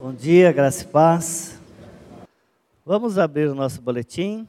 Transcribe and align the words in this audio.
Bom 0.00 0.14
dia, 0.14 0.52
graça 0.52 0.84
e 0.84 0.86
paz. 0.86 1.58
Vamos 2.86 3.18
abrir 3.18 3.48
o 3.48 3.54
nosso 3.56 3.82
boletim. 3.82 4.46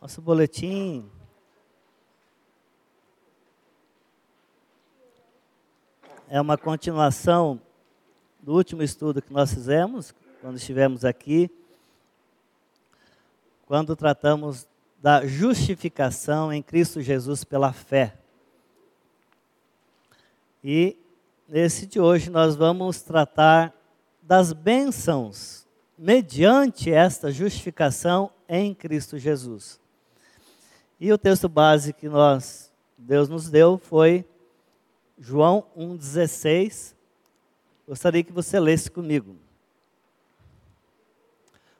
Nosso 0.00 0.22
boletim 0.22 1.04
é 6.28 6.40
uma 6.40 6.56
continuação 6.56 7.60
do 8.40 8.54
último 8.54 8.84
estudo 8.84 9.20
que 9.20 9.32
nós 9.32 9.52
fizemos, 9.52 10.14
quando 10.40 10.58
estivemos 10.58 11.04
aqui, 11.04 11.50
quando 13.66 13.96
tratamos 13.96 14.68
da 15.02 15.26
justificação 15.26 16.52
em 16.52 16.62
Cristo 16.62 17.02
Jesus 17.02 17.42
pela 17.42 17.72
fé. 17.72 18.21
E 20.64 20.96
nesse 21.48 21.86
de 21.86 21.98
hoje 22.00 22.30
nós 22.30 22.54
vamos 22.54 23.02
tratar 23.02 23.74
das 24.22 24.52
bênçãos 24.52 25.66
mediante 25.98 26.90
esta 26.90 27.30
justificação 27.30 28.30
em 28.48 28.74
Cristo 28.74 29.18
Jesus. 29.18 29.80
E 31.00 31.12
o 31.12 31.18
texto 31.18 31.48
base 31.48 31.92
que 31.92 32.08
nós 32.08 32.72
Deus 32.96 33.28
nos 33.28 33.50
deu 33.50 33.78
foi 33.78 34.24
João 35.18 35.64
1:16. 35.76 36.94
Gostaria 37.86 38.22
que 38.22 38.32
você 38.32 38.60
lesse 38.60 38.90
comigo. 38.90 39.36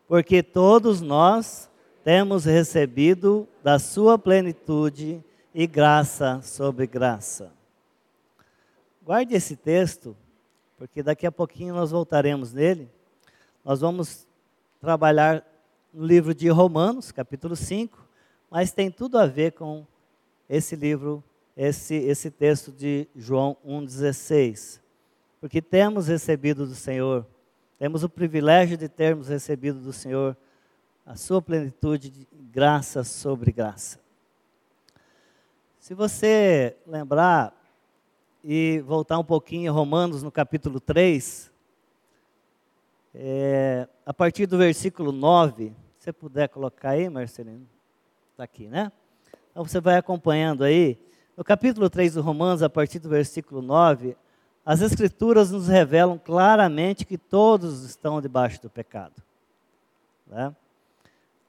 Porque 0.09 0.43
todos 0.43 1.01
nós 1.01 1.71
temos 2.03 2.45
recebido 2.45 3.49
da 3.62 3.79
sua 3.79 4.19
plenitude 4.19 5.25
e 5.55 5.67
graça 5.67 6.41
sobre 6.43 6.87
graça. 6.87 7.62
Guarde 9.05 9.34
esse 9.34 9.56
texto, 9.56 10.16
porque 10.79 11.02
daqui 11.02 11.27
a 11.27 11.33
pouquinho 11.33 11.75
nós 11.75 11.91
voltaremos 11.91 12.53
nele. 12.53 12.89
Nós 13.64 13.81
vamos 13.81 14.28
trabalhar 14.81 15.44
no 15.92 16.06
livro 16.06 16.33
de 16.33 16.48
Romanos, 16.48 17.11
capítulo 17.11 17.56
5, 17.56 17.98
mas 18.48 18.70
tem 18.70 18.92
tudo 18.92 19.19
a 19.19 19.27
ver 19.27 19.55
com 19.55 19.84
esse 20.48 20.77
livro, 20.77 21.22
esse, 21.56 21.97
esse 21.97 22.31
texto 22.31 22.70
de 22.70 23.09
João 23.17 23.56
1,16. 23.67 24.81
Porque 25.41 25.61
temos 25.61 26.06
recebido 26.06 26.64
do 26.64 26.77
Senhor, 26.77 27.27
temos 27.81 28.05
o 28.05 28.09
privilégio 28.09 28.77
de 28.77 28.89
termos 28.89 29.27
recebido 29.27 29.81
do 29.81 29.92
Senhor 29.92 30.37
a 31.05 31.16
sua 31.16 31.42
plenitude 31.42 32.09
de 32.09 32.28
graça 32.53 33.03
sobre 33.03 33.50
graça. 33.50 33.98
Se 35.81 35.92
você 35.92 36.77
lembrar, 36.87 37.62
e 38.45 38.81
voltar 38.81 39.19
um 39.19 39.25
pouquinho 39.25 39.67
em 39.67 39.75
Romanos, 39.75 40.23
no 40.23 40.31
capítulo 40.31 40.81
3, 40.81 41.53
é, 43.15 43.89
a 44.05 44.12
partir 44.12 44.47
do 44.47 44.59
versículo 44.59 45.12
9, 45.12 45.73
se 45.99 46.05
você 46.05 46.12
puder 46.12 46.49
colocar 46.49 46.91
aí, 46.91 47.09
Marcelino, 47.09 47.67
está 48.33 48.43
aqui, 48.45 48.69
né? 48.69 48.91
Então 49.51 49.65
você 49.65 49.81
vai 49.81 49.97
acompanhando 49.97 50.65
aí. 50.65 50.99
No 51.37 51.45
capítulo 51.45 51.89
3 51.89 52.15
do 52.15 52.23
Romanos, 52.23 52.62
a 52.62 52.71
partir 52.71 52.99
do 52.99 53.09
versículo 53.09 53.62
9, 53.62 54.17
as 54.65 54.81
Escrituras 54.81 55.51
nos 55.51 55.69
revelam 55.69 56.19
claramente 56.19 57.05
que 57.05 57.19
todos 57.19 57.84
estão 57.84 58.21
debaixo 58.21 58.62
do 58.62 58.71
pecado. 58.71 59.23
Né? 60.27 60.55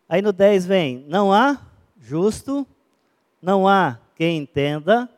Aí 0.08 0.22
no 0.22 0.34
10 0.34 0.66
vem: 0.66 1.06
não 1.08 1.32
há 1.32 1.60
justo, 2.00 2.68
não 3.42 3.68
há 3.68 4.00
quem 4.16 4.38
entenda, 4.38 5.10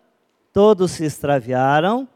todos 0.55 0.91
se 0.91 1.03
extraviaram, 1.03 2.07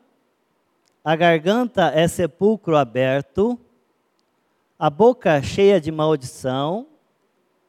a 1.03 1.13
garganta 1.13 1.91
é 1.93 2.07
sepulcro 2.07 2.77
aberto, 2.77 3.59
a 4.79 4.89
boca 4.89 5.41
cheia 5.41 5.81
de 5.81 5.91
maldição, 5.91 6.87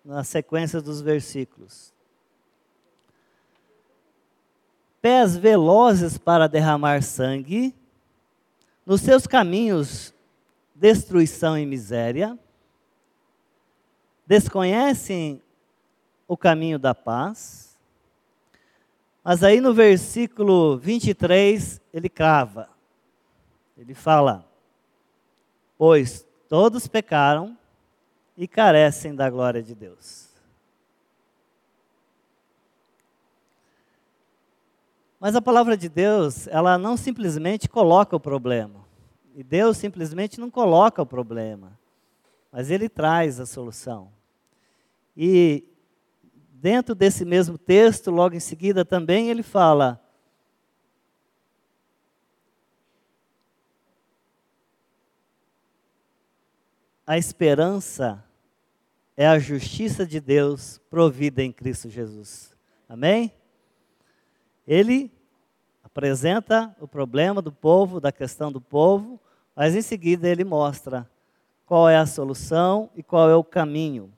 na 0.04 0.22
sequência 0.22 0.80
dos 0.80 1.00
versículos. 1.00 1.92
Pés 5.02 5.36
velozes 5.36 6.16
para 6.16 6.46
derramar 6.46 7.02
sangue, 7.02 7.74
nos 8.86 9.00
seus 9.00 9.26
caminhos 9.26 10.14
destruição 10.72 11.58
e 11.58 11.66
miséria, 11.66 12.38
desconhecem 14.24 15.42
o 16.28 16.36
caminho 16.36 16.78
da 16.78 16.94
paz, 16.94 17.69
mas 19.22 19.44
aí 19.44 19.60
no 19.60 19.74
versículo 19.74 20.78
23, 20.78 21.80
ele 21.92 22.08
crava. 22.08 22.68
Ele 23.76 23.94
fala: 23.94 24.46
Pois 25.76 26.26
todos 26.48 26.88
pecaram 26.88 27.56
e 28.36 28.48
carecem 28.48 29.14
da 29.14 29.28
glória 29.28 29.62
de 29.62 29.74
Deus. 29.74 30.28
Mas 35.20 35.36
a 35.36 35.42
palavra 35.42 35.76
de 35.76 35.88
Deus, 35.88 36.46
ela 36.46 36.78
não 36.78 36.96
simplesmente 36.96 37.68
coloca 37.68 38.16
o 38.16 38.20
problema. 38.20 38.86
E 39.34 39.44
Deus 39.44 39.76
simplesmente 39.76 40.40
não 40.40 40.50
coloca 40.50 41.02
o 41.02 41.06
problema. 41.06 41.78
Mas 42.50 42.70
Ele 42.70 42.88
traz 42.88 43.38
a 43.38 43.44
solução. 43.44 44.10
E 45.14 45.69
dentro 46.60 46.94
desse 46.94 47.24
mesmo 47.24 47.56
texto, 47.56 48.10
logo 48.10 48.34
em 48.34 48.40
seguida 48.40 48.84
também, 48.84 49.30
ele 49.30 49.42
fala: 49.42 49.98
A 57.06 57.16
esperança 57.16 58.22
é 59.16 59.26
a 59.26 59.38
justiça 59.38 60.06
de 60.06 60.20
Deus 60.20 60.78
provida 60.90 61.42
em 61.42 61.50
Cristo 61.50 61.88
Jesus. 61.88 62.54
Amém? 62.88 63.32
Ele 64.66 65.10
apresenta 65.82 66.76
o 66.78 66.86
problema 66.86 67.42
do 67.42 67.50
povo, 67.50 68.00
da 68.00 68.12
questão 68.12 68.52
do 68.52 68.60
povo, 68.60 69.18
mas 69.56 69.74
em 69.74 69.82
seguida 69.82 70.28
ele 70.28 70.44
mostra 70.44 71.10
qual 71.66 71.88
é 71.88 71.96
a 71.96 72.06
solução 72.06 72.90
e 72.94 73.02
qual 73.02 73.28
é 73.28 73.34
o 73.34 73.42
caminho. 73.42 74.12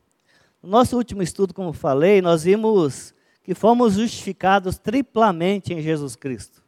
No 0.62 0.68
nosso 0.68 0.96
último 0.96 1.22
estudo, 1.22 1.52
como 1.52 1.72
falei, 1.72 2.22
nós 2.22 2.44
vimos 2.44 3.12
que 3.42 3.54
fomos 3.54 3.94
justificados 3.94 4.78
triplamente 4.78 5.74
em 5.74 5.82
Jesus 5.82 6.14
Cristo. 6.14 6.62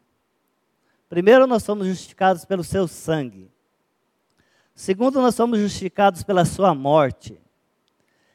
Primeiro, 1.09 1.47
nós 1.47 1.63
somos 1.63 1.87
justificados 1.87 2.45
pelo 2.45 2.65
seu 2.65 2.89
sangue. 2.89 3.49
Segundo, 4.75 5.23
nós 5.23 5.37
somos 5.37 5.61
justificados 5.61 6.25
pela 6.25 6.45
sua 6.45 6.75
morte. 6.75 7.41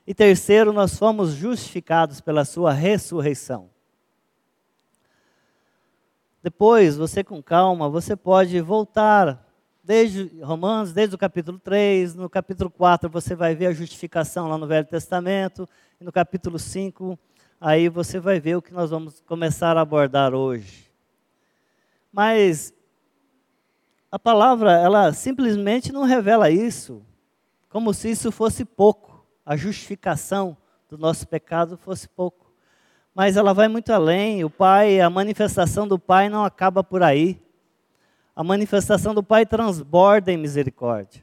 E 0.08 0.14
terceiro, 0.14 0.72
nós 0.72 0.98
fomos 0.98 1.32
justificados 1.32 2.22
pela 2.22 2.46
sua 2.46 2.72
ressurreição. 2.72 3.70
Depois, 6.42 6.96
você 6.96 7.22
com 7.22 7.44
calma, 7.44 7.90
você 7.90 8.16
pode 8.16 8.62
voltar 8.62 9.46
desde 9.90 10.40
Romanos, 10.44 10.94
desde 10.94 11.16
o 11.16 11.18
capítulo 11.18 11.58
3, 11.58 12.14
no 12.14 12.30
capítulo 12.30 12.70
4 12.70 13.10
você 13.10 13.34
vai 13.34 13.56
ver 13.56 13.66
a 13.66 13.74
justificação 13.74 14.48
lá 14.48 14.56
no 14.56 14.68
Velho 14.68 14.86
Testamento, 14.86 15.68
e 16.00 16.04
no 16.04 16.12
capítulo 16.12 16.60
5, 16.60 17.18
aí 17.60 17.90
você 17.90 18.20
vai 18.20 18.40
ver 18.40 18.56
o 18.56 18.62
que 18.62 18.72
nós 18.72 18.92
vamos 18.92 19.20
começar 19.22 19.76
a 19.78 19.82
abordar 19.82 20.36
hoje. 20.36 20.92
Mas 22.14 22.72
a 24.12 24.20
palavra, 24.20 24.74
ela 24.74 25.12
simplesmente 25.12 25.92
não 25.92 26.04
revela 26.04 26.52
isso, 26.52 27.02
como 27.68 27.92
se 27.92 28.12
isso 28.12 28.32
fosse 28.32 28.64
pouco, 28.64 29.26
a 29.44 29.58
justificação 29.58 30.56
do 30.88 31.00
nosso 31.00 31.28
pecado 31.28 31.78
fosse 31.78 32.08
pouco. 32.08 32.54
Mas 33.16 33.38
ela 33.38 33.56
vai 33.56 33.68
muito 33.68 33.92
além, 33.92 34.44
o 34.44 34.52
Pai, 34.52 35.02
a 35.02 35.10
manifestação 35.10 35.88
do 35.88 35.98
Pai 35.98 36.30
não 36.30 36.46
acaba 36.46 36.84
por 36.84 37.02
aí 37.02 37.42
a 38.40 38.44
manifestação 38.44 39.14
do 39.14 39.22
Pai 39.22 39.46
transborda 39.46 40.32
em 40.32 40.38
misericórdia. 40.38 41.22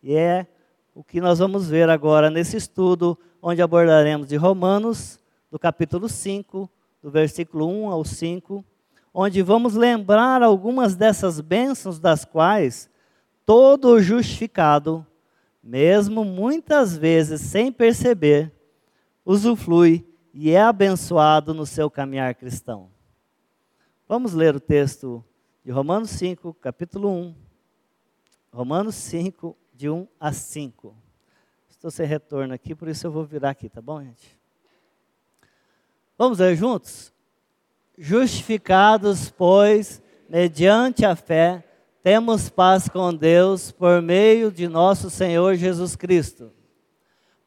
E 0.00 0.14
é 0.14 0.46
o 0.94 1.02
que 1.02 1.20
nós 1.20 1.40
vamos 1.40 1.68
ver 1.68 1.90
agora 1.90 2.30
nesse 2.30 2.56
estudo, 2.56 3.18
onde 3.42 3.60
abordaremos 3.60 4.28
de 4.28 4.36
Romanos, 4.36 5.18
do 5.50 5.58
capítulo 5.58 6.08
5, 6.08 6.70
do 7.02 7.10
versículo 7.10 7.66
1 7.66 7.90
ao 7.90 8.04
5, 8.04 8.64
onde 9.12 9.42
vamos 9.42 9.74
lembrar 9.74 10.44
algumas 10.44 10.94
dessas 10.94 11.40
bênçãos 11.40 11.98
das 11.98 12.24
quais 12.24 12.88
todo 13.44 14.00
justificado, 14.00 15.04
mesmo 15.60 16.24
muitas 16.24 16.96
vezes 16.96 17.40
sem 17.40 17.72
perceber, 17.72 18.52
usufrui 19.24 20.06
e 20.32 20.52
é 20.52 20.62
abençoado 20.62 21.52
no 21.52 21.66
seu 21.66 21.90
caminhar 21.90 22.32
cristão. 22.36 22.90
Vamos 24.08 24.34
ler 24.34 24.54
o 24.54 24.60
texto 24.60 25.24
de 25.66 25.72
Romanos 25.72 26.10
5, 26.10 26.54
capítulo 26.60 27.10
1. 27.10 27.34
Romanos 28.52 28.94
5, 28.94 29.56
de 29.74 29.90
1 29.90 30.06
a 30.20 30.32
5. 30.32 30.94
Estou 31.68 31.90
sem 31.90 32.06
retorno 32.06 32.54
aqui, 32.54 32.72
por 32.72 32.86
isso 32.86 33.04
eu 33.04 33.10
vou 33.10 33.24
virar 33.24 33.50
aqui, 33.50 33.68
tá 33.68 33.82
bom, 33.82 34.00
gente? 34.00 34.38
Vamos 36.16 36.38
ler 36.38 36.54
juntos? 36.54 37.12
Justificados, 37.98 39.28
pois, 39.28 40.00
mediante 40.28 41.04
a 41.04 41.16
fé, 41.16 41.64
temos 42.00 42.48
paz 42.48 42.88
com 42.88 43.12
Deus 43.12 43.72
por 43.72 44.00
meio 44.00 44.52
de 44.52 44.68
nosso 44.68 45.10
Senhor 45.10 45.56
Jesus 45.56 45.96
Cristo, 45.96 46.52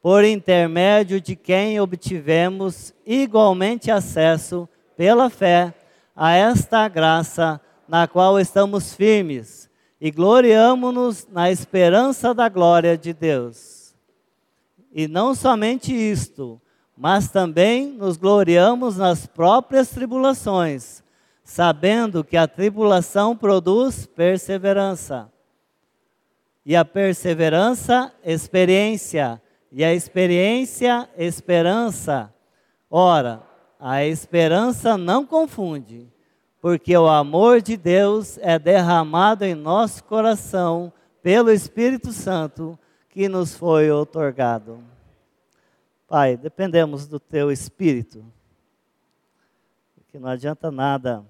por 0.02 0.24
intermédio 0.24 1.22
de 1.22 1.34
quem 1.34 1.80
obtivemos 1.80 2.92
igualmente 3.06 3.90
acesso, 3.90 4.68
pela 4.94 5.30
fé, 5.30 5.72
a 6.14 6.34
esta 6.34 6.86
graça 6.86 7.58
na 7.90 8.06
qual 8.06 8.38
estamos 8.38 8.94
firmes 8.94 9.68
e 10.00 10.12
gloriamo-nos 10.12 11.26
na 11.28 11.50
esperança 11.50 12.32
da 12.32 12.48
glória 12.48 12.96
de 12.96 13.12
Deus. 13.12 13.96
E 14.92 15.08
não 15.08 15.34
somente 15.34 15.92
isto, 15.92 16.60
mas 16.96 17.30
também 17.30 17.88
nos 17.88 18.16
gloriamos 18.16 18.96
nas 18.96 19.26
próprias 19.26 19.90
tribulações, 19.90 21.02
sabendo 21.42 22.22
que 22.22 22.36
a 22.36 22.46
tribulação 22.46 23.36
produz 23.36 24.06
perseverança. 24.06 25.28
E 26.64 26.76
a 26.76 26.84
perseverança, 26.84 28.12
experiência. 28.24 29.42
E 29.72 29.82
a 29.82 29.92
experiência, 29.92 31.08
esperança. 31.18 32.32
Ora, 32.88 33.42
a 33.80 34.04
esperança 34.04 34.96
não 34.96 35.26
confunde, 35.26 36.09
porque 36.60 36.96
o 36.96 37.08
amor 37.08 37.62
de 37.62 37.76
Deus 37.76 38.38
é 38.38 38.58
derramado 38.58 39.44
em 39.44 39.54
nosso 39.54 40.04
coração 40.04 40.92
pelo 41.22 41.50
Espírito 41.50 42.12
Santo 42.12 42.78
que 43.08 43.28
nos 43.28 43.54
foi 43.54 43.90
otorgado. 43.90 44.82
Pai, 46.06 46.36
dependemos 46.36 47.06
do 47.06 47.18
teu 47.18 47.50
Espírito, 47.50 48.24
porque 49.94 50.18
não 50.18 50.28
adianta 50.28 50.70
nada 50.70 51.24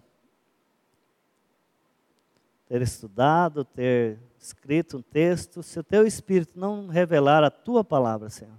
ter 2.66 2.82
estudado, 2.82 3.64
ter 3.64 4.18
escrito 4.38 4.98
um 4.98 5.02
texto, 5.02 5.62
se 5.62 5.78
o 5.78 5.82
teu 5.84 6.06
Espírito 6.06 6.58
não 6.58 6.86
revelar 6.86 7.44
a 7.44 7.50
tua 7.50 7.84
palavra, 7.84 8.30
Senhor. 8.30 8.54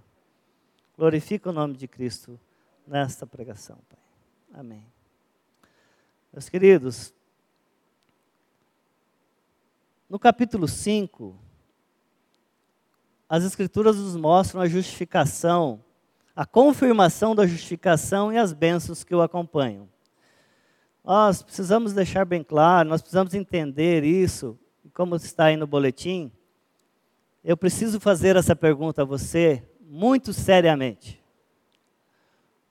Glorifica 0.96 1.50
o 1.50 1.52
nome 1.52 1.74
de 1.74 1.88
Cristo 1.88 2.38
nesta 2.86 3.26
pregação, 3.26 3.78
Pai. 3.88 4.60
Amém. 4.60 4.91
Meus 6.32 6.48
queridos, 6.48 7.12
no 10.08 10.18
capítulo 10.18 10.66
5, 10.66 11.38
as 13.28 13.44
Escrituras 13.44 13.96
nos 13.98 14.16
mostram 14.16 14.62
a 14.62 14.66
justificação, 14.66 15.84
a 16.34 16.46
confirmação 16.46 17.34
da 17.34 17.46
justificação 17.46 18.32
e 18.32 18.38
as 18.38 18.54
bênçãos 18.54 19.04
que 19.04 19.14
o 19.14 19.20
acompanham. 19.20 19.86
Nós 21.04 21.42
precisamos 21.42 21.92
deixar 21.92 22.24
bem 22.24 22.42
claro, 22.42 22.88
nós 22.88 23.02
precisamos 23.02 23.34
entender 23.34 24.02
isso, 24.02 24.58
como 24.94 25.16
está 25.16 25.46
aí 25.46 25.56
no 25.58 25.66
boletim. 25.66 26.32
Eu 27.44 27.58
preciso 27.58 28.00
fazer 28.00 28.36
essa 28.36 28.56
pergunta 28.56 29.02
a 29.02 29.04
você 29.04 29.62
muito 29.82 30.32
seriamente. 30.32 31.22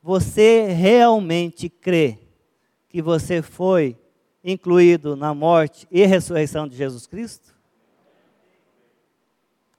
Você 0.02 0.66
realmente 0.66 1.69
crê 1.69 2.21
que 2.92 3.02
você 3.02 3.42
foi 3.42 3.98
incluído 4.44 5.16
na 5.16 5.34
morte 5.34 5.88
e 5.90 6.06
ressurreição 6.06 6.68
de 6.68 6.76
Jesus 6.76 7.08
Cristo? 7.08 7.56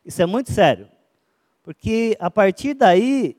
Isso 0.03 0.23
é 0.23 0.27
muito 0.27 0.51
sério, 0.51 0.89
porque 1.63 2.17
a 2.19 2.31
partir 2.31 2.73
daí 2.73 3.37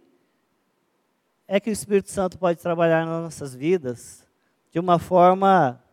é 1.47 1.59
que 1.59 1.71
o 1.71 1.73
Espírito 1.73 2.11
Santo 2.11 2.37
pode 2.37 2.59
trabalhar 2.59 3.03
nas 3.05 3.23
nossas 3.23 3.55
vidas 3.55 4.25
de 4.71 4.79
uma 4.79 4.99
forma 4.99 5.83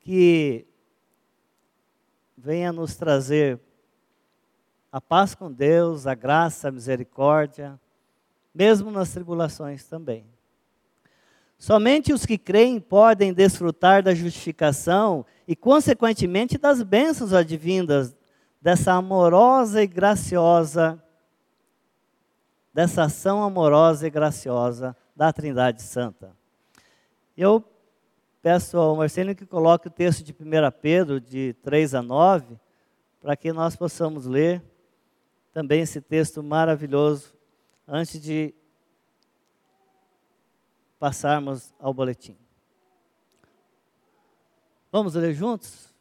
que 0.00 0.66
venha 2.36 2.70
nos 2.70 2.96
trazer 2.96 3.58
a 4.90 5.00
paz 5.00 5.34
com 5.34 5.50
Deus, 5.50 6.06
a 6.06 6.14
graça, 6.14 6.68
a 6.68 6.72
misericórdia, 6.72 7.80
mesmo 8.54 8.90
nas 8.90 9.10
tribulações 9.10 9.84
também. 9.84 10.31
Somente 11.62 12.12
os 12.12 12.26
que 12.26 12.36
creem 12.36 12.80
podem 12.80 13.32
desfrutar 13.32 14.02
da 14.02 14.12
justificação 14.12 15.24
e, 15.46 15.54
consequentemente, 15.54 16.58
das 16.58 16.82
bênçãos 16.82 17.32
advindas 17.32 18.16
dessa 18.60 18.94
amorosa 18.94 19.80
e 19.80 19.86
graciosa, 19.86 21.00
dessa 22.74 23.04
ação 23.04 23.44
amorosa 23.44 24.08
e 24.08 24.10
graciosa 24.10 24.96
da 25.14 25.32
Trindade 25.32 25.82
Santa. 25.82 26.36
Eu 27.36 27.64
peço 28.42 28.76
ao 28.76 28.96
Marcelo 28.96 29.32
que 29.32 29.46
coloque 29.46 29.86
o 29.86 29.92
texto 29.92 30.24
de 30.24 30.32
1 30.32 30.36
Pedro, 30.80 31.20
de 31.20 31.54
3 31.62 31.94
a 31.94 32.02
9, 32.02 32.58
para 33.20 33.36
que 33.36 33.52
nós 33.52 33.76
possamos 33.76 34.26
ler 34.26 34.60
também 35.52 35.82
esse 35.82 36.00
texto 36.00 36.42
maravilhoso 36.42 37.32
antes 37.86 38.20
de 38.20 38.52
passarmos 41.02 41.74
ao 41.80 41.92
boletim. 41.92 42.36
Vamos 44.92 45.14
ler 45.14 45.34
juntos? 45.34 45.92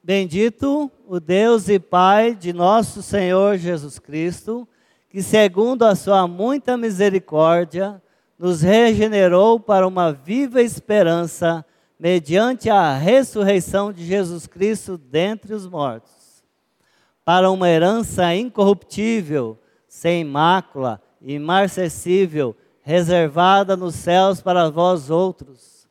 Bendito 0.00 0.88
o 1.08 1.18
Deus 1.18 1.68
e 1.68 1.80
Pai 1.80 2.32
de 2.32 2.52
nosso 2.52 3.02
Senhor 3.02 3.56
Jesus 3.56 3.98
Cristo, 3.98 4.68
que 5.10 5.24
segundo 5.24 5.82
a 5.82 5.96
sua 5.96 6.28
muita 6.28 6.76
misericórdia, 6.76 8.00
nos 8.38 8.62
regenerou 8.62 9.58
para 9.58 9.88
uma 9.88 10.12
viva 10.12 10.62
esperança 10.62 11.66
mediante 11.98 12.70
a 12.70 12.96
ressurreição 12.96 13.92
de 13.92 14.04
Jesus 14.04 14.46
Cristo 14.46 14.96
dentre 14.96 15.52
os 15.52 15.66
mortos, 15.66 16.44
para 17.24 17.50
uma 17.50 17.68
herança 17.68 18.32
incorruptível, 18.36 19.58
sem 19.88 20.22
mácula, 20.22 21.02
imarcessível, 21.20 22.54
reservada 22.86 23.76
nos 23.76 23.96
céus 23.96 24.40
para 24.40 24.70
vós 24.70 25.10
outros, 25.10 25.86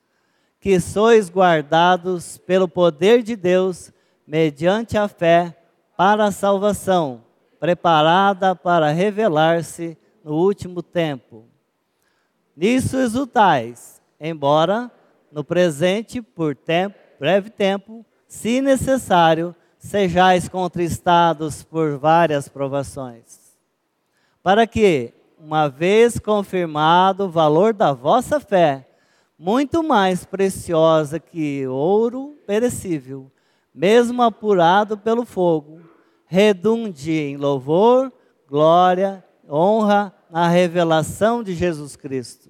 que 0.59 0.79
sois 0.79 1.29
guardados 1.29 2.39
pelo 2.39 2.67
poder 2.67 3.21
de 3.21 3.35
Deus 3.35 3.91
mediante 4.25 4.97
a 4.97 5.07
fé 5.07 5.55
para 5.95 6.25
a 6.25 6.31
salvação, 6.31 7.23
preparada 7.59 8.55
para 8.55 8.89
revelar-se 8.91 9.95
no 10.23 10.33
último 10.33 10.81
tempo 10.81 11.45
Nisso 12.55 12.97
exultais, 12.97 14.01
embora 14.19 14.89
no 15.29 15.43
presente, 15.43 16.21
por 16.21 16.55
tempo, 16.55 16.97
breve 17.19 17.49
tempo, 17.49 18.05
se 18.27 18.61
necessário, 18.61 19.53
sejais 19.77 20.47
contristados 20.47 21.63
por 21.63 21.97
várias 21.97 22.47
provações. 22.47 23.53
Para 24.41 24.65
que, 24.65 25.13
uma 25.45 25.69
vez 25.69 26.17
confirmado 26.17 27.25
o 27.25 27.29
valor 27.29 27.71
da 27.71 27.93
vossa 27.93 28.39
fé, 28.39 28.89
muito 29.37 29.83
mais 29.83 30.25
preciosa 30.25 31.19
que 31.19 31.67
ouro 31.67 32.35
perecível, 32.47 33.31
mesmo 33.71 34.23
apurado 34.23 34.97
pelo 34.97 35.23
fogo, 35.23 35.81
redunde 36.25 37.11
em 37.11 37.37
louvor, 37.37 38.11
glória, 38.49 39.23
honra 39.47 40.11
na 40.31 40.47
revelação 40.47 41.43
de 41.43 41.53
Jesus 41.53 41.95
Cristo, 41.95 42.49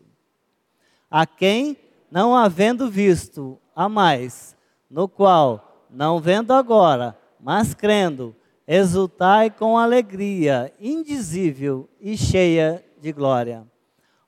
a 1.12 1.26
quem, 1.26 1.76
não 2.10 2.34
havendo 2.34 2.90
visto 2.90 3.60
a 3.76 3.90
mais, 3.90 4.56
no 4.90 5.10
qual, 5.10 5.86
não 5.90 6.22
vendo 6.22 6.54
agora, 6.54 7.18
mas 7.42 7.74
crendo, 7.74 8.34
exultai 8.68 9.50
com 9.50 9.78
alegria 9.78 10.74
indizível 10.80 11.88
e 12.00 12.18
cheia 12.18 12.84
de 13.00 13.12
glória, 13.12 13.66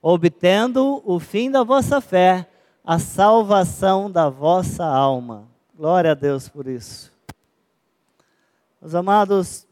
obtendo 0.01 1.01
o 1.03 1.19
fim 1.19 1.49
da 1.49 1.63
vossa 1.63 1.99
fé, 1.99 2.47
a 2.83 2.99
salvação 2.99 4.09
da 4.09 4.29
vossa 4.29 4.85
alma. 4.85 5.47
Glória 5.75 6.11
a 6.11 6.15
Deus 6.15 6.47
por 6.47 6.67
isso. 6.67 7.11
Meus 8.79 8.93
amados, 8.93 9.67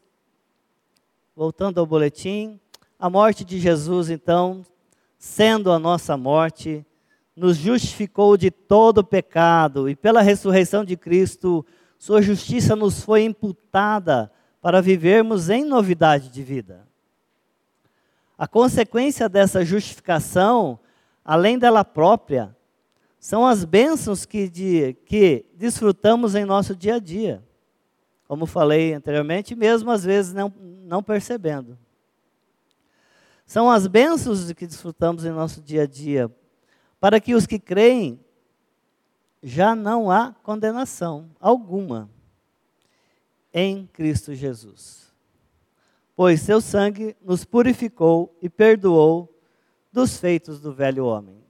voltando 1.34 1.78
ao 1.78 1.86
boletim, 1.86 2.60
a 2.98 3.08
morte 3.08 3.44
de 3.44 3.58
Jesus, 3.58 4.10
então, 4.10 4.64
sendo 5.16 5.70
a 5.70 5.78
nossa 5.78 6.16
morte, 6.16 6.84
nos 7.36 7.56
justificou 7.56 8.36
de 8.36 8.50
todo 8.50 9.04
pecado 9.04 9.88
e 9.88 9.94
pela 9.94 10.22
ressurreição 10.22 10.84
de 10.84 10.96
Cristo, 10.96 11.64
sua 11.98 12.20
justiça 12.20 12.74
nos 12.74 13.02
foi 13.02 13.24
imputada 13.24 14.32
para 14.66 14.82
vivermos 14.82 15.48
em 15.48 15.64
novidade 15.64 16.28
de 16.28 16.42
vida. 16.42 16.88
A 18.36 18.48
consequência 18.48 19.28
dessa 19.28 19.64
justificação, 19.64 20.80
além 21.24 21.56
dela 21.56 21.84
própria, 21.84 22.52
são 23.16 23.46
as 23.46 23.64
bênçãos 23.64 24.26
que, 24.26 24.48
de, 24.48 24.94
que 25.06 25.46
desfrutamos 25.54 26.34
em 26.34 26.44
nosso 26.44 26.74
dia 26.74 26.96
a 26.96 26.98
dia. 26.98 27.44
Como 28.26 28.44
falei 28.44 28.92
anteriormente, 28.92 29.54
mesmo 29.54 29.88
às 29.88 30.02
vezes 30.02 30.32
não, 30.32 30.52
não 30.58 31.00
percebendo. 31.00 31.78
São 33.46 33.70
as 33.70 33.86
bênçãos 33.86 34.50
que 34.50 34.66
desfrutamos 34.66 35.24
em 35.24 35.30
nosso 35.30 35.62
dia 35.62 35.84
a 35.84 35.86
dia. 35.86 36.28
para 36.98 37.20
que 37.20 37.36
os 37.36 37.46
que 37.46 37.60
creem 37.60 38.18
já 39.40 39.76
não 39.76 40.10
há 40.10 40.34
condenação 40.42 41.30
alguma 41.38 42.10
em 43.58 43.86
Cristo 43.86 44.34
Jesus. 44.34 45.10
Pois 46.14 46.42
seu 46.42 46.60
sangue 46.60 47.16
nos 47.24 47.42
purificou 47.42 48.36
e 48.42 48.50
perdoou 48.50 49.34
dos 49.90 50.18
feitos 50.18 50.60
do 50.60 50.74
velho 50.74 51.06
homem. 51.06 51.42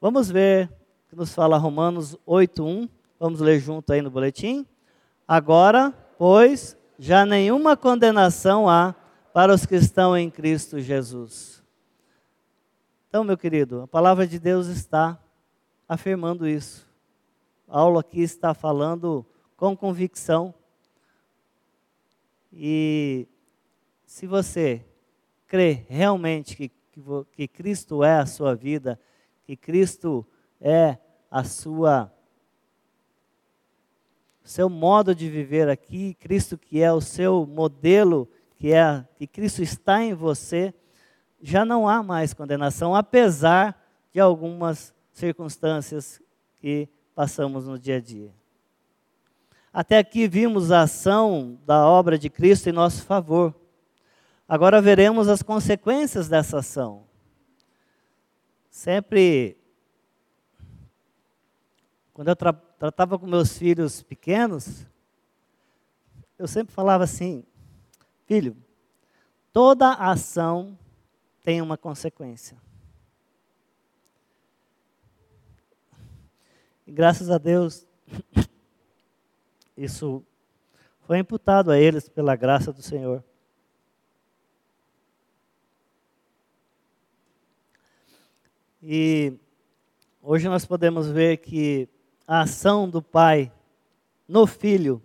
Vamos 0.00 0.28
ver 0.28 0.68
o 1.06 1.10
que 1.10 1.16
nos 1.16 1.32
fala 1.32 1.56
Romanos 1.56 2.16
8:1. 2.26 2.88
Vamos 3.20 3.38
ler 3.38 3.60
junto 3.60 3.92
aí 3.92 4.02
no 4.02 4.10
boletim. 4.10 4.66
Agora, 5.28 5.92
pois, 6.18 6.76
já 6.98 7.24
nenhuma 7.24 7.76
condenação 7.76 8.68
há 8.68 8.92
para 9.32 9.54
os 9.54 9.64
que 9.64 9.76
estão 9.76 10.16
em 10.16 10.28
Cristo 10.28 10.80
Jesus. 10.80 11.62
Então, 13.08 13.22
meu 13.22 13.38
querido, 13.38 13.82
a 13.82 13.86
palavra 13.86 14.26
de 14.26 14.40
Deus 14.40 14.66
está 14.66 15.16
afirmando 15.88 16.48
isso. 16.48 16.84
A 17.68 17.78
aula 17.78 18.00
aqui 18.00 18.22
está 18.22 18.54
falando 18.54 19.24
com 19.56 19.76
convicção. 19.76 20.52
E 22.52 23.28
se 24.04 24.26
você 24.26 24.84
crê 25.46 25.84
realmente 25.88 26.56
que, 26.56 26.68
que, 26.68 27.02
que 27.32 27.48
Cristo 27.48 28.02
é 28.02 28.18
a 28.18 28.26
sua 28.26 28.54
vida, 28.54 28.98
que 29.44 29.56
Cristo 29.56 30.26
é 30.60 30.98
a 31.30 31.44
sua 31.44 32.12
seu 34.48 34.70
modo 34.70 35.14
de 35.14 35.28
viver 35.28 35.68
aqui, 35.68 36.14
Cristo 36.14 36.56
que 36.56 36.80
é 36.80 36.90
o 36.90 37.02
seu 37.02 37.46
modelo, 37.46 38.26
que 38.56 38.72
é 38.72 39.06
que 39.18 39.26
Cristo 39.26 39.62
está 39.62 40.02
em 40.02 40.14
você, 40.14 40.72
já 41.40 41.66
não 41.66 41.86
há 41.86 42.02
mais 42.02 42.32
condenação, 42.32 42.94
apesar 42.94 43.78
de 44.10 44.18
algumas 44.18 44.94
circunstâncias 45.12 46.20
que 46.56 46.88
passamos 47.14 47.66
no 47.66 47.78
dia 47.78 47.96
a 47.96 48.00
dia. 48.00 48.37
Até 49.78 49.96
aqui 49.96 50.26
vimos 50.26 50.72
a 50.72 50.82
ação 50.82 51.56
da 51.64 51.86
obra 51.86 52.18
de 52.18 52.28
Cristo 52.28 52.68
em 52.68 52.72
nosso 52.72 53.04
favor. 53.04 53.54
Agora 54.48 54.82
veremos 54.82 55.28
as 55.28 55.40
consequências 55.40 56.28
dessa 56.28 56.58
ação. 56.58 57.06
Sempre 58.68 59.56
quando 62.12 62.26
eu 62.26 62.34
tra 62.34 62.52
tratava 62.52 63.16
com 63.20 63.26
meus 63.28 63.56
filhos 63.56 64.02
pequenos, 64.02 64.84
eu 66.36 66.48
sempre 66.48 66.74
falava 66.74 67.04
assim: 67.04 67.44
filho, 68.26 68.56
toda 69.52 69.92
ação 69.92 70.76
tem 71.44 71.62
uma 71.62 71.78
consequência. 71.78 72.60
E 76.84 76.90
graças 76.90 77.30
a 77.30 77.38
Deus, 77.38 77.86
isso 79.78 80.24
foi 81.06 81.18
imputado 81.18 81.70
a 81.70 81.78
eles 81.78 82.08
pela 82.08 82.34
graça 82.34 82.72
do 82.72 82.82
Senhor. 82.82 83.22
E 88.82 89.32
hoje 90.20 90.48
nós 90.48 90.66
podemos 90.66 91.08
ver 91.08 91.36
que 91.36 91.88
a 92.26 92.40
ação 92.40 92.90
do 92.90 93.00
Pai 93.00 93.52
no 94.26 94.48
Filho, 94.48 95.00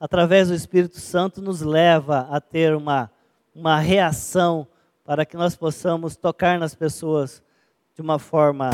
através 0.00 0.48
do 0.48 0.54
Espírito 0.54 0.98
Santo, 0.98 1.40
nos 1.40 1.60
leva 1.60 2.26
a 2.28 2.40
ter 2.40 2.74
uma, 2.74 3.08
uma 3.54 3.78
reação 3.78 4.66
para 5.04 5.24
que 5.24 5.36
nós 5.36 5.54
possamos 5.54 6.16
tocar 6.16 6.58
nas 6.58 6.74
pessoas 6.74 7.40
de 7.94 8.02
uma 8.02 8.18
forma 8.18 8.72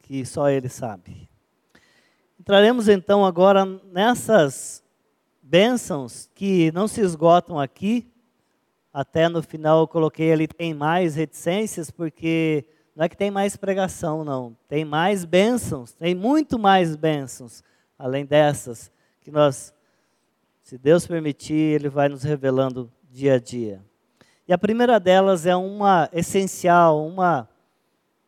que 0.00 0.24
só 0.24 0.48
Ele 0.48 0.68
sabe. 0.70 1.28
Entraremos 2.46 2.88
então 2.88 3.26
agora 3.26 3.64
nessas 3.92 4.80
bênçãos 5.42 6.30
que 6.32 6.70
não 6.70 6.86
se 6.86 7.00
esgotam 7.00 7.58
aqui. 7.58 8.06
Até 8.92 9.28
no 9.28 9.42
final 9.42 9.80
eu 9.80 9.88
coloquei 9.88 10.32
ali 10.32 10.46
tem 10.46 10.72
mais 10.72 11.16
reticências, 11.16 11.90
porque 11.90 12.64
não 12.94 13.04
é 13.04 13.08
que 13.08 13.16
tem 13.16 13.32
mais 13.32 13.56
pregação, 13.56 14.24
não. 14.24 14.56
Tem 14.68 14.84
mais 14.84 15.24
bênçãos, 15.24 15.92
tem 15.92 16.14
muito 16.14 16.56
mais 16.56 16.94
bênçãos, 16.94 17.64
além 17.98 18.24
dessas, 18.24 18.92
que 19.22 19.30
nós, 19.32 19.74
se 20.62 20.78
Deus 20.78 21.04
permitir, 21.04 21.74
Ele 21.74 21.88
vai 21.88 22.08
nos 22.08 22.22
revelando 22.22 22.92
dia 23.10 23.34
a 23.34 23.38
dia. 23.40 23.84
E 24.46 24.52
a 24.52 24.58
primeira 24.58 25.00
delas 25.00 25.46
é 25.46 25.56
uma 25.56 26.08
essencial, 26.12 27.04
uma, 27.04 27.48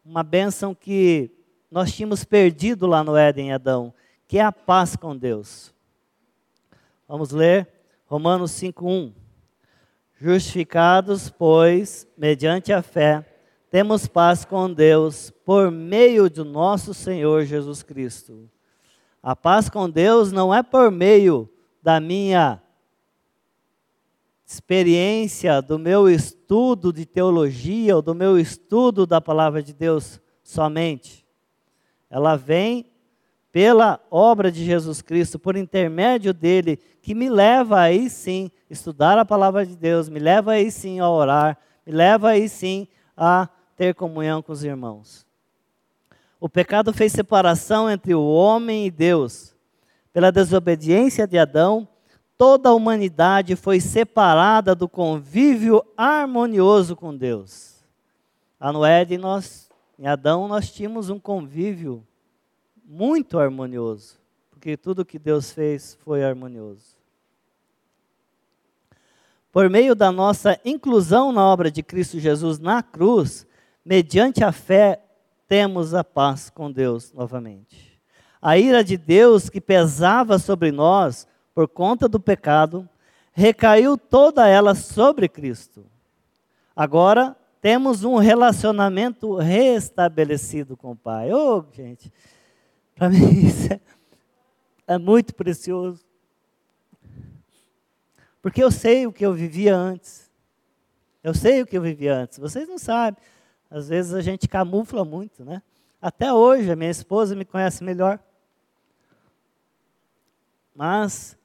uma 0.05 0.25
bênção 0.25 0.75
que 0.75 1.31
nós 1.71 1.93
tínhamos 1.93 2.25
perdido 2.25 2.85
lá 2.85 3.05
no 3.05 3.17
Éden, 3.17 3.53
Adão, 3.53 3.95
que 4.29 4.39
é 4.39 4.43
a 4.43 4.53
paz 4.53 4.95
com 4.95 5.17
Deus. 5.17 5.75
Vamos 7.09 7.31
ler 7.31 7.67
Romanos 8.07 8.53
5,1. 8.53 9.15
Justificados, 10.21 11.31
pois, 11.31 12.07
mediante 12.17 12.73
a 12.73 12.83
fé, 12.83 13.25
temos 13.71 14.07
paz 14.07 14.45
com 14.45 14.71
Deus 14.71 15.31
por 15.45 15.71
meio 15.71 16.29
do 16.29 16.45
nosso 16.45 16.93
Senhor 16.93 17.45
Jesus 17.45 17.83
Cristo. 17.83 18.51
A 19.23 19.35
paz 19.35 19.71
com 19.71 19.89
Deus 19.89 20.31
não 20.31 20.55
é 20.55 20.63
por 20.63 20.91
meio 20.91 21.49
da 21.83 21.99
minha 21.99 22.61
experiência, 24.45 25.63
do 25.63 25.79
meu 25.79 26.09
estudo 26.09 26.93
de 26.93 27.07
teologia 27.07 27.97
ou 27.97 28.03
do 28.03 28.15
meu 28.15 28.39
estudo 28.39 29.07
da 29.07 29.21
palavra 29.21 29.63
de 29.63 29.73
Deus 29.73 30.21
somente. 30.43 31.27
Ela 32.11 32.37
vem 32.37 32.91
pela 33.53 34.01
obra 34.11 34.53
de 34.53 34.65
Jesus 34.65 35.01
Cristo, 35.01 35.39
por 35.39 35.57
intermédio 35.57 36.35
dele, 36.35 36.77
que 37.01 37.15
me 37.15 37.29
leva 37.29 37.81
aí 37.81 38.11
sim 38.11 38.51
estudar 38.69 39.19
a 39.19 39.25
palavra 39.25 39.65
de 39.65 39.77
Deus, 39.77 40.09
me 40.09 40.19
leva 40.19 40.53
aí 40.53 40.71
sim 40.71 41.01
a 41.01 41.09
orar, 41.09 41.59
me 41.87 41.93
leva 41.93 42.31
aí 42.31 42.49
sim 42.49 42.87
a 43.17 43.49
ter 43.77 43.95
comunhão 43.95 44.43
com 44.43 44.53
os 44.53 44.63
irmãos. 44.63 45.27
O 46.41 46.49
pecado 46.49 46.93
fez 46.93 47.13
separação 47.13 47.91
entre 47.91 48.15
o 48.15 48.23
homem 48.23 48.87
e 48.87 48.91
Deus. 48.91 49.57
Pela 50.13 50.31
desobediência 50.31 51.27
de 51.27 51.39
Adão, 51.39 51.89
toda 52.37 52.69
a 52.69 52.75
humanidade 52.75 53.57
foi 53.57 53.81
separada 53.81 54.75
do 54.75 54.89
convívio 54.89 55.85
harmonioso 55.97 56.95
com 56.95 57.17
Deus. 57.17 57.85
A 58.61 58.73
no 58.73 58.85
Éden, 58.85 59.19
nós, 59.19 59.69
em 59.99 60.07
Adão, 60.07 60.47
nós 60.47 60.71
tínhamos 60.71 61.11
um 61.11 61.19
convívio 61.19 62.07
muito 62.89 63.39
harmonioso, 63.39 64.19
porque 64.51 64.75
tudo 64.75 65.05
que 65.05 65.19
Deus 65.19 65.53
fez 65.53 65.99
foi 66.03 66.25
harmonioso. 66.25 66.97
Por 69.53 69.69
meio 69.69 69.95
da 69.95 70.11
nossa 70.11 70.59
inclusão 70.65 71.31
na 71.31 71.45
obra 71.45 71.71
de 71.71 71.83
Cristo 71.83 72.19
Jesus 72.19 72.59
na 72.59 72.83
cruz, 72.83 73.47
mediante 73.85 74.43
a 74.43 74.53
fé, 74.53 75.03
temos 75.47 75.93
a 75.93 76.03
paz 76.03 76.49
com 76.49 76.73
Deus 76.73 77.13
novamente. 77.13 78.01
A 78.41 78.57
ira 78.57 78.83
de 78.83 78.97
Deus 78.97 79.51
que 79.51 79.61
pesava 79.61 80.39
sobre 80.39 80.73
nós 80.73 81.27
por 81.55 81.69
conta 81.69 82.09
do 82.09 82.21
pecado, 82.21 82.89
recaiu 83.33 83.99
toda 83.99 84.47
ela 84.47 84.75
sobre 84.75 85.29
Cristo. 85.29 85.85
Agora 86.75 87.37
temos 87.61 88.05
um 88.05 88.17
relacionamento 88.17 89.35
restabelecido 89.35 90.77
com 90.77 90.93
o 90.93 90.97
Pai. 90.97 91.33
Oh, 91.33 91.65
gente, 91.73 92.13
para 92.99 93.09
mim 93.09 93.31
isso 93.47 93.73
é, 93.73 93.81
é 94.87 94.99
muito 94.99 95.35
precioso. 95.35 96.05
Porque 98.43 98.63
eu 98.63 98.71
sei 98.71 99.07
o 99.07 99.13
que 99.13 99.25
eu 99.25 99.33
vivia 99.33 99.77
antes. 99.77 100.31
Eu 101.23 101.35
sei 101.35 101.63
o 101.63 101.67
que 101.67 101.77
eu 101.77 101.83
vivia 101.83 102.15
antes. 102.15 102.39
Vocês 102.39 102.69
não 102.69 102.79
sabem. 102.79 103.23
Às 103.71 103.89
vezes 103.89 104.15
a 104.15 104.21
gente 104.21 104.49
camufla 104.49 105.05
muito, 105.05 105.45
né? 105.45 105.63
Até 106.01 106.33
hoje, 106.33 106.71
a 106.71 106.77
minha 106.77 106.91
esposa 106.91 107.35
me 107.35 107.45
conhece 107.45 107.85
melhor. 107.85 108.19
Mas 110.75 111.37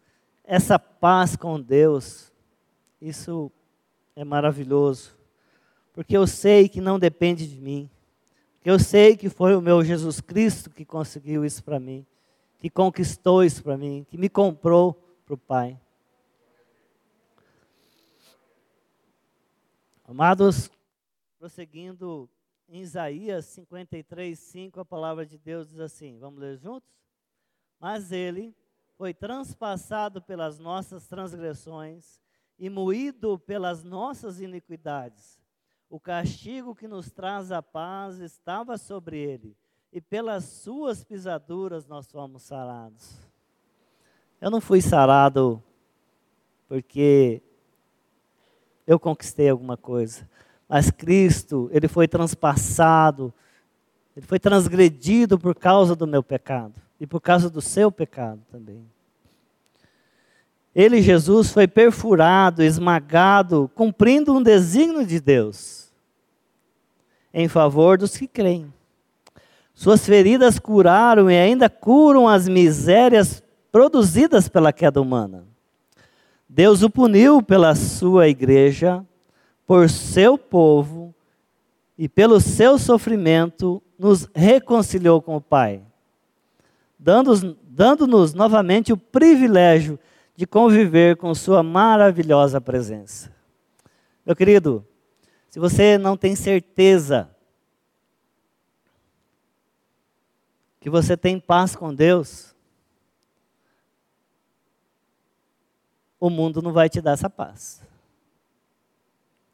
essa 0.44 0.78
paz 0.78 1.36
com 1.36 1.60
Deus, 1.60 2.32
isso 3.02 3.52
é 4.16 4.24
maravilhoso. 4.24 5.18
Porque 5.92 6.16
eu 6.16 6.26
sei 6.26 6.70
que 6.70 6.80
não 6.80 6.98
depende 6.98 7.48
de 7.48 7.60
mim. 7.60 7.90
Eu 8.66 8.80
sei 8.80 9.18
que 9.18 9.30
foi 9.30 9.56
o 9.56 9.62
meu 9.62 9.84
Jesus 9.84 10.22
Cristo 10.22 10.70
que 10.70 10.86
conseguiu 10.86 11.44
isso 11.44 11.64
para 11.64 11.80
mim. 11.80 12.06
Que 12.60 12.70
conquistou 12.70 13.44
isso 13.44 13.62
para 13.62 13.78
mim. 13.78 14.06
Que 14.10 14.18
me 14.18 14.30
comprou 14.30 14.94
para 15.26 15.34
o 15.34 15.38
Pai. 15.38 15.80
Amados, 20.06 20.70
Prosseguindo 21.44 22.30
em 22.70 22.80
Isaías 22.80 23.44
53, 23.48 24.40
5, 24.40 24.80
a 24.80 24.86
palavra 24.86 25.26
de 25.26 25.38
Deus 25.38 25.68
diz 25.68 25.82
assim: 25.82 26.18
vamos 26.18 26.40
ler 26.40 26.56
juntos? 26.56 26.90
Mas 27.78 28.14
ele 28.14 28.56
foi 28.98 29.14
transpassado 29.14 30.22
pelas 30.22 30.58
nossas 30.58 31.06
transgressões 31.06 32.22
e 32.58 32.70
moído 32.70 33.38
pelas 33.38 33.84
nossas 33.84 34.40
iniquidades. 34.40 35.43
O 35.94 36.00
castigo 36.00 36.74
que 36.74 36.88
nos 36.88 37.12
traz 37.12 37.52
a 37.52 37.62
paz 37.62 38.18
estava 38.18 38.80
sobre 38.80 39.16
ele, 39.16 39.56
e 39.92 40.02
pelas 40.02 40.44
suas 40.44 41.04
pisaduras 41.04 41.86
nós 41.86 42.12
fomos 42.12 42.42
sarados. 42.42 43.12
Eu 44.42 44.50
não 44.50 44.60
fui 44.60 44.82
sarado 44.82 45.62
porque 46.68 47.44
eu 48.88 49.00
conquistei 49.00 49.48
alguma 49.48 49.78
coisa, 49.78 50.28
mas 50.68 50.90
Cristo, 50.90 51.70
ele 51.72 51.88
foi 51.88 52.08
transpassado, 52.08 53.32
ele 54.18 54.26
foi 54.26 54.40
transgredido 54.40 55.38
por 55.38 55.54
causa 55.54 55.96
do 55.96 56.08
meu 56.08 56.24
pecado 56.24 56.74
e 57.00 57.06
por 57.06 57.22
causa 57.22 57.52
do 57.52 57.62
seu 57.62 57.92
pecado 57.92 58.42
também. 58.52 58.84
Ele, 60.74 61.04
Jesus, 61.04 61.52
foi 61.52 61.68
perfurado, 61.68 62.64
esmagado, 62.64 63.70
cumprindo 63.76 64.34
um 64.34 64.42
desígnio 64.42 65.06
de 65.06 65.20
Deus 65.20 65.83
em 67.34 67.48
favor 67.48 67.98
dos 67.98 68.16
que 68.16 68.28
creem. 68.28 68.72
Suas 69.74 70.06
feridas 70.06 70.60
curaram 70.60 71.32
e 71.32 71.38
ainda 71.38 71.70
curam 71.70 72.28
as 72.28 72.48
misérias 72.48 73.42
produzidas 73.72 74.48
pela 74.48 74.72
queda 74.72 75.02
humana. 75.02 75.46
Deus 76.48 76.84
o 76.84 76.90
puniu 76.90 77.42
pela 77.42 77.74
sua 77.74 78.28
igreja, 78.28 79.04
por 79.66 79.90
seu 79.90 80.38
povo 80.38 81.14
e 81.98 82.08
pelo 82.08 82.40
seu 82.40 82.78
sofrimento 82.78 83.82
nos 83.98 84.30
reconciliou 84.36 85.22
com 85.22 85.36
o 85.36 85.42
Pai, 85.42 85.82
dando-nos 87.00 87.56
dando 87.76 88.06
novamente 88.36 88.94
o 88.94 88.98
privilégio 88.98 89.98
de 90.36 90.46
conviver 90.46 91.16
com 91.18 91.34
Sua 91.34 91.64
maravilhosa 91.64 92.62
presença. 92.62 93.32
Meu 94.26 94.36
querido, 94.36 94.86
se 95.54 95.60
você 95.60 96.00
não 96.00 96.18
tem 96.18 96.36
certeza 96.36 97.30
que 100.80 100.90
você 100.90 101.16
tem 101.16 101.40
paz 101.40 101.76
com 101.76 101.94
Deus, 101.94 102.56
o 106.20 106.28
mundo 106.28 106.60
não 106.60 106.74
vai 106.74 106.90
te 106.90 107.00
dar 107.00 107.12
essa 107.12 107.30
paz. 107.30 107.84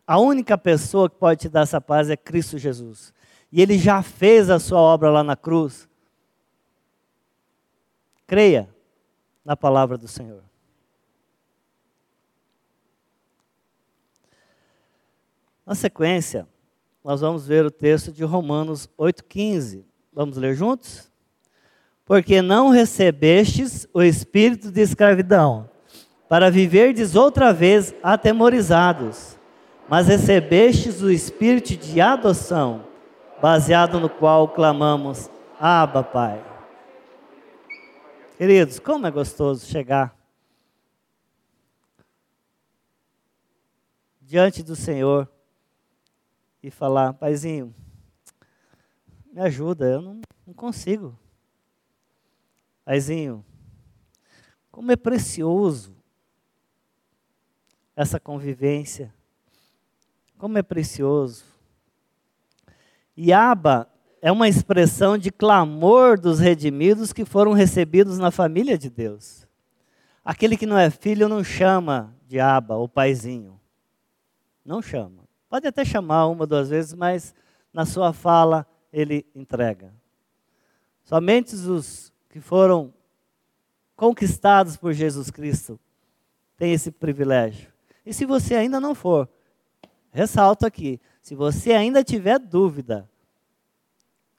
A 0.07 0.17
única 0.17 0.57
pessoa 0.57 1.09
que 1.09 1.17
pode 1.17 1.41
te 1.41 1.49
dar 1.49 1.63
essa 1.63 1.81
paz 1.81 2.09
é 2.09 2.15
Cristo 2.15 2.57
Jesus. 2.57 3.13
E 3.51 3.61
Ele 3.61 3.77
já 3.77 4.01
fez 4.01 4.49
a 4.49 4.57
sua 4.57 4.79
obra 4.79 5.11
lá 5.11 5.21
na 5.21 5.35
cruz. 5.35 5.85
Creia 8.25 8.73
na 9.43 9.57
palavra 9.57 9.97
do 9.97 10.07
Senhor. 10.07 10.48
Na 15.69 15.75
sequência, 15.75 16.47
nós 17.03 17.21
vamos 17.21 17.45
ver 17.45 17.63
o 17.63 17.69
texto 17.69 18.11
de 18.11 18.23
Romanos 18.23 18.89
8,15. 18.97 19.83
Vamos 20.11 20.35
ler 20.35 20.55
juntos? 20.55 21.11
Porque 22.03 22.41
não 22.41 22.69
recebestes 22.69 23.87
o 23.93 24.01
espírito 24.01 24.71
de 24.71 24.81
escravidão, 24.81 25.69
para 26.27 26.49
viverdes 26.49 27.15
outra 27.15 27.53
vez 27.53 27.93
atemorizados, 28.01 29.37
mas 29.87 30.07
recebestes 30.07 31.03
o 31.03 31.11
espírito 31.11 31.77
de 31.77 32.01
adoção, 32.01 32.87
baseado 33.39 33.99
no 33.99 34.09
qual 34.09 34.47
clamamos: 34.47 35.29
Abba, 35.59 36.01
Pai. 36.01 36.43
Queridos, 38.39 38.79
como 38.79 39.05
é 39.05 39.11
gostoso 39.11 39.67
chegar 39.67 40.17
diante 44.19 44.63
do 44.63 44.75
Senhor 44.75 45.29
e 46.61 46.69
falar: 46.69 47.13
Paizinho, 47.13 47.73
me 49.31 49.41
ajuda, 49.41 49.85
eu 49.85 50.01
não, 50.01 50.21
não 50.45 50.53
consigo. 50.53 51.17
Paizinho, 52.83 53.45
como 54.71 54.91
é 54.91 54.95
precioso 54.95 55.95
essa 57.95 58.19
convivência, 58.19 59.13
como 60.37 60.57
é 60.57 60.63
precioso. 60.63 61.43
E 63.15 63.33
Aba 63.33 63.89
é 64.21 64.31
uma 64.31 64.47
expressão 64.47 65.17
de 65.17 65.31
clamor 65.31 66.19
dos 66.19 66.39
redimidos 66.39 67.11
que 67.11 67.25
foram 67.25 67.51
recebidos 67.51 68.17
na 68.17 68.31
família 68.31 68.77
de 68.77 68.89
Deus. 68.89 69.47
Aquele 70.23 70.55
que 70.55 70.65
não 70.65 70.77
é 70.77 70.89
filho 70.89 71.27
não 71.27 71.43
chama 71.43 72.15
de 72.25 72.39
Aba 72.39 72.75
ou 72.75 72.87
paizinho. 72.87 73.59
Não 74.63 74.81
chama. 74.81 75.28
Pode 75.49 75.67
até 75.67 75.83
chamar 75.83 76.27
uma, 76.27 76.45
duas 76.45 76.69
vezes, 76.69 76.93
mas 76.93 77.33
na 77.73 77.85
sua 77.85 78.13
fala 78.13 78.67
ele 78.93 79.25
entrega. 79.35 79.91
Somente 81.03 81.55
os 81.55 82.13
que 82.29 82.39
foram 82.39 82.93
conquistados 83.95 84.77
por 84.77 84.93
Jesus 84.93 85.31
Cristo 85.31 85.79
têm 86.55 86.73
esse 86.73 86.91
privilégio. 86.91 87.73
E 88.05 88.13
se 88.13 88.25
você 88.25 88.55
ainda 88.55 88.79
não 88.79 88.93
for, 88.93 89.27
ressalto 90.11 90.65
aqui, 90.65 91.01
se 91.21 91.35
você 91.35 91.73
ainda 91.73 92.03
tiver 92.03 92.37
dúvida, 92.37 93.09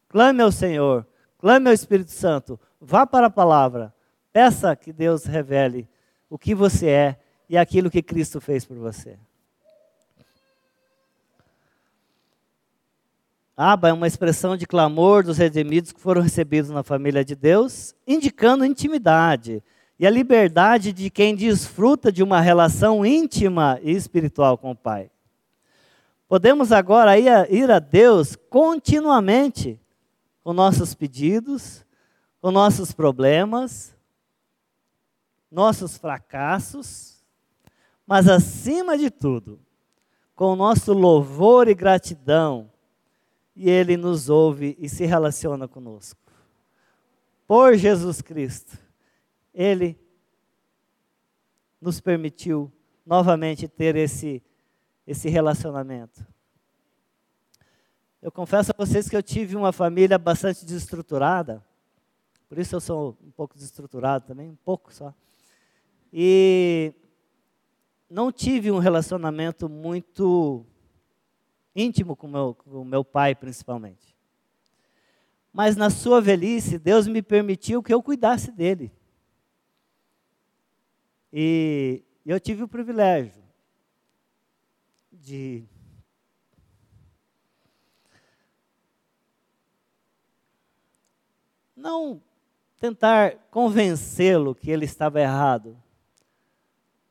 clame 0.08 0.42
ao 0.42 0.52
Senhor, 0.52 1.06
clame 1.38 1.68
ao 1.68 1.74
Espírito 1.74 2.12
Santo, 2.12 2.58
vá 2.80 3.06
para 3.06 3.26
a 3.26 3.30
palavra, 3.30 3.92
peça 4.32 4.76
que 4.76 4.92
Deus 4.92 5.24
revele 5.24 5.88
o 6.28 6.38
que 6.38 6.54
você 6.54 6.88
é 6.88 7.20
e 7.48 7.58
aquilo 7.58 7.90
que 7.90 8.02
Cristo 8.02 8.40
fez 8.40 8.64
por 8.64 8.76
você. 8.76 9.18
Aba 13.62 13.90
é 13.90 13.92
uma 13.92 14.06
expressão 14.06 14.56
de 14.56 14.66
clamor 14.66 15.22
dos 15.22 15.36
redimidos 15.36 15.92
que 15.92 16.00
foram 16.00 16.22
recebidos 16.22 16.70
na 16.70 16.82
família 16.82 17.22
de 17.22 17.36
Deus, 17.36 17.94
indicando 18.06 18.64
intimidade 18.64 19.62
e 19.98 20.06
a 20.06 20.10
liberdade 20.10 20.94
de 20.94 21.10
quem 21.10 21.36
desfruta 21.36 22.10
de 22.10 22.22
uma 22.22 22.40
relação 22.40 23.04
íntima 23.04 23.78
e 23.82 23.92
espiritual 23.92 24.56
com 24.56 24.70
o 24.70 24.74
Pai. 24.74 25.10
Podemos 26.26 26.72
agora 26.72 27.18
ir 27.18 27.70
a 27.70 27.78
Deus 27.78 28.34
continuamente 28.48 29.78
com 30.42 30.54
nossos 30.54 30.94
pedidos, 30.94 31.84
com 32.40 32.50
nossos 32.50 32.92
problemas, 32.92 33.94
nossos 35.52 35.98
fracassos, 35.98 37.22
mas 38.06 38.26
acima 38.26 38.96
de 38.96 39.10
tudo, 39.10 39.60
com 40.34 40.46
o 40.46 40.56
nosso 40.56 40.94
louvor 40.94 41.68
e 41.68 41.74
gratidão 41.74 42.69
e 43.54 43.68
Ele 43.68 43.96
nos 43.96 44.28
ouve 44.28 44.76
e 44.78 44.88
se 44.88 45.04
relaciona 45.04 45.66
conosco. 45.68 46.20
Por 47.46 47.76
Jesus 47.76 48.22
Cristo, 48.22 48.78
Ele 49.52 49.98
nos 51.80 52.00
permitiu 52.00 52.72
novamente 53.04 53.66
ter 53.66 53.96
esse, 53.96 54.42
esse 55.06 55.28
relacionamento. 55.28 56.24
Eu 58.22 58.30
confesso 58.30 58.70
a 58.70 58.74
vocês 58.76 59.08
que 59.08 59.16
eu 59.16 59.22
tive 59.22 59.56
uma 59.56 59.72
família 59.72 60.18
bastante 60.18 60.64
desestruturada, 60.64 61.64
por 62.48 62.58
isso 62.58 62.76
eu 62.76 62.80
sou 62.80 63.16
um 63.24 63.30
pouco 63.30 63.54
desestruturado 63.54 64.26
também, 64.26 64.50
um 64.50 64.56
pouco 64.56 64.92
só. 64.92 65.14
E 66.12 66.92
não 68.10 68.32
tive 68.32 68.70
um 68.70 68.78
relacionamento 68.78 69.68
muito 69.68 70.66
íntimo 71.74 72.16
com 72.16 72.26
meu, 72.26 72.56
o 72.66 72.84
meu 72.84 73.04
pai, 73.04 73.34
principalmente. 73.34 74.16
Mas 75.52 75.76
na 75.76 75.90
sua 75.90 76.20
velhice, 76.20 76.78
Deus 76.78 77.06
me 77.06 77.22
permitiu 77.22 77.82
que 77.82 77.92
eu 77.92 78.02
cuidasse 78.02 78.52
dele. 78.52 78.92
E 81.32 82.04
eu 82.24 82.38
tive 82.38 82.62
o 82.62 82.68
privilégio 82.68 83.42
de 85.12 85.64
não 91.76 92.22
tentar 92.78 93.36
convencê-lo 93.50 94.54
que 94.54 94.70
ele 94.70 94.84
estava 94.84 95.20
errado, 95.20 95.76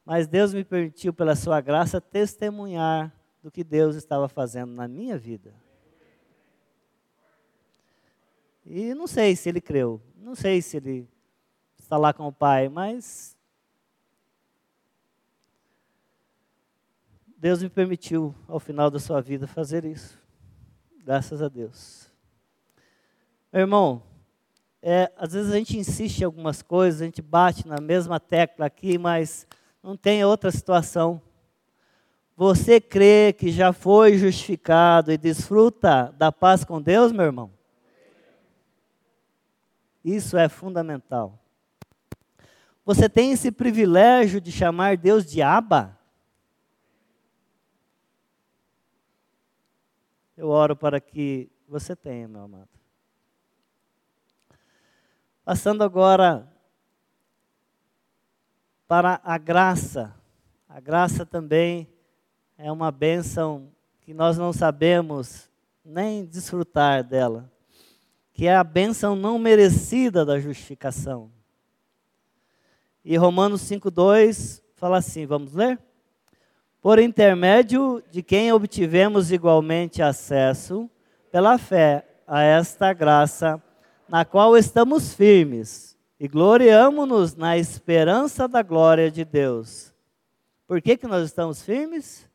mas 0.05 0.27
Deus 0.27 0.53
me 0.53 0.63
permitiu, 0.63 1.13
pela 1.13 1.35
sua 1.35 1.61
graça, 1.61 2.01
testemunhar 2.01 3.13
do 3.41 3.51
que 3.51 3.63
Deus 3.63 3.95
estava 3.95 4.27
fazendo 4.27 4.73
na 4.73 4.87
minha 4.87 5.17
vida. 5.17 5.53
E 8.65 8.93
não 8.93 9.07
sei 9.07 9.35
se 9.35 9.49
ele 9.49 9.61
creu, 9.61 10.01
não 10.15 10.35
sei 10.35 10.61
se 10.61 10.77
ele 10.77 11.07
está 11.79 11.97
lá 11.97 12.13
com 12.13 12.27
o 12.27 12.33
pai, 12.33 12.69
mas 12.69 13.35
Deus 17.35 17.63
me 17.63 17.69
permitiu, 17.69 18.35
ao 18.47 18.59
final 18.59 18.91
da 18.91 18.99
sua 18.99 19.21
vida, 19.21 19.47
fazer 19.47 19.85
isso. 19.85 20.19
Graças 21.03 21.41
a 21.41 21.47
Deus. 21.47 22.11
Meu 23.51 23.61
irmão, 23.61 24.03
é, 24.81 25.11
às 25.17 25.33
vezes 25.33 25.51
a 25.51 25.57
gente 25.57 25.77
insiste 25.77 26.19
em 26.19 26.25
algumas 26.25 26.61
coisas, 26.61 27.01
a 27.01 27.05
gente 27.05 27.21
bate 27.21 27.67
na 27.67 27.81
mesma 27.81 28.19
tecla 28.19 28.65
aqui, 28.65 28.97
mas 28.97 29.47
não 29.81 29.97
tem 29.97 30.23
outra 30.23 30.51
situação. 30.51 31.21
Você 32.39 32.79
crê 32.79 33.33
que 33.33 33.51
já 33.51 33.73
foi 33.73 34.17
justificado 34.17 35.11
e 35.11 35.17
desfruta 35.17 36.15
da 36.17 36.31
paz 36.31 36.63
com 36.63 36.81
Deus, 36.81 37.11
meu 37.11 37.25
irmão? 37.25 37.51
Isso 40.05 40.37
é 40.37 40.47
fundamental. 40.47 41.37
Você 42.85 43.09
tem 43.09 43.33
esse 43.33 43.51
privilégio 43.51 44.39
de 44.39 44.53
chamar 44.53 44.95
Deus 44.95 45.25
de 45.25 45.41
Abba? 45.41 45.99
Eu 50.37 50.47
oro 50.47 50.77
para 50.77 51.01
que 51.01 51.51
você 51.67 51.93
tenha, 51.93 52.25
meu 52.25 52.43
amado. 52.43 52.69
Passando 55.43 55.83
agora 55.83 56.49
para 58.87 59.19
a 59.25 59.37
graça. 59.37 60.15
A 60.69 60.79
graça 60.79 61.25
também 61.25 61.98
é 62.61 62.69
uma 62.69 62.91
bênção 62.91 63.71
que 64.01 64.13
nós 64.13 64.37
não 64.37 64.51
sabemos 64.51 65.49
nem 65.83 66.25
desfrutar 66.25 67.05
dela, 67.05 67.49
que 68.33 68.47
é 68.47 68.55
a 68.55 68.65
bênção 68.65 69.15
não 69.15 69.39
merecida 69.39 70.25
da 70.25 70.37
justificação. 70.37 71.31
E 73.03 73.15
Romanos 73.15 73.61
5,2 73.61 74.61
fala 74.75 74.97
assim: 74.97 75.25
vamos 75.25 75.53
ler? 75.53 75.79
Por 76.81 76.99
intermédio 76.99 78.03
de 78.11 78.21
quem 78.21 78.51
obtivemos 78.51 79.31
igualmente 79.31 80.01
acesso, 80.01 80.89
pela 81.31 81.57
fé, 81.57 82.05
a 82.27 82.41
esta 82.41 82.91
graça, 82.91 83.61
na 84.07 84.25
qual 84.25 84.57
estamos 84.57 85.13
firmes 85.13 85.97
e 86.19 86.27
gloriamo-nos 86.27 87.35
na 87.35 87.57
esperança 87.57 88.49
da 88.49 88.61
glória 88.61 89.09
de 89.09 89.23
Deus. 89.23 89.93
Por 90.67 90.81
que, 90.81 90.97
que 90.97 91.07
nós 91.07 91.25
estamos 91.25 91.63
firmes? 91.63 92.28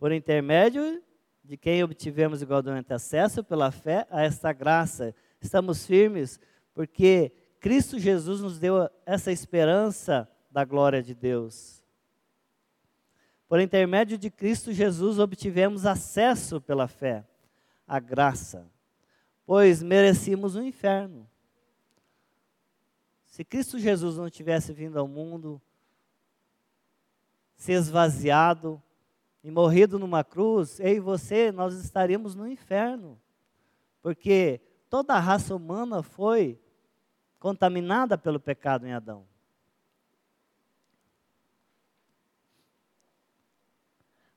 Por 0.00 0.12
intermédio 0.12 1.02
de 1.44 1.58
quem 1.58 1.84
obtivemos 1.84 2.40
igualmente 2.40 2.90
acesso 2.90 3.44
pela 3.44 3.70
fé 3.70 4.06
a 4.10 4.22
esta 4.22 4.50
graça. 4.50 5.14
Estamos 5.38 5.84
firmes 5.84 6.40
porque 6.72 7.30
Cristo 7.60 7.98
Jesus 7.98 8.40
nos 8.40 8.58
deu 8.58 8.88
essa 9.04 9.30
esperança 9.30 10.26
da 10.50 10.64
glória 10.64 11.02
de 11.02 11.14
Deus. 11.14 11.84
Por 13.46 13.60
intermédio 13.60 14.16
de 14.16 14.30
Cristo 14.30 14.72
Jesus 14.72 15.18
obtivemos 15.18 15.84
acesso 15.84 16.62
pela 16.62 16.88
fé 16.88 17.22
à 17.86 18.00
graça, 18.00 18.66
pois 19.44 19.82
merecíamos 19.82 20.56
o 20.56 20.62
inferno. 20.62 21.28
Se 23.26 23.44
Cristo 23.44 23.78
Jesus 23.78 24.16
não 24.16 24.30
tivesse 24.30 24.72
vindo 24.72 24.98
ao 24.98 25.06
mundo, 25.06 25.60
se 27.54 27.72
esvaziado, 27.72 28.82
e 29.42 29.50
morrido 29.50 29.98
numa 29.98 30.22
cruz, 30.22 30.78
eu 30.80 30.96
e 30.96 31.00
você, 31.00 31.50
nós 31.50 31.74
estaríamos 31.74 32.34
no 32.34 32.46
inferno. 32.46 33.20
Porque 34.02 34.60
toda 34.88 35.14
a 35.14 35.20
raça 35.20 35.54
humana 35.54 36.02
foi 36.02 36.60
contaminada 37.38 38.18
pelo 38.18 38.38
pecado 38.38 38.86
em 38.86 38.92
Adão. 38.92 39.26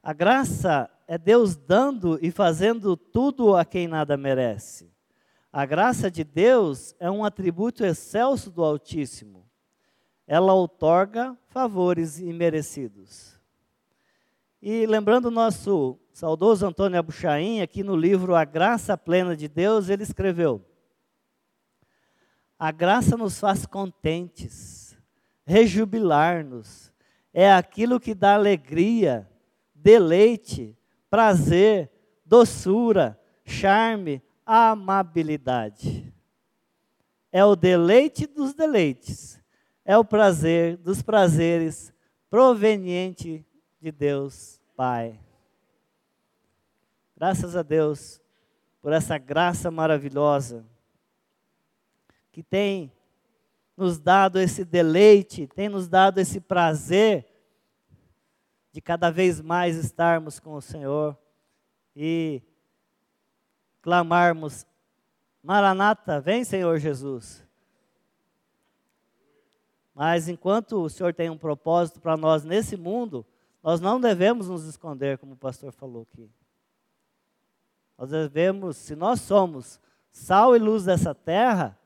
A 0.01 0.13
graça 0.13 0.89
é 1.07 1.17
Deus 1.17 1.55
dando 1.55 2.17
e 2.21 2.31
fazendo 2.31 2.97
tudo 2.97 3.55
a 3.55 3.63
quem 3.63 3.87
nada 3.87 4.17
merece. 4.17 4.91
A 5.51 5.65
graça 5.65 6.09
de 6.09 6.23
Deus 6.23 6.95
é 6.99 7.09
um 7.11 7.23
atributo 7.23 7.85
excelso 7.85 8.49
do 8.49 8.63
Altíssimo. 8.63 9.47
Ela 10.25 10.53
outorga 10.53 11.37
favores 11.47 12.19
imerecidos. 12.19 13.39
E 14.65 14.86
lembrando 14.86 15.26
o 15.26 15.30
nosso 15.30 15.99
saudoso 16.13 16.65
Antônio 16.65 16.97
Abuchain, 16.97 17.60
aqui 17.60 17.84
no 17.84 17.97
livro 17.97 18.34
A 18.34 18.45
Graça 18.45 18.97
Plena 18.97 19.36
de 19.36 19.49
Deus, 19.49 19.89
ele 19.89 20.04
escreveu: 20.04 20.65
A 22.58 22.71
graça 22.71 23.17
nos 23.17 23.38
faz 23.38 23.65
contentes, 23.65 24.97
rejubilar-nos, 25.45 26.93
é 27.34 27.52
aquilo 27.52 27.99
que 27.99 28.15
dá 28.15 28.36
alegria, 28.36 29.30
deleite, 29.76 30.78
prazer, 31.10 31.91
doçura, 32.26 33.19
charme, 33.43 34.23
amabilidade. 34.45 36.10
É 37.34 37.43
o 37.43 37.58
deleite 37.58 38.26
dos 38.26 38.54
deleites, 38.54 39.41
é 39.84 39.97
o 39.97 40.06
prazer 40.06 40.78
dos 40.78 41.02
prazeres 41.02 41.93
proveniente 42.30 43.45
de 43.83 43.91
Deus 43.91 44.61
Pai. 44.77 45.19
Graças 47.17 47.53
a 47.53 47.61
Deus 47.61 48.21
por 48.81 48.93
essa 48.93 49.17
graça 49.17 49.69
maravilhosa 49.69 50.65
que 52.31 52.41
tem 52.41 52.89
nos 53.75 53.99
dado 53.99 54.39
esse 54.39 54.63
deleite, 54.63 55.47
tem 55.47 55.67
nos 55.67 55.89
dado 55.89 56.19
esse 56.19 56.39
prazer 56.39 57.27
de 58.71 58.79
cada 58.79 59.11
vez 59.11 59.41
mais 59.41 59.75
estarmos 59.75 60.39
com 60.39 60.53
o 60.53 60.61
Senhor 60.61 61.17
e 61.93 62.41
clamarmos: 63.81 64.65
Maranata, 65.43 66.21
vem 66.21 66.45
Senhor 66.45 66.79
Jesus. 66.79 67.45
Mas 69.93 70.29
enquanto 70.29 70.81
o 70.81 70.89
Senhor 70.89 71.13
tem 71.13 71.29
um 71.29 71.37
propósito 71.37 71.99
para 71.99 72.15
nós 72.15 72.45
nesse 72.45 72.77
mundo, 72.77 73.25
nós 73.63 73.80
não 73.80 73.99
devemos 73.99 74.49
nos 74.49 74.65
esconder, 74.65 75.17
como 75.17 75.34
o 75.34 75.38
pastor 75.38 75.71
falou 75.71 76.02
aqui. 76.04 76.30
Nós 77.97 78.10
devemos, 78.10 78.76
se 78.76 78.93
nós 78.93 79.21
somos 79.21 79.80
sal 80.12 80.56
e 80.56 80.60
luz 80.60 80.84
dessa 80.84 81.15
terra, 81.15 81.80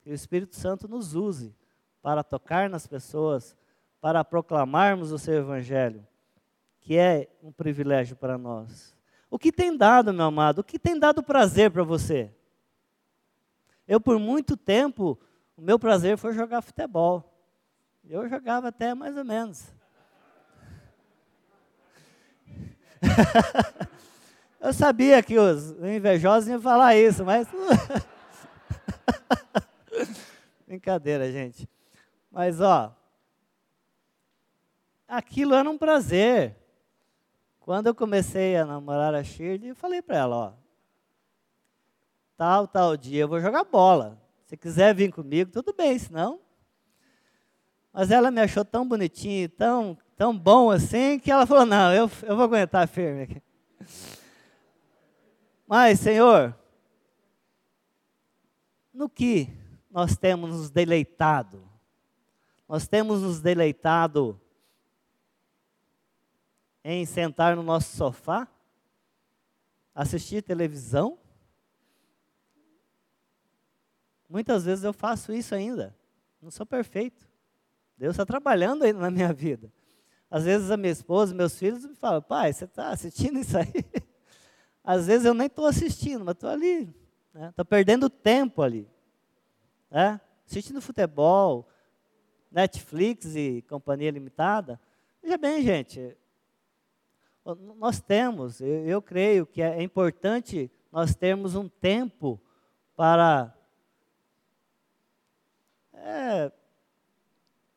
que 0.00 0.10
o 0.10 0.14
Espírito 0.14 0.56
Santo 0.56 0.88
nos 0.88 1.14
use 1.14 1.54
para 2.00 2.24
tocar 2.24 2.70
nas 2.70 2.86
pessoas, 2.86 3.54
para 4.00 4.24
proclamarmos 4.24 5.12
o 5.12 5.18
seu 5.18 5.34
Evangelho, 5.34 6.06
que 6.80 6.96
é 6.96 7.28
um 7.42 7.52
privilégio 7.52 8.16
para 8.16 8.38
nós. 8.38 8.96
O 9.28 9.38
que 9.38 9.52
tem 9.52 9.76
dado, 9.76 10.14
meu 10.14 10.26
amado, 10.26 10.60
o 10.60 10.64
que 10.64 10.78
tem 10.78 10.98
dado 10.98 11.22
prazer 11.22 11.70
para 11.70 11.82
você? 11.82 12.32
Eu, 13.86 14.00
por 14.00 14.18
muito 14.18 14.56
tempo, 14.56 15.18
o 15.56 15.60
meu 15.60 15.78
prazer 15.78 16.16
foi 16.16 16.32
jogar 16.32 16.62
futebol. 16.62 17.35
Eu 18.08 18.28
jogava 18.28 18.68
até 18.68 18.94
mais 18.94 19.16
ou 19.16 19.24
menos. 19.24 19.64
Eu 24.60 24.72
sabia 24.72 25.22
que 25.22 25.38
os 25.38 25.72
invejosos 25.82 26.48
iam 26.48 26.60
falar 26.60 26.96
isso, 26.96 27.24
mas. 27.24 27.46
Brincadeira, 30.66 31.30
gente. 31.30 31.68
Mas, 32.30 32.60
ó. 32.60 32.96
Aquilo 35.06 35.54
era 35.54 35.70
um 35.70 35.78
prazer. 35.78 36.56
Quando 37.60 37.88
eu 37.88 37.94
comecei 37.94 38.56
a 38.56 38.64
namorar 38.64 39.14
a 39.14 39.22
Shirley, 39.22 39.68
eu 39.68 39.76
falei 39.76 40.02
para 40.02 40.16
ela: 40.16 40.36
ó. 40.36 40.52
Tal, 42.36 42.66
tal 42.66 42.96
dia 42.96 43.22
eu 43.22 43.28
vou 43.28 43.40
jogar 43.40 43.64
bola. 43.64 44.20
Se 44.46 44.56
quiser 44.56 44.94
vir 44.94 45.12
comigo, 45.12 45.50
tudo 45.50 45.72
bem, 45.72 45.98
senão 45.98 46.40
mas 47.96 48.10
ela 48.10 48.30
me 48.30 48.42
achou 48.42 48.62
tão 48.62 48.86
bonitinho, 48.86 49.48
tão, 49.48 49.96
tão 50.18 50.38
bom 50.38 50.70
assim, 50.70 51.18
que 51.18 51.30
ela 51.30 51.46
falou: 51.46 51.64
não, 51.64 51.90
eu, 51.90 52.10
eu 52.24 52.36
vou 52.36 52.44
aguentar 52.44 52.86
firme 52.86 53.22
aqui. 53.22 53.42
Mas, 55.66 55.98
Senhor, 56.00 56.54
no 58.92 59.08
que 59.08 59.48
nós 59.90 60.14
temos 60.14 60.50
nos 60.50 60.68
deleitado? 60.68 61.66
Nós 62.68 62.86
temos 62.86 63.22
nos 63.22 63.40
deleitado 63.40 64.38
em 66.84 67.06
sentar 67.06 67.56
no 67.56 67.62
nosso 67.62 67.96
sofá, 67.96 68.46
assistir 69.94 70.42
televisão? 70.42 71.18
Muitas 74.28 74.66
vezes 74.66 74.84
eu 74.84 74.92
faço 74.92 75.32
isso 75.32 75.54
ainda. 75.54 75.96
Não 76.42 76.50
sou 76.50 76.66
perfeito. 76.66 77.25
Deus 77.96 78.12
está 78.12 78.26
trabalhando 78.26 78.84
ainda 78.84 78.98
na 78.98 79.10
minha 79.10 79.32
vida. 79.32 79.72
Às 80.30 80.44
vezes 80.44 80.70
a 80.70 80.76
minha 80.76 80.92
esposa, 80.92 81.34
meus 81.34 81.58
filhos 81.58 81.84
me 81.86 81.94
falam, 81.94 82.20
pai, 82.20 82.52
você 82.52 82.64
está 82.64 82.90
assistindo 82.90 83.38
isso 83.38 83.56
aí? 83.56 83.72
Às 84.84 85.06
vezes 85.06 85.24
eu 85.26 85.34
nem 85.34 85.46
estou 85.46 85.66
assistindo, 85.66 86.24
mas 86.24 86.34
estou 86.34 86.50
ali. 86.50 86.94
Estou 87.34 87.64
né? 87.64 87.64
perdendo 87.68 88.10
tempo 88.10 88.62
ali. 88.62 88.88
Né? 89.90 90.20
Assistindo 90.46 90.80
futebol, 90.80 91.68
Netflix 92.50 93.34
e 93.34 93.62
companhia 93.68 94.10
limitada. 94.10 94.80
Veja 95.22 95.36
bem, 95.36 95.62
gente, 95.62 96.16
nós 97.76 98.00
temos, 98.00 98.60
eu, 98.60 98.86
eu 98.86 99.02
creio 99.02 99.46
que 99.46 99.62
é 99.62 99.82
importante 99.82 100.70
nós 100.90 101.14
termos 101.14 101.54
um 101.54 101.68
tempo 101.68 102.40
para 102.96 103.54
é, 105.92 106.52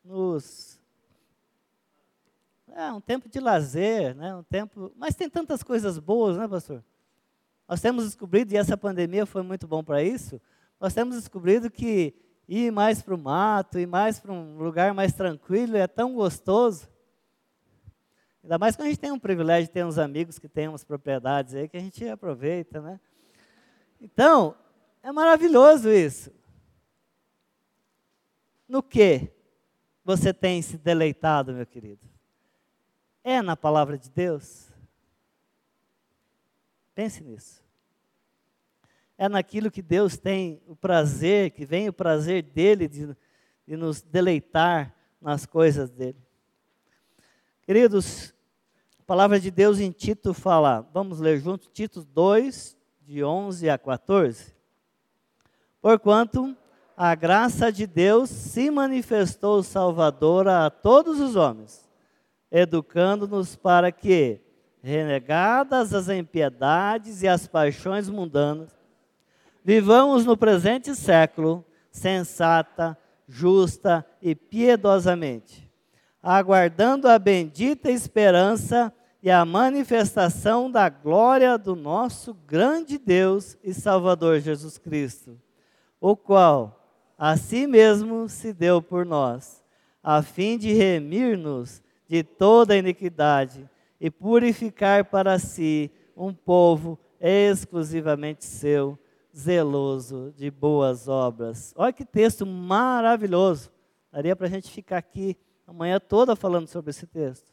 nos 0.09 0.79
é 2.75 2.91
um 2.91 2.99
tempo 3.01 3.29
de 3.29 3.39
lazer, 3.39 4.15
né? 4.15 4.35
Um 4.35 4.43
tempo, 4.43 4.91
mas 4.95 5.15
tem 5.15 5.29
tantas 5.29 5.61
coisas 5.61 5.99
boas, 5.99 6.37
né, 6.37 6.47
pastor? 6.47 6.83
Nós 7.67 7.79
temos 7.79 8.05
descobrido 8.05 8.53
e 8.53 8.57
essa 8.57 8.75
pandemia 8.75 9.25
foi 9.25 9.43
muito 9.43 9.67
bom 9.67 9.83
para 9.83 10.01
isso. 10.01 10.41
Nós 10.79 10.93
temos 10.93 11.15
descobrido 11.15 11.69
que 11.69 12.15
ir 12.47 12.71
mais 12.71 13.01
para 13.01 13.13
o 13.13 13.17
mato, 13.17 13.77
ir 13.77 13.85
mais 13.85 14.19
para 14.19 14.31
um 14.31 14.57
lugar 14.57 14.93
mais 14.93 15.13
tranquilo 15.13 15.77
é 15.77 15.85
tão 15.85 16.15
gostoso. 16.15 16.89
Ainda 18.43 18.57
mais 18.57 18.75
quando 18.75 18.87
a 18.87 18.89
gente 18.89 18.99
tem 18.99 19.11
um 19.11 19.19
privilégio 19.19 19.67
de 19.67 19.73
ter 19.73 19.85
uns 19.85 19.99
amigos 19.99 20.39
que 20.39 20.49
têm 20.49 20.67
umas 20.67 20.83
propriedades 20.83 21.53
aí 21.53 21.67
que 21.67 21.77
a 21.77 21.81
gente 21.81 22.07
aproveita, 22.07 22.81
né? 22.81 22.99
Então, 24.01 24.55
é 25.03 25.11
maravilhoso 25.11 25.91
isso. 25.91 26.31
No 28.67 28.81
que 28.81 29.38
você 30.09 30.33
tem 30.33 30.59
se 30.59 30.75
deleitado, 30.75 31.53
meu 31.53 31.67
querido? 31.67 32.01
É 33.23 33.43
na 33.43 33.55
palavra 33.55 33.95
de 33.95 34.09
Deus? 34.09 34.67
Pense 36.95 37.23
nisso. 37.23 37.63
É 39.19 39.29
naquilo 39.29 39.69
que 39.69 39.83
Deus 39.83 40.17
tem 40.17 40.63
o 40.65 40.75
prazer, 40.75 41.51
que 41.51 41.63
vem 41.63 41.89
o 41.89 41.93
prazer 41.93 42.41
dele 42.41 42.87
de, 42.87 43.15
de 43.67 43.77
nos 43.77 44.01
deleitar 44.01 44.95
nas 45.21 45.45
coisas 45.45 45.91
dele. 45.91 46.17
Queridos, 47.61 48.33
a 48.97 49.03
palavra 49.03 49.39
de 49.39 49.51
Deus 49.51 49.79
em 49.79 49.91
Tito 49.91 50.33
fala, 50.33 50.81
vamos 50.91 51.19
ler 51.19 51.39
juntos, 51.39 51.69
Tito 51.71 52.03
2, 52.03 52.75
de 53.01 53.23
11 53.23 53.69
a 53.69 53.77
14. 53.77 54.55
Porquanto 55.79 56.57
a 57.01 57.15
graça 57.15 57.71
de 57.71 57.87
Deus 57.87 58.29
se 58.29 58.69
manifestou 58.69 59.63
salvadora 59.63 60.65
a 60.65 60.69
todos 60.69 61.21
os 61.21 61.37
homens, 61.37 61.89
educando-nos 62.51 63.55
para 63.55 63.89
que, 63.89 64.41
renegadas 64.83 65.93
as 65.93 66.09
impiedades 66.09 67.23
e 67.23 67.27
as 67.29 67.47
paixões 67.47 68.09
mundanas, 68.09 68.77
vivamos 69.63 70.25
no 70.25 70.35
presente 70.35 70.93
século 70.93 71.63
sensata, 71.89 72.97
justa 73.29 74.05
e 74.21 74.35
piedosamente, 74.35 75.71
aguardando 76.21 77.07
a 77.07 77.17
bendita 77.17 77.89
esperança 77.89 78.93
e 79.23 79.31
a 79.31 79.45
manifestação 79.45 80.69
da 80.69 80.89
glória 80.89 81.57
do 81.57 81.77
nosso 81.77 82.33
grande 82.33 82.97
Deus 82.97 83.57
e 83.63 83.73
Salvador 83.73 84.41
Jesus 84.41 84.77
Cristo, 84.77 85.39
o 86.01 86.13
qual 86.13 86.75
a 87.19 87.35
si 87.35 87.67
mesmo 87.67 88.29
se 88.29 88.53
deu 88.53 88.81
por 88.81 89.05
nós, 89.05 89.61
a 90.01 90.23
fim 90.23 90.57
de 90.57 90.71
remir-nos 90.71 91.83
de 92.07 92.23
toda 92.23 92.77
iniquidade 92.77 93.69
e 93.99 94.09
purificar 94.09 95.03
para 95.03 95.37
si 95.37 95.91
um 96.15 96.33
povo 96.33 96.97
exclusivamente 97.19 98.45
seu, 98.45 98.97
zeloso 99.37 100.33
de 100.37 100.49
boas 100.49 101.09
obras. 101.09 101.73
Olha 101.75 101.91
que 101.91 102.05
texto 102.05 102.45
maravilhoso. 102.45 103.69
Daria 104.09 104.33
para 104.33 104.47
a 104.47 104.49
gente 104.49 104.71
ficar 104.71 104.97
aqui 104.97 105.37
amanhã 105.67 105.99
toda 105.99 106.37
falando 106.37 106.67
sobre 106.67 106.91
esse 106.91 107.05
texto. 107.05 107.51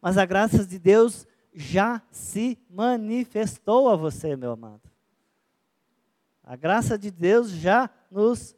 Mas 0.00 0.18
a 0.18 0.26
graça 0.26 0.64
de 0.64 0.78
Deus 0.78 1.26
já 1.54 2.02
se 2.10 2.58
manifestou 2.68 3.88
a 3.88 3.96
você, 3.96 4.36
meu 4.36 4.52
amado. 4.52 4.82
A 6.44 6.54
graça 6.54 6.96
de 6.98 7.10
Deus 7.10 7.50
já 7.50 7.90
nos 8.10 8.56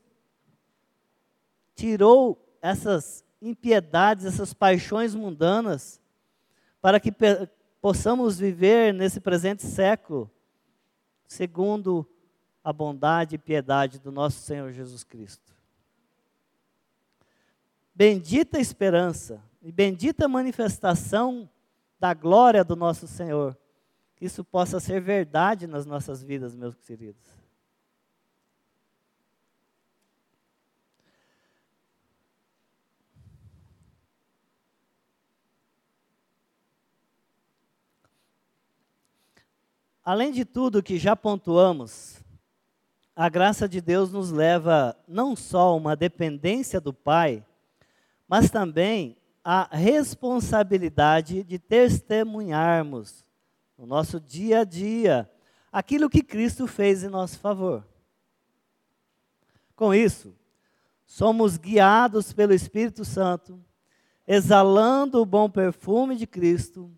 tirou 1.81 2.39
essas 2.61 3.25
impiedades, 3.41 4.27
essas 4.27 4.53
paixões 4.53 5.15
mundanas, 5.15 5.99
para 6.79 7.01
que 7.01 7.11
possamos 7.81 8.39
viver 8.39 8.93
nesse 8.93 9.19
presente 9.19 9.63
século, 9.63 10.31
segundo 11.27 12.07
a 12.63 12.71
bondade 12.71 13.37
e 13.37 13.39
piedade 13.39 13.99
do 13.99 14.13
nosso 14.13 14.41
Senhor 14.41 14.71
Jesus 14.73 15.03
Cristo. 15.03 15.55
Bendita 17.95 18.59
esperança 18.59 19.43
e 19.63 19.73
bendita 19.73 20.29
manifestação 20.29 21.49
da 21.99 22.13
glória 22.13 22.63
do 22.63 22.77
nosso 22.77 23.07
Senhor. 23.07 23.57
Que 24.17 24.27
isso 24.27 24.45
possa 24.45 24.79
ser 24.81 25.01
verdade 25.01 25.67
nas 25.67 25.87
nossas 25.87 26.23
vidas, 26.23 26.55
meus 26.55 26.75
queridos. 26.75 27.41
Além 40.05 40.33
de 40.33 40.45
tudo 40.45 40.83
que 40.83 40.99
já 40.99 41.15
pontuamos, 41.15 42.23
a 43.15 43.29
graça 43.29 43.69
de 43.69 43.81
Deus 43.81 44.11
nos 44.11 44.31
leva 44.31 44.97
não 45.07 45.37
só 45.37 45.69
a 45.69 45.75
uma 45.75 45.95
dependência 45.95 46.81
do 46.81 46.93
Pai, 46.93 47.45
mas 48.27 48.51
também 48.51 49.17
a 49.45 49.69
responsabilidade 49.77 51.45
de 51.45 51.59
testemunharmos 51.59 53.27
no 53.77 53.87
nosso 53.87 54.19
dia 54.19 54.61
a 54.61 54.65
dia 54.65 55.31
aquilo 55.73 56.11
que 56.11 56.23
Cristo 56.23 56.67
fez 56.67 57.05
em 57.05 57.09
nosso 57.09 57.39
favor. 57.39 57.87
Com 59.77 59.95
isso, 59.95 60.35
somos 61.07 61.57
guiados 61.57 62.33
pelo 62.33 62.55
Espírito 62.55 63.05
Santo, 63.05 63.59
exalando 64.27 65.21
o 65.21 65.27
bom 65.27 65.49
perfume 65.49 66.17
de 66.17 66.27
Cristo 66.27 66.91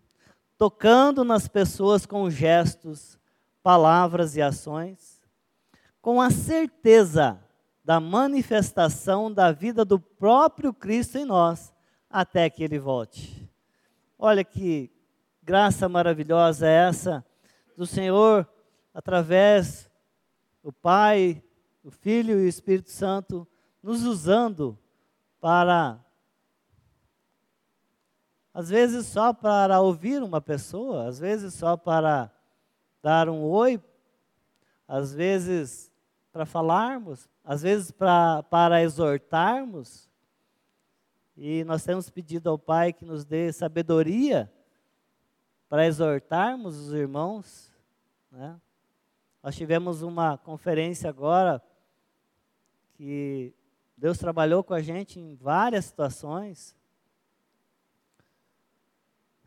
tocando 0.63 1.25
nas 1.25 1.45
pessoas 1.45 2.05
com 2.05 2.29
gestos, 2.29 3.19
palavras 3.61 4.37
e 4.37 4.41
ações, 4.41 5.21
com 6.01 6.21
a 6.21 6.31
certeza 6.31 7.37
da 7.83 7.99
manifestação 7.99 9.29
da 9.29 9.51
vida 9.51 9.83
do 9.83 9.99
próprio 9.99 10.73
Cristo 10.73 11.17
em 11.17 11.25
nós, 11.25 11.73
até 12.09 12.49
que 12.49 12.63
ele 12.63 12.79
volte. 12.79 13.45
Olha 14.17 14.41
que 14.41 14.89
graça 15.41 15.89
maravilhosa 15.89 16.65
é 16.65 16.87
essa 16.87 17.25
do 17.75 17.85
Senhor, 17.85 18.47
através 18.93 19.91
do 20.63 20.71
Pai, 20.71 21.43
do 21.83 21.91
Filho 21.91 22.39
e 22.39 22.43
do 22.43 22.47
Espírito 22.47 22.89
Santo, 22.89 23.45
nos 23.83 24.05
usando 24.05 24.79
para 25.41 25.99
às 28.53 28.69
vezes 28.69 29.07
só 29.07 29.33
para 29.33 29.81
ouvir 29.81 30.21
uma 30.21 30.39
pessoa, 30.39 31.07
às 31.07 31.19
vezes 31.19 31.55
só 31.55 31.75
para 31.75 32.31
dar 33.01 33.27
um 33.27 33.41
oi, 33.41 33.81
às 34.87 35.13
vezes 35.13 35.91
para 36.31 36.45
falarmos, 36.45 37.27
às 37.43 37.63
vezes 37.63 37.91
para, 37.91 38.83
exortarmos. 38.83 40.09
E 41.35 41.63
nós 41.63 41.83
temos 41.83 42.09
pedido 42.11 42.49
ao 42.49 42.59
Pai 42.59 42.93
que 42.93 43.03
nos 43.03 43.25
dê 43.25 43.51
sabedoria 43.51 44.51
para 45.67 45.87
exortarmos 45.87 46.79
os 46.79 46.93
irmãos. 46.93 47.73
Né? 48.31 48.59
Nós 49.41 49.55
tivemos 49.55 50.03
uma 50.03 50.37
conferência 50.37 51.09
agora 51.09 51.61
que 52.93 53.51
Deus 53.97 54.19
trabalhou 54.19 54.63
com 54.63 54.75
a 54.75 54.81
gente 54.81 55.19
em 55.19 55.35
várias 55.35 55.85
situações 55.85 56.75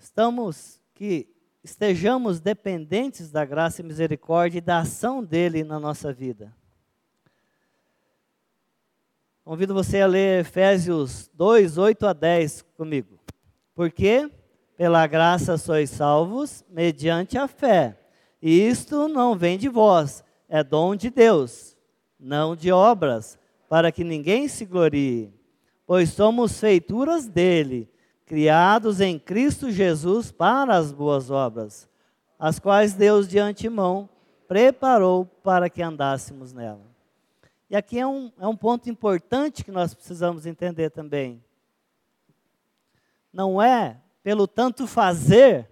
estamos 0.07 0.81
que 0.95 1.29
estejamos 1.65 2.41
dependentes 2.41 3.33
da 3.33 3.45
graça 3.45 3.81
e 3.81 3.85
misericórdia 3.85 4.59
e 4.59 4.63
da 4.63 4.79
ação 4.79 5.23
dele 5.23 5.65
na 5.65 5.81
nossa 5.81 6.13
vida. 6.13 6.55
Convido 9.45 9.75
você 9.75 10.01
a 10.01 10.07
ler 10.07 10.41
Efésios 10.41 11.29
2, 11.35 11.77
8 11.77 12.07
a 12.07 12.13
10 12.13 12.63
comigo. 12.77 13.19
Porque 13.75 14.31
pela 14.77 15.07
graça 15.09 15.59
sois 15.59 15.91
salvos 15.91 16.65
mediante 16.71 17.37
a 17.37 17.49
fé. 17.49 17.99
E 18.41 18.69
isto 18.69 19.09
não 19.09 19.37
vem 19.37 19.59
de 19.59 19.69
vós, 19.69 20.23
é 20.49 20.63
dom 20.63 20.95
de 20.95 21.11
Deus, 21.11 21.77
não 22.19 22.55
de 22.55 22.71
obras, 22.71 23.39
para 23.69 23.91
que 23.91 24.05
ninguém 24.05 24.47
se 24.47 24.65
glorie. 24.65 25.35
Pois 25.85 26.11
somos 26.11 26.61
feituras 26.61 27.27
dele 27.27 27.91
criados 28.27 29.01
em 29.01 29.19
Cristo 29.19 29.71
Jesus 29.71 30.33
para 30.33 30.77
as 30.77 30.93
boas 30.93 31.31
obras, 31.31 31.89
as 32.39 32.59
quais 32.59 32.93
Deus 32.93 33.29
de 33.29 33.39
antemão 33.39 34.09
preparou 34.49 35.25
para 35.25 35.71
que 35.71 35.81
andássemos 35.81 36.53
nela. 36.53 36.85
E 37.71 37.77
aqui 37.77 37.99
é 37.99 38.07
um, 38.07 38.33
é 38.39 38.47
um 38.47 38.57
ponto 38.57 38.91
importante 38.91 39.65
que 39.65 39.71
nós 39.71 39.95
precisamos 39.95 40.45
entender 40.45 40.91
também. 40.91 41.43
Não 43.33 43.63
é 43.63 44.01
pelo 44.23 44.47
tanto 44.47 44.87
fazer 44.87 45.69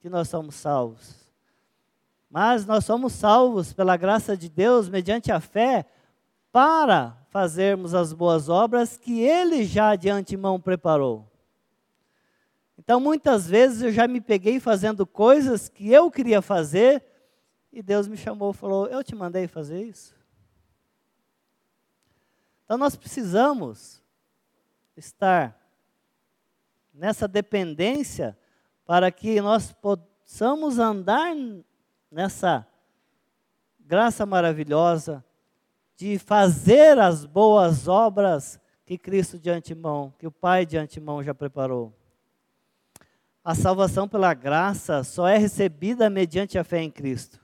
que 0.00 0.08
nós 0.08 0.28
somos 0.28 0.54
salvos, 0.54 1.16
mas 2.30 2.66
nós 2.66 2.84
somos 2.84 3.14
salvos 3.14 3.72
pela 3.72 3.96
graça 3.96 4.36
de 4.36 4.48
Deus 4.48 4.88
mediante 4.88 5.32
a 5.32 5.40
fé 5.40 5.86
para 6.52 7.16
fazermos 7.30 7.94
as 7.94 8.12
boas 8.12 8.48
obras 8.48 8.96
que 8.96 9.20
Ele 9.20 9.64
já 9.64 9.96
de 9.96 10.10
antemão 10.10 10.60
preparou. 10.60 11.26
Então, 12.88 12.98
muitas 12.98 13.46
vezes 13.46 13.82
eu 13.82 13.92
já 13.92 14.08
me 14.08 14.18
peguei 14.18 14.58
fazendo 14.58 15.06
coisas 15.06 15.68
que 15.68 15.92
eu 15.92 16.10
queria 16.10 16.40
fazer 16.40 17.04
e 17.70 17.82
Deus 17.82 18.08
me 18.08 18.16
chamou 18.16 18.50
e 18.50 18.54
falou: 18.54 18.86
Eu 18.86 19.04
te 19.04 19.14
mandei 19.14 19.46
fazer 19.46 19.82
isso. 19.82 20.16
Então, 22.64 22.78
nós 22.78 22.96
precisamos 22.96 24.02
estar 24.96 25.54
nessa 26.94 27.28
dependência 27.28 28.34
para 28.86 29.12
que 29.12 29.38
nós 29.38 29.70
possamos 29.70 30.78
andar 30.78 31.36
nessa 32.10 32.66
graça 33.78 34.24
maravilhosa 34.24 35.22
de 35.94 36.18
fazer 36.18 36.98
as 36.98 37.26
boas 37.26 37.86
obras 37.86 38.58
que 38.86 38.96
Cristo 38.96 39.38
de 39.38 39.50
antemão, 39.50 40.10
que 40.18 40.26
o 40.26 40.32
Pai 40.32 40.64
de 40.64 40.78
antemão 40.78 41.22
já 41.22 41.34
preparou. 41.34 41.97
A 43.48 43.54
salvação 43.54 44.06
pela 44.06 44.34
graça 44.34 45.02
só 45.02 45.26
é 45.26 45.38
recebida 45.38 46.10
mediante 46.10 46.58
a 46.58 46.64
fé 46.64 46.82
em 46.82 46.90
Cristo, 46.90 47.40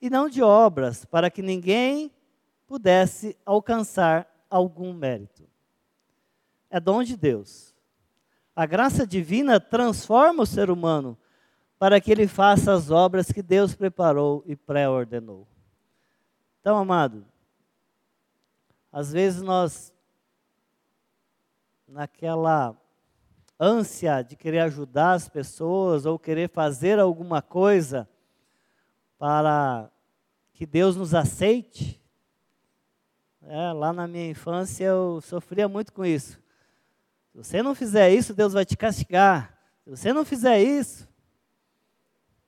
e 0.00 0.08
não 0.08 0.26
de 0.26 0.42
obras, 0.42 1.04
para 1.04 1.30
que 1.30 1.42
ninguém 1.42 2.10
pudesse 2.66 3.36
alcançar 3.44 4.26
algum 4.48 4.94
mérito. 4.94 5.46
É 6.70 6.80
dom 6.80 7.02
de 7.02 7.14
Deus. 7.14 7.74
A 8.56 8.64
graça 8.64 9.06
divina 9.06 9.60
transforma 9.60 10.44
o 10.44 10.46
ser 10.46 10.70
humano 10.70 11.14
para 11.78 12.00
que 12.00 12.10
ele 12.10 12.26
faça 12.26 12.72
as 12.72 12.90
obras 12.90 13.30
que 13.30 13.42
Deus 13.42 13.74
preparou 13.74 14.42
e 14.46 14.56
pré-ordenou. 14.56 15.46
Então, 16.62 16.78
amado, 16.78 17.22
às 18.90 19.12
vezes 19.12 19.42
nós, 19.42 19.92
naquela 21.86 22.74
ânsia 23.58 24.22
de 24.22 24.36
querer 24.36 24.60
ajudar 24.60 25.12
as 25.12 25.28
pessoas 25.28 26.06
ou 26.06 26.18
querer 26.18 26.48
fazer 26.50 26.98
alguma 26.98 27.40
coisa 27.40 28.08
para 29.18 29.90
que 30.52 30.66
Deus 30.66 30.96
nos 30.96 31.14
aceite, 31.14 32.00
é, 33.42 33.72
lá 33.72 33.92
na 33.92 34.06
minha 34.06 34.30
infância 34.30 34.84
eu 34.84 35.20
sofria 35.20 35.68
muito 35.68 35.92
com 35.92 36.04
isso. 36.04 36.40
Se 37.30 37.38
você 37.38 37.62
não 37.62 37.74
fizer 37.74 38.10
isso, 38.10 38.32
Deus 38.32 38.52
vai 38.52 38.64
te 38.64 38.76
castigar. 38.76 39.58
Se 39.82 39.90
você 39.90 40.12
não 40.12 40.24
fizer 40.24 40.62
isso, 40.62 41.08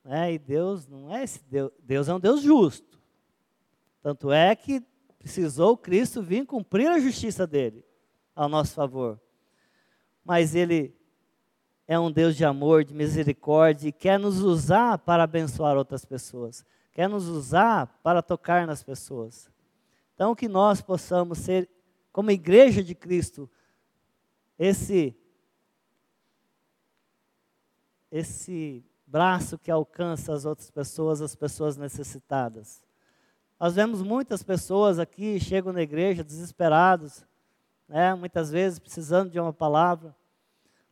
né, 0.05 0.33
e 0.33 0.38
Deus 0.38 0.87
não 0.87 1.14
é 1.14 1.25
esse 1.25 1.45
Deus, 1.45 1.73
Deus 1.83 2.09
é 2.09 2.14
um 2.14 2.21
Deus 2.21 2.40
justo. 2.40 2.99
Tanto 4.01 4.31
é 4.31 4.55
que 4.55 4.83
precisou 5.19 5.77
Cristo 5.77 6.23
vir 6.23 6.47
cumprir 6.47 6.87
a 6.88 7.01
justiça 7.01 7.47
dele 7.47 7.85
ao 8.35 8.49
nosso 8.49 8.75
favor. 8.75 9.21
Mas 10.25 10.55
ele 10.55 10.96
é 11.88 11.99
um 11.99 12.11
Deus 12.11 12.37
de 12.37 12.44
amor, 12.44 12.85
de 12.85 12.94
misericórdia 12.94 13.88
e 13.88 13.92
quer 13.92 14.18
nos 14.18 14.40
usar 14.40 14.99
para 14.99 15.22
abençoar 15.22 15.77
outras 15.77 16.05
pessoas, 16.05 16.64
quer 16.92 17.09
nos 17.09 17.29
usar 17.29 17.87
para 18.03 18.22
tocar 18.22 18.66
nas 18.66 18.83
pessoas. 18.83 19.51
Então, 20.14 20.35
que 20.35 20.49
nós 20.49 20.81
possamos 20.81 21.38
ser, 21.38 21.68
como 22.12 22.31
igreja 22.31 22.83
de 22.83 22.94
Cristo, 22.94 23.49
esse 24.59 25.14
esse 28.11 28.85
braço 29.07 29.59
que 29.59 29.70
alcança 29.70 30.33
as 30.33 30.44
outras 30.44 30.70
pessoas, 30.70 31.20
as 31.20 31.35
pessoas 31.35 31.77
necessitadas. 31.77 32.83
Nós 33.59 33.75
vemos 33.75 34.03
muitas 34.03 34.42
pessoas 34.42 34.99
aqui 34.99 35.38
chegam 35.38 35.72
na 35.72 35.83
igreja 35.83 36.25
desesperados, 36.25 37.27
né? 37.88 38.14
Muitas 38.14 38.51
vezes 38.51 38.79
precisando 38.79 39.31
de 39.31 39.38
uma 39.38 39.53
palavra. 39.53 40.14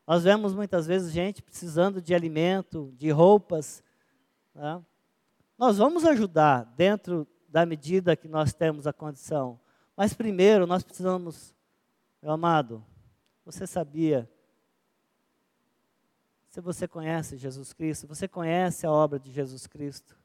Nós 0.06 0.24
vemos 0.24 0.54
muitas 0.54 0.86
vezes 0.86 1.12
gente 1.12 1.42
precisando 1.42 2.00
de 2.00 2.14
alimento, 2.14 2.92
de 2.96 3.10
roupas. 3.10 3.82
Né? 4.54 4.82
Nós 5.56 5.78
vamos 5.78 6.04
ajudar 6.04 6.64
dentro 6.76 7.26
da 7.48 7.64
medida 7.64 8.16
que 8.16 8.28
nós 8.28 8.52
temos 8.52 8.86
a 8.86 8.92
condição. 8.92 9.58
Mas 9.96 10.12
primeiro 10.12 10.66
nós 10.66 10.82
precisamos, 10.82 11.54
meu 12.20 12.32
amado, 12.32 12.84
você 13.44 13.66
sabia? 13.66 14.28
Se 16.50 16.60
você 16.60 16.86
conhece 16.86 17.36
Jesus 17.36 17.72
Cristo, 17.72 18.06
você 18.06 18.28
conhece 18.28 18.86
a 18.86 18.90
obra 18.90 19.18
de 19.18 19.32
Jesus 19.32 19.66
Cristo. 19.66 20.16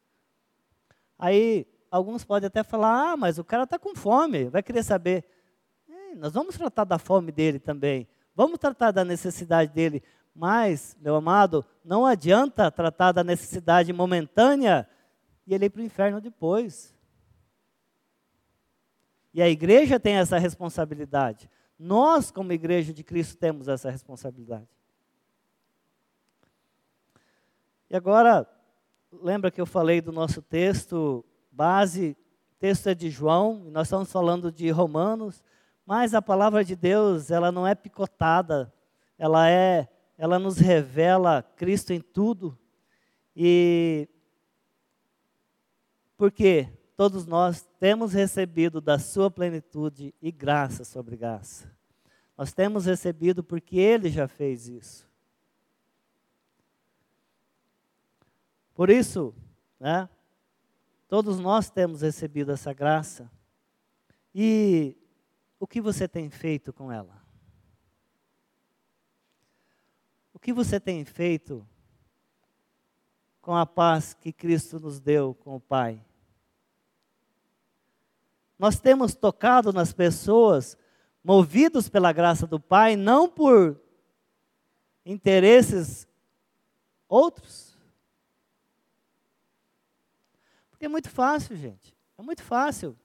Aí, 1.18 1.66
alguns 1.90 2.24
podem 2.24 2.48
até 2.48 2.64
falar: 2.64 3.14
ah, 3.14 3.18
mas 3.18 3.40
o 3.40 3.44
cara 3.44 3.64
está 3.64 3.80
com 3.80 3.96
fome, 3.96 4.46
vai 4.46 4.62
querer 4.62 4.84
saber. 4.84 5.26
nós 6.18 6.34
vamos 6.34 6.56
tratar 6.56 6.84
da 6.84 7.00
fome 7.00 7.32
dele 7.32 7.60
também. 7.60 8.08
Vamos 8.40 8.58
tratar 8.58 8.92
da 8.92 9.04
necessidade 9.04 9.74
dele. 9.74 10.02
Mas, 10.34 10.96
meu 11.02 11.14
amado, 11.14 11.66
não 11.84 12.06
adianta 12.06 12.72
tratar 12.72 13.12
da 13.12 13.22
necessidade 13.22 13.92
momentânea 13.92 14.88
e 15.46 15.54
ele 15.54 15.66
ir 15.66 15.70
para 15.70 15.82
o 15.82 15.84
inferno 15.84 16.22
depois. 16.22 16.96
E 19.34 19.42
a 19.42 19.50
igreja 19.50 20.00
tem 20.00 20.16
essa 20.16 20.38
responsabilidade. 20.38 21.50
Nós, 21.78 22.32
como 22.32 22.54
igreja 22.54 22.94
de 22.94 23.04
Cristo, 23.04 23.36
temos 23.36 23.68
essa 23.68 23.92
responsabilidade. 23.92 24.70
E 27.90 27.96
agora, 27.98 28.50
lembra 29.12 29.52
que 29.52 29.60
eu 29.60 29.66
falei 29.66 30.00
do 30.00 30.14
nosso 30.14 30.42
texto 30.42 31.26
base, 31.52 32.16
texto 32.58 32.88
é 32.88 32.96
de 32.96 33.10
João, 33.10 33.66
e 33.68 33.70
nós 33.70 33.88
estamos 33.88 34.10
falando 34.10 34.50
de 34.50 34.70
Romanos, 34.70 35.44
mas 35.90 36.14
a 36.14 36.22
palavra 36.22 36.64
de 36.64 36.76
Deus, 36.76 37.32
ela 37.32 37.52
não 37.52 37.66
é 37.66 37.74
picotada, 37.74 38.72
ela 39.18 39.50
é, 39.50 39.90
ela 40.20 40.38
nos 40.38 40.60
revela 40.60 41.42
Cristo 41.56 41.92
em 41.92 42.00
tudo. 42.00 42.56
E 43.36 44.08
por 46.16 46.32
quê? 46.32 46.70
todos 46.96 47.26
nós 47.26 47.68
temos 47.80 48.14
recebido 48.14 48.80
da 48.80 49.00
sua 49.00 49.32
plenitude 49.32 50.14
e 50.22 50.32
graça 50.32 50.84
sobre 50.84 51.18
graça. 51.18 51.76
Nós 52.38 52.54
temos 52.54 52.86
recebido 52.86 53.44
porque 53.44 53.78
Ele 53.78 54.12
já 54.12 54.28
fez 54.28 54.68
isso. 54.68 55.10
Por 58.76 58.92
isso, 58.92 59.34
né, 59.80 60.08
todos 61.08 61.40
nós 61.40 61.72
temos 61.72 62.04
recebido 62.04 62.52
essa 62.52 62.74
graça. 62.74 63.28
E 64.36 64.96
o 65.60 65.68
que 65.68 65.82
você 65.82 66.08
tem 66.08 66.30
feito 66.30 66.72
com 66.72 66.92
ela? 66.92 67.22
O 70.34 70.40
que 70.40 70.54
você 70.54 70.80
tem 70.80 71.04
feito 71.04 71.68
com 73.42 73.56
a 73.56 73.66
paz 73.66 74.14
que 74.14 74.32
Cristo 74.32 74.80
nos 74.80 75.00
deu 75.00 75.36
com 75.36 75.56
o 75.56 75.60
Pai? 75.60 76.04
Nós 78.58 78.80
temos 78.80 79.14
tocado 79.16 79.74
nas 79.74 79.92
pessoas, 79.92 80.78
movidos 81.24 81.90
pela 81.90 82.14
graça 82.14 82.48
do 82.48 82.60
Pai, 82.60 82.96
não 82.96 83.28
por 83.30 83.80
interesses 85.06 86.08
outros. 87.08 87.78
Porque 90.70 90.86
é 90.86 90.90
muito 90.90 91.10
fácil, 91.10 91.56
gente. 91.58 91.94
É 92.18 92.22
muito 92.22 92.44
fácil 92.44 92.98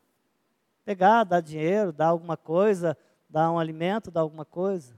pegar, 0.85 1.25
dar 1.25 1.41
dinheiro, 1.41 1.93
dar 1.93 2.09
alguma 2.09 2.37
coisa, 2.37 2.97
dar 3.29 3.51
um 3.51 3.59
alimento, 3.59 4.11
dar 4.11 4.21
alguma 4.21 4.45
coisa. 4.45 4.95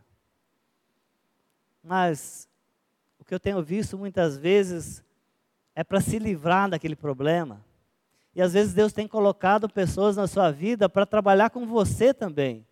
Mas 1.83 2.49
o 3.19 3.25
que 3.25 3.33
eu 3.33 3.41
tenho 3.41 3.63
visto 3.63 3.97
muitas 3.97 4.37
vezes 4.37 5.05
é 5.75 5.85
para 5.85 6.01
se 6.01 6.19
livrar 6.19 6.69
daquele 6.69 6.97
problema. 6.97 7.65
E 8.35 8.43
às 8.43 8.53
vezes 8.53 8.75
Deus 8.75 8.93
tem 8.93 9.07
colocado 9.07 9.69
pessoas 9.69 10.17
na 10.17 10.27
sua 10.27 10.51
vida 10.51 10.89
para 10.89 11.07
trabalhar 11.07 11.51
com 11.51 11.67
você 11.67 12.13
também. 12.13 12.67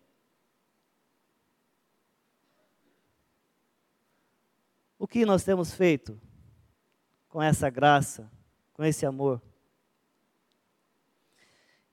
O 4.99 5.07
que 5.07 5.25
nós 5.25 5.43
temos 5.43 5.73
feito 5.73 6.19
com 7.29 7.41
essa 7.41 7.69
graça, 7.69 8.29
com 8.73 8.83
esse 8.83 9.05
amor? 9.05 9.41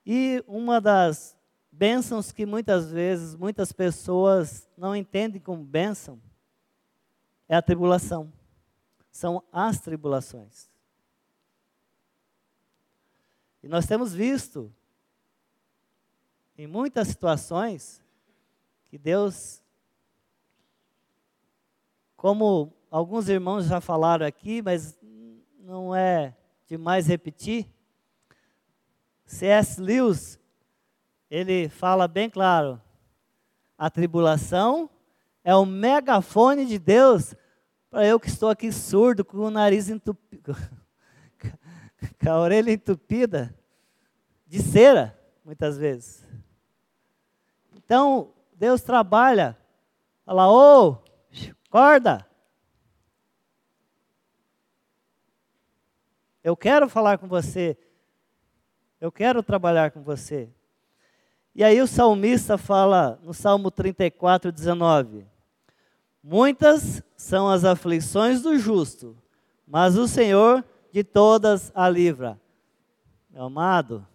E 0.04 0.42
uma 0.46 0.80
das 0.80 1.36
bênçãos 1.70 2.32
que 2.32 2.44
muitas 2.44 2.90
vezes 2.90 3.34
muitas 3.34 3.72
pessoas 3.72 4.68
não 4.76 4.94
entendem 4.94 5.40
como 5.40 5.64
bênção 5.64 6.20
é 7.48 7.56
a 7.56 7.62
tribulação. 7.62 8.32
São 9.10 9.42
as 9.52 9.80
tribulações. 9.80 10.70
E 13.62 13.68
nós 13.68 13.86
temos 13.86 14.12
visto, 14.12 14.74
em 16.58 16.66
muitas 16.66 17.08
situações, 17.08 18.02
que 18.86 18.98
Deus, 18.98 19.62
como 22.16 22.72
alguns 22.90 23.28
irmãos 23.28 23.66
já 23.66 23.80
falaram 23.80 24.26
aqui, 24.26 24.60
mas 24.60 24.98
não 25.60 25.94
é 25.94 26.36
demais 26.66 27.06
repetir, 27.06 27.71
C.S. 29.24 29.80
Lewis, 29.80 30.38
ele 31.30 31.68
fala 31.68 32.06
bem 32.06 32.28
claro: 32.28 32.80
a 33.76 33.90
tribulação 33.90 34.90
é 35.42 35.54
o 35.54 35.64
megafone 35.64 36.66
de 36.66 36.78
Deus 36.78 37.34
para 37.92 38.06
eu 38.06 38.18
que 38.18 38.28
estou 38.28 38.48
aqui 38.48 38.72
surdo, 38.72 39.22
com 39.22 39.36
o 39.36 39.50
nariz 39.50 39.90
entupido, 39.90 40.56
com 42.18 42.30
a 42.30 42.40
orelha 42.40 42.72
entupida 42.72 43.54
de 44.46 44.62
cera, 44.62 45.18
muitas 45.44 45.76
vezes. 45.76 46.26
Então, 47.74 48.32
Deus 48.54 48.80
trabalha, 48.80 49.58
fala, 50.24 50.50
ô, 50.50 50.88
oh, 50.88 50.98
acorda. 51.68 52.26
Eu 56.42 56.56
quero 56.56 56.88
falar 56.88 57.18
com 57.18 57.28
você. 57.28 57.76
Eu 59.02 59.10
quero 59.10 59.42
trabalhar 59.42 59.90
com 59.90 60.00
você. 60.00 60.48
E 61.56 61.64
aí 61.64 61.80
o 61.82 61.88
salmista 61.88 62.56
fala 62.56 63.18
no 63.24 63.34
Salmo 63.34 63.68
34, 63.68 64.52
19: 64.52 65.26
Muitas 66.22 67.02
são 67.16 67.48
as 67.48 67.64
aflições 67.64 68.42
do 68.42 68.56
justo, 68.56 69.18
mas 69.66 69.98
o 69.98 70.06
Senhor 70.06 70.64
de 70.92 71.02
todas 71.02 71.72
a 71.74 71.88
livra. 71.88 72.40
Meu 73.28 73.42
amado, 73.42 74.06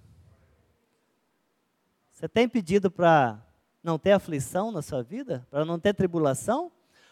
você 2.14 2.30
tem 2.30 2.48
pedido 2.48 2.90
para 2.90 3.46
não 3.84 4.00
ter 4.00 4.14
aflição 4.14 4.72
na 4.72 4.82
sua 4.82 5.04
vida? 5.04 5.46
Para 5.52 5.66
não 5.66 5.78
ter 5.78 5.94
tribulação? 5.94 6.72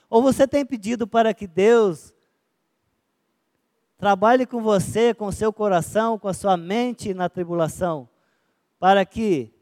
Ou 0.10 0.24
você 0.24 0.48
tem 0.48 0.66
pedido 0.66 1.06
para 1.06 1.34
que 1.34 1.46
Deus 1.46 2.15
trabalhe 3.98 4.46
com 4.46 4.62
você, 4.62 5.14
com 5.14 5.28
o 5.28 5.32
seu 5.32 5.54
coração, 5.54 6.20
com 6.20 6.28
a 6.28 6.34
sua 6.34 6.58
mente 6.58 7.14
na 7.14 7.30
tribulação, 7.30 8.10
para 8.80 9.06
que 9.06 9.54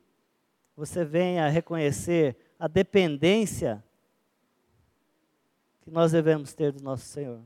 você 0.76 1.06
venha 1.06 1.50
reconhecer 1.50 2.36
a 2.60 2.68
dependência 2.68 3.84
que 5.82 5.92
nós 5.92 6.12
devemos 6.12 6.54
ter 6.54 6.72
do 6.72 6.84
nosso 6.84 7.06
Senhor. 7.06 7.42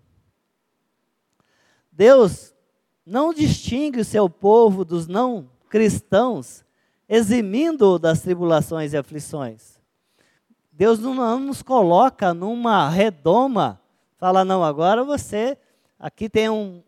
Deus 1.92 2.54
não 3.06 3.34
distingue 3.34 4.00
o 4.00 4.06
seu 4.06 4.30
povo 4.30 4.86
dos 4.86 5.08
não 5.08 5.50
cristãos, 5.70 6.64
eximindo-o 7.10 7.98
das 7.98 8.22
tribulações 8.22 8.94
e 8.94 8.98
aflições. 8.98 9.80
Deus 10.72 11.00
não 11.00 11.40
nos 11.40 11.64
coloca 11.64 12.34
numa 12.34 12.88
redoma, 12.88 13.82
fala, 14.18 14.46
não, 14.46 14.64
agora 14.64 15.04
você, 15.04 15.58
aqui 16.00 16.30
tem 16.30 16.50
um, 16.50 16.84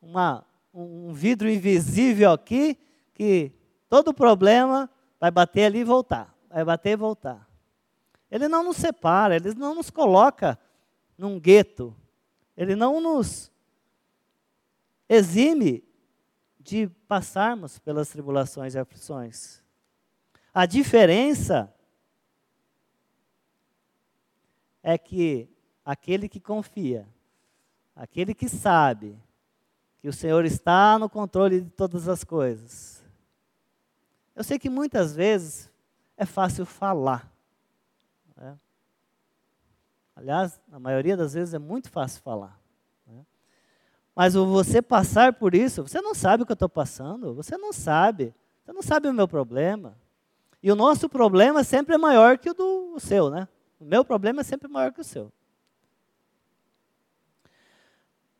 uma, 0.00 0.44
um 0.72 1.12
vidro 1.12 1.48
invisível 1.48 2.32
aqui, 2.32 2.78
que 3.14 3.52
todo 3.88 4.14
problema 4.14 4.90
Vai 5.20 5.30
bater 5.30 5.64
ali 5.64 5.80
e 5.80 5.84
voltar. 5.84 6.34
Vai 6.48 6.64
bater 6.64 6.90
e 6.90 6.96
voltar. 6.96 7.48
Ele 8.30 8.46
não 8.46 8.62
nos 8.62 8.76
separa, 8.76 9.36
ele 9.36 9.54
não 9.54 9.74
nos 9.74 9.90
coloca 9.90 10.58
num 11.16 11.40
gueto. 11.40 11.96
Ele 12.56 12.76
não 12.76 13.00
nos 13.00 13.50
exime 15.08 15.84
de 16.60 16.88
passarmos 17.08 17.78
pelas 17.78 18.08
tribulações 18.10 18.74
e 18.74 18.78
aflições. 18.78 19.62
A 20.52 20.66
diferença 20.66 21.72
é 24.82 24.98
que 24.98 25.48
aquele 25.84 26.28
que 26.28 26.40
confia, 26.40 27.08
aquele 27.98 28.32
que 28.32 28.48
sabe 28.48 29.18
que 30.00 30.08
o 30.08 30.12
Senhor 30.12 30.44
está 30.44 30.96
no 30.98 31.10
controle 31.10 31.60
de 31.60 31.70
todas 31.70 32.08
as 32.08 32.22
coisas, 32.22 33.04
eu 34.36 34.44
sei 34.44 34.56
que 34.56 34.70
muitas 34.70 35.16
vezes 35.16 35.68
é 36.16 36.24
fácil 36.24 36.64
falar. 36.64 37.28
Né? 38.36 38.56
Aliás, 40.14 40.60
na 40.68 40.78
maioria 40.78 41.16
das 41.16 41.34
vezes 41.34 41.54
é 41.54 41.58
muito 41.58 41.90
fácil 41.90 42.22
falar. 42.22 42.56
Né? 43.04 43.26
Mas 44.14 44.34
você 44.34 44.80
passar 44.80 45.32
por 45.32 45.52
isso, 45.52 45.82
você 45.82 46.00
não 46.00 46.14
sabe 46.14 46.44
o 46.44 46.46
que 46.46 46.52
eu 46.52 46.54
estou 46.54 46.68
passando, 46.68 47.34
você 47.34 47.58
não 47.58 47.72
sabe, 47.72 48.32
você 48.64 48.72
não 48.72 48.82
sabe 48.82 49.08
o 49.08 49.12
meu 49.12 49.26
problema. 49.26 49.96
E 50.62 50.70
o 50.70 50.76
nosso 50.76 51.08
problema 51.08 51.64
sempre 51.64 51.96
é 51.96 51.98
maior 51.98 52.38
que 52.38 52.50
o 52.50 52.54
do 52.54 52.94
o 52.94 53.00
seu, 53.00 53.28
né? 53.28 53.48
O 53.80 53.84
meu 53.84 54.04
problema 54.04 54.40
é 54.40 54.44
sempre 54.44 54.68
maior 54.68 54.92
que 54.92 55.00
o 55.00 55.04
seu. 55.04 55.32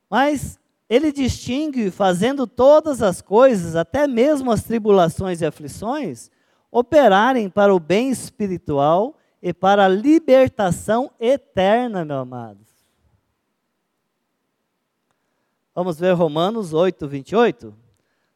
Mas 0.08 0.58
ele 0.88 1.12
distingue, 1.12 1.90
fazendo 1.90 2.46
todas 2.46 3.02
as 3.02 3.20
coisas, 3.20 3.76
até 3.76 4.06
mesmo 4.06 4.50
as 4.50 4.62
tribulações 4.62 5.40
e 5.40 5.46
aflições, 5.46 6.30
operarem 6.70 7.50
para 7.50 7.74
o 7.74 7.80
bem 7.80 8.10
espiritual 8.10 9.14
e 9.42 9.52
para 9.52 9.84
a 9.84 9.88
libertação 9.88 11.10
eterna, 11.20 12.04
meu 12.04 12.18
amado. 12.18 12.58
Vamos 15.74 15.98
ver 15.98 16.12
Romanos 16.12 16.72
8, 16.72 17.06
28? 17.06 17.74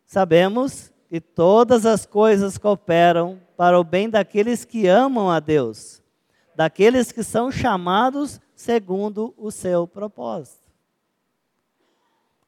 Sabemos 0.07 0.93
que 1.09 1.21
todas 1.21 1.85
as 1.85 2.07
coisas 2.07 2.57
cooperam 2.57 3.41
para 3.57 3.81
o 3.81 3.85
bem 3.85 4.09
daqueles 4.09 4.65
que 4.65 4.87
amam 4.87 5.29
a 5.29 5.41
Deus, 5.41 6.01
daqueles 6.55 7.11
que 7.11 7.23
são 7.25 7.51
chamados 7.51 8.41
segundo 8.55 9.35
o 9.37 9.51
seu 9.51 9.89
propósito. 9.89 10.62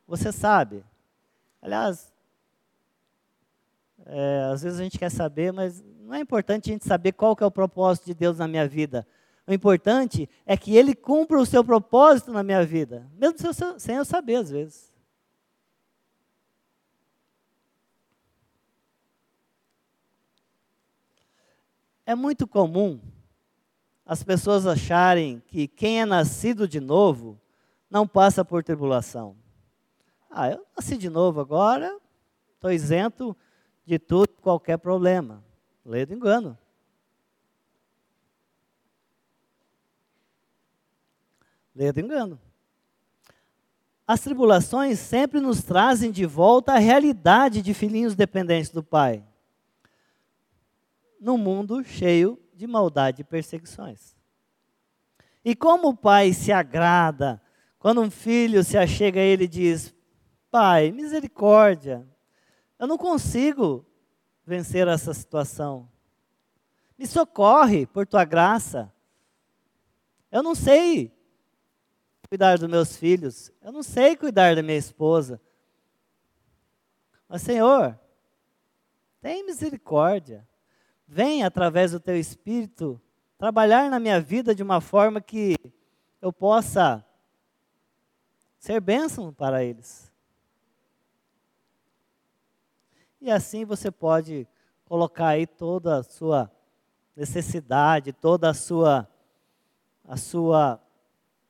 Você 0.07 0.31
sabe. 0.31 0.85
Aliás, 1.63 2.13
é, 4.07 4.51
às 4.53 4.63
vezes 4.63 4.79
a 4.79 4.83
gente 4.83 4.99
quer 4.99 5.11
saber, 5.11 5.53
mas 5.53 5.83
não 6.01 6.15
é 6.15 6.21
importante 6.21 6.71
a 6.71 6.73
gente 6.73 6.87
saber 6.87 7.13
qual 7.13 7.35
que 7.35 7.43
é 7.43 7.47
o 7.47 7.51
propósito 7.51 8.07
de 8.07 8.15
Deus 8.15 8.39
na 8.39 8.47
minha 8.47 8.69
vida. 8.69 9.07
O 9.47 9.53
importante 9.53 10.29
é 10.47 10.57
que 10.57 10.77
Ele 10.77 10.95
cumpra 10.95 11.39
o 11.39 11.47
seu 11.47 11.65
propósito 11.65 12.33
na 12.33 12.43
minha 12.43 12.65
vida, 12.65 13.11
mesmo 13.17 13.39
sem 13.79 13.97
eu 13.97 14.05
saber 14.05 14.37
às 14.37 14.51
vezes. 14.51 14.95
É 22.07 22.15
muito 22.15 22.47
comum 22.47 23.01
as 24.05 24.23
pessoas 24.23 24.67
acharem 24.67 25.43
que 25.47 25.67
quem 25.67 26.03
é 26.03 26.05
nascido 26.05 26.69
de 26.69 26.79
novo 26.79 27.41
não 27.91 28.07
passa 28.07 28.45
por 28.45 28.63
tribulação. 28.63 29.44
Ah, 30.37 30.51
eu 30.51 30.67
nasci 30.77 30.97
de 30.97 31.09
novo 31.09 31.41
agora, 31.41 31.97
estou 32.57 32.73
isento 32.73 33.37
de 33.87 34.01
tudo, 34.01 34.31
qualquer 34.43 34.79
problema. 34.79 35.45
Lê 35.87 36.05
do 36.05 36.13
engano. 36.13 36.59
Lê 41.73 41.93
do 41.93 42.01
engano. 42.01 42.41
As 44.05 44.23
tribulações 44.23 44.99
sempre 44.99 45.39
nos 45.39 45.63
trazem 45.63 46.11
de 46.11 46.27
volta 46.27 46.73
a 46.73 46.79
realidade 46.79 47.63
de 47.63 47.73
filhinhos 47.73 48.17
dependentes 48.17 48.71
do 48.71 48.83
Pai. 48.83 49.25
Num 51.21 51.39
mundo 51.39 51.85
cheio 51.85 52.37
de 52.53 52.67
maldade 52.67 53.21
e 53.21 53.25
perseguições. 53.25 54.17
E 55.45 55.55
como 55.55 55.91
o 55.91 55.97
pai 55.97 56.33
se 56.33 56.51
agrada 56.51 57.41
quando 57.79 58.01
um 58.01 58.11
filho 58.11 58.65
se 58.65 58.77
achega 58.77 59.21
a 59.21 59.23
ele 59.23 59.45
e 59.45 59.49
diz: 59.49 59.94
Pai, 60.55 60.93
misericórdia, 60.93 62.07
eu 62.79 62.87
não 62.87 62.97
consigo 62.97 63.85
vencer 64.47 64.87
essa 64.87 65.13
situação. 65.13 65.91
Me 66.97 67.09
socorre 67.09 67.87
por 67.87 68.07
tua 68.07 68.25
graça. 68.25 68.95
Eu 70.31 70.45
não 70.45 70.55
sei 70.55 71.13
cuidar 72.29 72.57
dos 72.57 72.69
meus 72.69 72.97
filhos, 72.97 73.51
eu 73.61 73.73
não 73.73 73.83
sei 73.83 74.15
cuidar 74.15 74.55
da 74.55 74.63
minha 74.63 74.79
esposa. 74.79 75.41
Mas, 77.29 77.43
Senhor, 77.43 77.99
tem 79.21 79.45
misericórdia. 79.45 80.47
Vem 81.05 81.43
através 81.43 81.91
do 81.91 81.99
teu 81.99 82.17
espírito 82.17 83.03
trabalhar 83.37 83.91
na 83.91 83.99
minha 83.99 84.21
vida 84.21 84.55
de 84.55 84.63
uma 84.63 84.81
forma 84.81 85.21
que 85.21 85.57
eu 86.23 86.33
possa 86.33 87.05
ser 88.57 88.81
bênção 88.81 89.33
para 89.33 89.65
eles. 89.65 90.14
E 93.25 93.31
assim 93.31 93.65
você 93.65 93.91
pode 93.91 94.47
colocar 94.85 95.29
aí 95.29 95.47
toda 95.47 95.97
a 95.97 96.03
sua 96.03 96.53
necessidade, 97.17 98.13
toda 98.13 98.51
a 98.51 98.55
sua 98.55 99.09
a 100.07 100.19
sua 100.19 100.79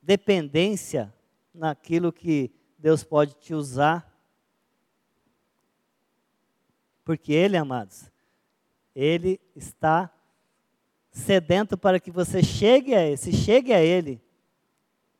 dependência 0.01 1.13
naquilo 1.53 2.13
que 2.13 2.49
Deus 2.79 3.03
pode 3.03 3.33
te 3.33 3.53
usar. 3.53 4.09
Porque 7.03 7.33
ele, 7.33 7.57
amados, 7.57 8.09
ele 8.95 9.37
está 9.53 10.09
sedento 11.11 11.77
para 11.77 11.99
que 11.99 12.09
você 12.09 12.41
chegue 12.41 12.95
a 12.95 13.05
esse, 13.05 13.33
chegue 13.33 13.73
a 13.73 13.81
ele. 13.81 14.21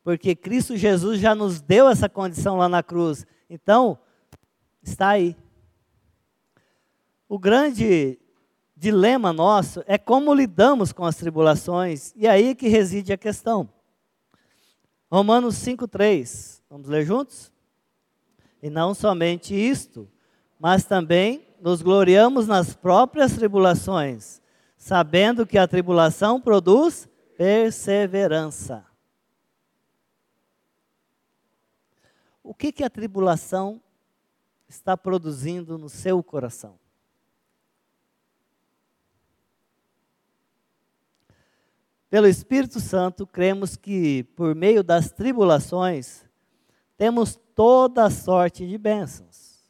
Porque 0.06 0.38
Cristo 0.38 0.78
Jesus 0.78 1.20
já 1.20 1.36
nos 1.36 1.60
deu 1.60 1.90
essa 1.90 2.08
condição 2.08 2.56
lá 2.56 2.70
na 2.70 2.82
cruz. 2.82 3.28
Então, 3.50 4.00
está 4.82 5.10
aí. 5.10 5.36
O 7.28 7.40
grande 7.40 8.20
dilema 8.76 9.34
nosso 9.34 9.84
é 9.88 9.98
como 9.98 10.34
lidamos 10.34 10.92
com 10.92 11.06
as 11.06 11.16
tribulações, 11.16 12.14
e 12.16 12.28
é 12.28 12.30
aí 12.30 12.54
que 12.54 12.68
reside 12.68 13.14
a 13.14 13.18
questão. 13.18 13.70
Romanos 15.10 15.56
5,3. 15.56 16.62
Vamos 16.70 16.88
ler 16.88 17.06
juntos? 17.06 17.52
E 18.62 18.70
não 18.70 18.94
somente 18.94 19.56
isto, 19.56 20.10
mas 20.60 20.84
também 20.84 21.48
nos 21.62 21.82
gloriamos 21.82 22.48
nas 22.48 22.76
próprias 22.76 23.34
tribulações, 23.34 24.42
sabendo 24.78 25.46
que 25.46 25.58
a 25.58 25.68
tribulação 25.68 26.40
produz 26.40 27.08
perseverança. 27.38 28.86
O 32.44 32.54
que, 32.54 32.72
que 32.72 32.84
a 32.84 32.90
tribulação 32.90 33.82
está 34.68 34.96
produzindo 34.96 35.78
no 35.78 35.90
seu 35.90 36.22
coração? 36.22 36.78
Pelo 42.16 42.28
Espírito 42.28 42.80
Santo, 42.80 43.28
cremos 43.28 43.76
que, 43.76 44.24
por 44.38 44.56
meio 44.56 44.82
das 44.82 45.12
tribulações, 45.12 46.24
temos 46.98 47.38
toda 47.54 48.10
sorte 48.10 48.66
de 48.66 48.78
bênçãos. 48.78 49.62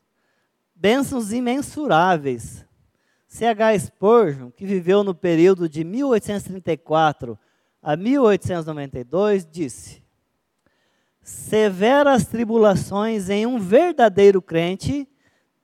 Bênçãos 0.76 1.34
imensuráveis. 1.34 2.64
C.H. 3.28 3.80
Spurgeon, 3.80 4.52
que 4.52 4.64
viveu 4.64 5.04
no 5.04 5.16
período 5.16 5.68
de 5.68 5.84
1834 5.84 7.36
a 7.82 7.96
1892, 7.96 9.48
disse: 9.52 10.04
Severas 11.24 12.28
tribulações 12.28 13.28
em 13.28 13.48
um 13.48 13.58
verdadeiro 13.58 14.40
crente 14.40 15.10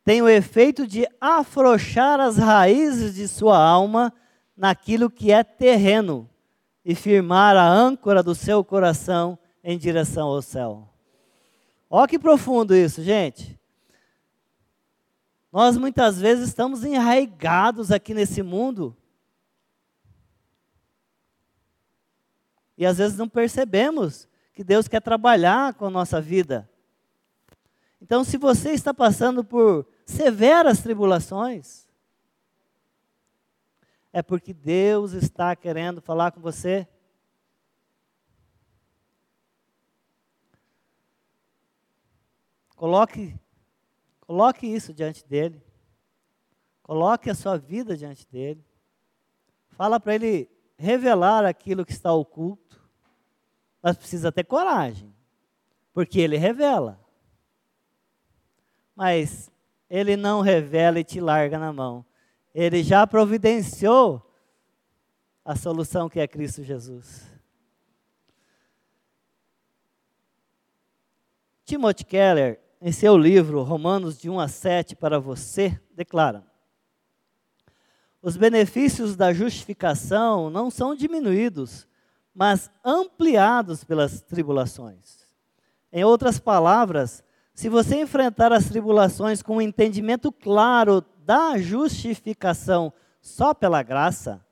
têm 0.03 0.23
o 0.23 0.27
efeito 0.27 0.87
de 0.87 1.07
afrouxar 1.21 2.19
as 2.19 2.37
raízes 2.37 3.13
de 3.13 3.27
sua 3.27 3.63
alma 3.63 4.11
naquilo 4.57 5.11
que 5.11 5.31
é 5.31 5.43
terreno 5.43 6.30
e 6.83 6.95
firmar 6.95 7.55
a 7.55 7.67
âncora 7.67 8.23
do 8.23 8.33
seu 8.33 8.63
coração 8.63 9.37
em 9.63 9.77
direção 9.77 10.27
ao 10.27 10.41
céu. 10.41 10.89
Olha 11.89 12.07
que 12.07 12.17
profundo 12.17 12.75
isso, 12.75 13.03
gente. 13.03 13.59
Nós 15.51 15.75
muitas 15.75 16.19
vezes 16.19 16.47
estamos 16.47 16.83
enraigados 16.83 17.91
aqui 17.91 18.13
nesse 18.13 18.41
mundo. 18.41 18.95
E 22.77 22.85
às 22.85 22.97
vezes 22.97 23.17
não 23.17 23.27
percebemos 23.27 24.27
que 24.53 24.63
Deus 24.63 24.87
quer 24.87 25.01
trabalhar 25.01 25.73
com 25.73 25.85
a 25.85 25.89
nossa 25.89 26.21
vida. 26.21 26.69
Então, 28.01 28.23
se 28.23 28.37
você 28.37 28.71
está 28.71 28.93
passando 28.93 29.43
por 29.43 29.85
severas 30.05 30.79
tribulações, 30.81 31.87
é 34.13 34.21
porque 34.21 34.53
Deus 34.53 35.13
está 35.13 35.55
querendo 35.55 36.01
falar 36.01 36.31
com 36.31 36.41
você. 36.41 36.87
Coloque, 42.75 43.39
coloque 44.21 44.67
isso 44.67 44.93
diante 44.93 45.25
dele. 45.25 45.63
Coloque 46.81 47.29
a 47.29 47.35
sua 47.35 47.57
vida 47.57 47.95
diante 47.95 48.27
dele. 48.27 48.65
Fala 49.69 49.99
para 49.99 50.15
ele 50.15 50.49
revelar 50.77 51.45
aquilo 51.45 51.85
que 51.85 51.91
está 51.91 52.11
oculto. 52.11 52.81
Mas 53.81 53.97
precisa 53.97 54.31
ter 54.31 54.43
coragem, 54.43 55.13
porque 55.93 56.19
ele 56.19 56.37
revela. 56.37 56.99
Mas 58.95 59.51
ele 59.89 60.15
não 60.15 60.41
revela 60.41 60.99
e 60.99 61.03
te 61.03 61.19
larga 61.19 61.57
na 61.57 61.71
mão. 61.71 62.05
Ele 62.53 62.83
já 62.83 63.07
providenciou 63.07 64.21
a 65.43 65.55
solução 65.55 66.09
que 66.09 66.19
é 66.19 66.27
Cristo 66.27 66.63
Jesus. 66.63 67.31
Timothy 71.65 72.03
Keller, 72.03 72.59
em 72.81 72.91
seu 72.91 73.17
livro 73.17 73.63
Romanos 73.63 74.17
de 74.19 74.29
1 74.29 74.39
a 74.39 74.47
7 74.47 74.95
para 74.95 75.19
você, 75.19 75.79
declara: 75.95 76.45
Os 78.21 78.35
benefícios 78.35 79.15
da 79.15 79.31
justificação 79.31 80.49
não 80.49 80.69
são 80.69 80.93
diminuídos, 80.93 81.87
mas 82.33 82.69
ampliados 82.83 83.83
pelas 83.83 84.21
tribulações. 84.21 85.25
Em 85.93 86.03
outras 86.03 86.39
palavras, 86.39 87.23
se 87.53 87.69
você 87.69 88.01
enfrentar 88.01 88.51
as 88.51 88.65
tribulações 88.67 89.41
com 89.41 89.57
um 89.57 89.61
entendimento 89.61 90.31
claro 90.31 91.01
da 91.31 91.57
justificação 91.57 92.91
só 93.21 93.53
pela 93.53 93.81
graça, 93.81 94.45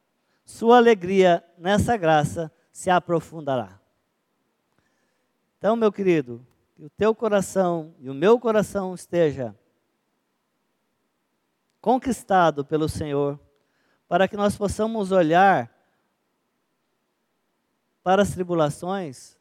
sua 0.46 0.78
alegria 0.78 1.44
nessa 1.58 1.98
graça 1.98 2.50
se 2.72 2.90
aprofundará. 2.90 3.82
Então, 5.58 5.76
meu 5.76 5.92
querido, 5.92 6.42
que 6.74 6.86
o 6.86 6.90
teu 6.90 7.14
coração 7.14 7.94
e 8.00 8.10
o 8.10 8.14
meu 8.14 8.40
coração 8.40 8.96
esteja 8.96 9.54
conquistado 11.82 12.64
pelo 12.64 12.88
Senhor, 12.88 13.38
para 14.08 14.26
que 14.26 14.38
nós 14.38 14.56
possamos 14.56 15.12
olhar 15.12 15.70
para 18.02 18.22
as 18.22 18.32
tribulações 18.32 19.38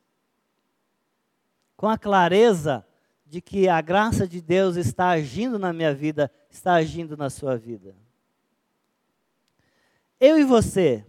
com 1.76 1.88
a 1.88 1.96
clareza 1.96 2.84
de 3.24 3.40
que 3.40 3.68
a 3.68 3.80
graça 3.80 4.26
de 4.26 4.40
Deus 4.40 4.74
está 4.74 5.10
agindo 5.10 5.56
na 5.56 5.72
minha 5.72 5.94
vida, 5.94 6.32
está 6.50 6.74
agindo 6.74 7.16
na 7.16 7.30
sua 7.30 7.56
vida. 7.56 7.94
Eu 10.20 10.38
e 10.38 10.44
você, 10.44 11.06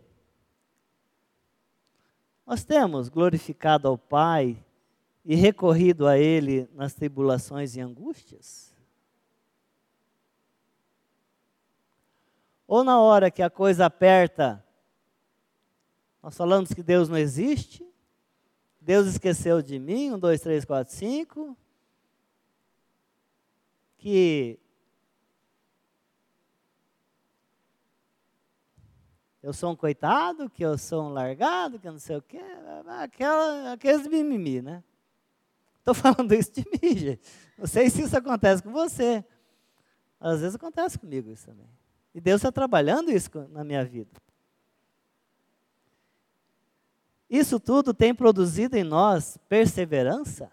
nós 2.45 2.63
temos 2.63 3.09
glorificado 3.09 3.87
ao 3.87 3.97
Pai 3.97 4.63
e 5.23 5.35
recorrido 5.35 6.07
a 6.07 6.17
Ele 6.17 6.69
nas 6.73 6.93
tribulações 6.93 7.75
e 7.75 7.81
angústias? 7.81 8.75
Ou 12.67 12.83
na 12.83 12.99
hora 12.99 13.31
que 13.31 13.41
a 13.41 13.49
coisa 13.49 13.85
aperta, 13.85 14.63
nós 16.21 16.37
falamos 16.37 16.71
que 16.71 16.83
Deus 16.83 17.09
não 17.09 17.17
existe, 17.17 17.83
Deus 18.79 19.07
esqueceu 19.07 19.61
de 19.61 19.79
mim, 19.79 20.11
um, 20.11 20.19
dois, 20.19 20.41
três, 20.41 20.63
quatro, 20.65 20.93
cinco, 20.93 21.57
que 23.97 24.59
eu 29.49 29.53
sou 29.53 29.71
um 29.71 29.75
coitado, 29.75 30.49
que 30.49 30.63
eu 30.63 30.77
sou 30.77 31.05
um 31.05 31.09
largado, 31.09 31.79
que 31.79 31.87
eu 31.87 31.91
não 31.91 31.99
sei 31.99 32.17
o 32.17 32.21
quê, 32.21 32.39
aquela, 33.01 33.73
aqueles 33.73 34.05
mimimi, 34.07 34.61
né? 34.61 34.83
Estou 35.79 35.93
falando 35.95 36.33
isso 36.33 36.51
de 36.51 36.63
mim, 36.69 36.95
gente. 36.95 37.21
Não 37.57 37.65
sei 37.65 37.89
se 37.89 38.03
isso 38.03 38.15
acontece 38.15 38.61
com 38.61 38.71
você. 38.71 39.25
Às 40.19 40.41
vezes 40.41 40.55
acontece 40.55 40.99
comigo 40.99 41.31
isso 41.31 41.47
também. 41.47 41.69
E 42.13 42.21
Deus 42.21 42.39
está 42.39 42.51
trabalhando 42.51 43.11
isso 43.11 43.29
na 43.49 43.63
minha 43.63 43.83
vida. 43.83 44.11
Isso 47.29 47.59
tudo 47.59 47.93
tem 47.93 48.13
produzido 48.13 48.77
em 48.77 48.83
nós 48.83 49.37
perseverança? 49.47 50.51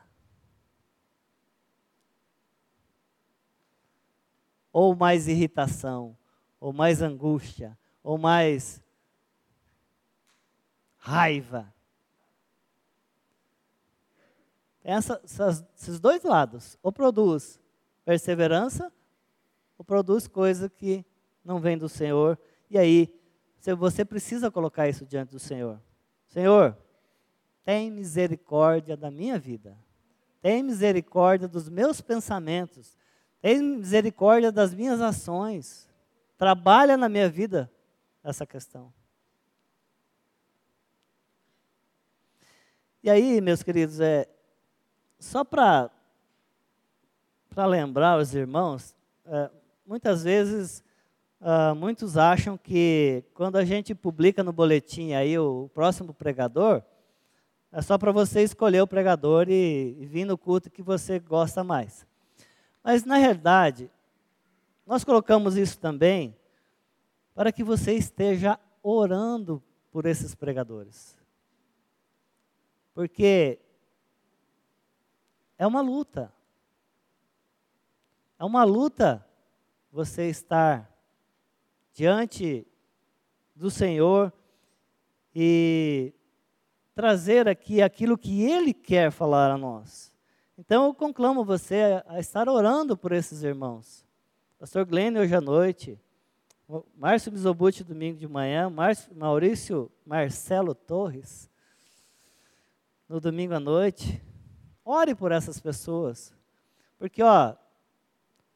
ou 4.78 4.94
mais 4.94 5.26
irritação, 5.26 6.14
ou 6.60 6.70
mais 6.70 7.00
angústia, 7.00 7.78
ou 8.02 8.18
mais 8.18 8.78
raiva. 11.06 11.72
Essa, 14.82 15.20
essas, 15.22 15.64
esses 15.76 16.00
dois 16.00 16.24
lados, 16.24 16.76
ou 16.82 16.90
produz 16.90 17.60
perseverança, 18.04 18.92
ou 19.78 19.84
produz 19.84 20.26
coisa 20.26 20.68
que 20.68 21.04
não 21.44 21.60
vem 21.60 21.78
do 21.78 21.88
Senhor. 21.88 22.36
E 22.68 22.76
aí, 22.76 23.14
você 23.78 24.04
precisa 24.04 24.50
colocar 24.50 24.88
isso 24.88 25.06
diante 25.06 25.30
do 25.30 25.38
Senhor. 25.38 25.80
Senhor, 26.26 26.76
tem 27.64 27.88
misericórdia 27.88 28.96
da 28.96 29.10
minha 29.10 29.38
vida. 29.38 29.78
Tem 30.42 30.60
misericórdia 30.60 31.46
dos 31.46 31.68
meus 31.68 32.00
pensamentos. 32.00 32.96
Tem 33.40 33.62
misericórdia 33.62 34.50
das 34.50 34.74
minhas 34.74 35.00
ações. 35.00 35.88
Trabalha 36.36 36.96
na 36.96 37.08
minha 37.08 37.28
vida 37.28 37.70
essa 38.24 38.44
questão. 38.44 38.92
E 43.06 43.08
aí, 43.08 43.40
meus 43.40 43.62
queridos, 43.62 44.00
é 44.00 44.26
só 45.16 45.44
para 45.44 45.92
lembrar 47.56 48.18
os 48.18 48.34
irmãos, 48.34 48.96
é, 49.24 49.48
muitas 49.86 50.24
vezes 50.24 50.82
uh, 51.40 51.72
muitos 51.72 52.16
acham 52.16 52.58
que 52.58 53.22
quando 53.32 53.58
a 53.58 53.64
gente 53.64 53.94
publica 53.94 54.42
no 54.42 54.52
boletim 54.52 55.12
aí 55.12 55.38
o, 55.38 55.66
o 55.66 55.68
próximo 55.68 56.12
pregador, 56.12 56.82
é 57.70 57.80
só 57.80 57.96
para 57.96 58.10
você 58.10 58.42
escolher 58.42 58.80
o 58.80 58.88
pregador 58.88 59.48
e, 59.48 59.96
e 60.00 60.04
vir 60.04 60.24
no 60.24 60.36
culto 60.36 60.68
que 60.68 60.82
você 60.82 61.20
gosta 61.20 61.62
mais. 61.62 62.04
Mas, 62.82 63.04
na 63.04 63.18
realidade, 63.18 63.88
nós 64.84 65.04
colocamos 65.04 65.56
isso 65.56 65.78
também 65.78 66.36
para 67.36 67.52
que 67.52 67.62
você 67.62 67.92
esteja 67.92 68.58
orando 68.82 69.62
por 69.92 70.06
esses 70.06 70.34
pregadores. 70.34 71.15
Porque 72.96 73.58
é 75.58 75.66
uma 75.66 75.82
luta. 75.82 76.32
É 78.38 78.44
uma 78.46 78.64
luta 78.64 79.22
você 79.92 80.30
estar 80.30 80.90
diante 81.92 82.66
do 83.54 83.70
Senhor 83.70 84.32
e 85.34 86.14
trazer 86.94 87.46
aqui 87.46 87.82
aquilo 87.82 88.16
que 88.16 88.42
Ele 88.42 88.72
quer 88.72 89.10
falar 89.10 89.50
a 89.50 89.58
nós. 89.58 90.10
Então 90.56 90.86
eu 90.86 90.94
conclamo 90.94 91.44
você 91.44 92.02
a 92.06 92.18
estar 92.18 92.48
orando 92.48 92.96
por 92.96 93.12
esses 93.12 93.42
irmãos. 93.42 94.06
Pastor 94.58 94.86
Glenn 94.86 95.18
hoje 95.18 95.34
à 95.34 95.40
noite, 95.42 96.00
Márcio 96.96 97.30
Mizobuti 97.30 97.84
domingo 97.84 98.18
de 98.18 98.26
manhã, 98.26 98.70
Márcio, 98.70 99.14
Maurício 99.14 99.92
Marcelo 100.06 100.74
Torres 100.74 101.50
no 103.08 103.20
domingo 103.20 103.54
à 103.54 103.60
noite. 103.60 104.22
Ore 104.84 105.14
por 105.14 105.32
essas 105.32 105.58
pessoas. 105.60 106.32
Porque, 106.98 107.22
ó, 107.22 107.54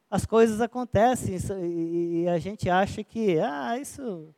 as 0.09 0.25
coisas 0.25 0.59
acontecem 0.59 1.37
e, 1.63 2.27
a 2.27 2.37
gente 2.37 2.69
acha 2.69 3.03
que, 3.03 3.39
ah, 3.39 3.77
isso. 3.77 4.33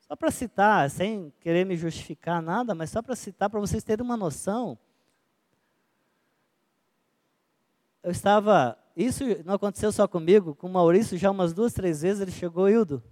Só 0.00 0.14
para 0.14 0.30
citar, 0.30 0.90
sem 0.90 1.32
querer 1.40 1.64
me 1.64 1.76
justificar 1.76 2.42
nada, 2.42 2.74
mas 2.74 2.90
só 2.90 3.02
para 3.02 3.16
citar, 3.16 3.48
para 3.48 3.58
vocês 3.58 3.82
terem 3.82 4.04
uma 4.04 4.16
noção. 4.16 4.78
Eu 8.02 8.10
estava. 8.10 8.78
Isso 8.94 9.24
não 9.44 9.54
aconteceu 9.54 9.90
só 9.90 10.06
comigo, 10.06 10.54
com 10.54 10.68
o 10.68 10.72
Maurício 10.72 11.18
já 11.18 11.30
umas 11.30 11.52
duas, 11.52 11.72
três 11.72 12.02
vezes 12.02 12.20
ele 12.20 12.30
chegou, 12.30 12.68
Hildo. 12.68 13.02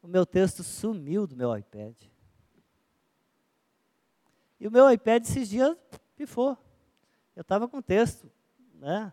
O 0.00 0.06
meu 0.06 0.24
texto 0.24 0.62
sumiu 0.62 1.26
do 1.26 1.36
meu 1.36 1.54
iPad. 1.56 1.94
E 4.64 4.66
o 4.66 4.70
meu 4.70 4.90
iPad 4.90 5.22
esses 5.22 5.50
dias 5.50 5.76
pifou. 6.16 6.56
Eu 7.36 7.42
estava 7.42 7.68
com 7.68 7.82
texto, 7.82 8.32
né? 8.72 9.12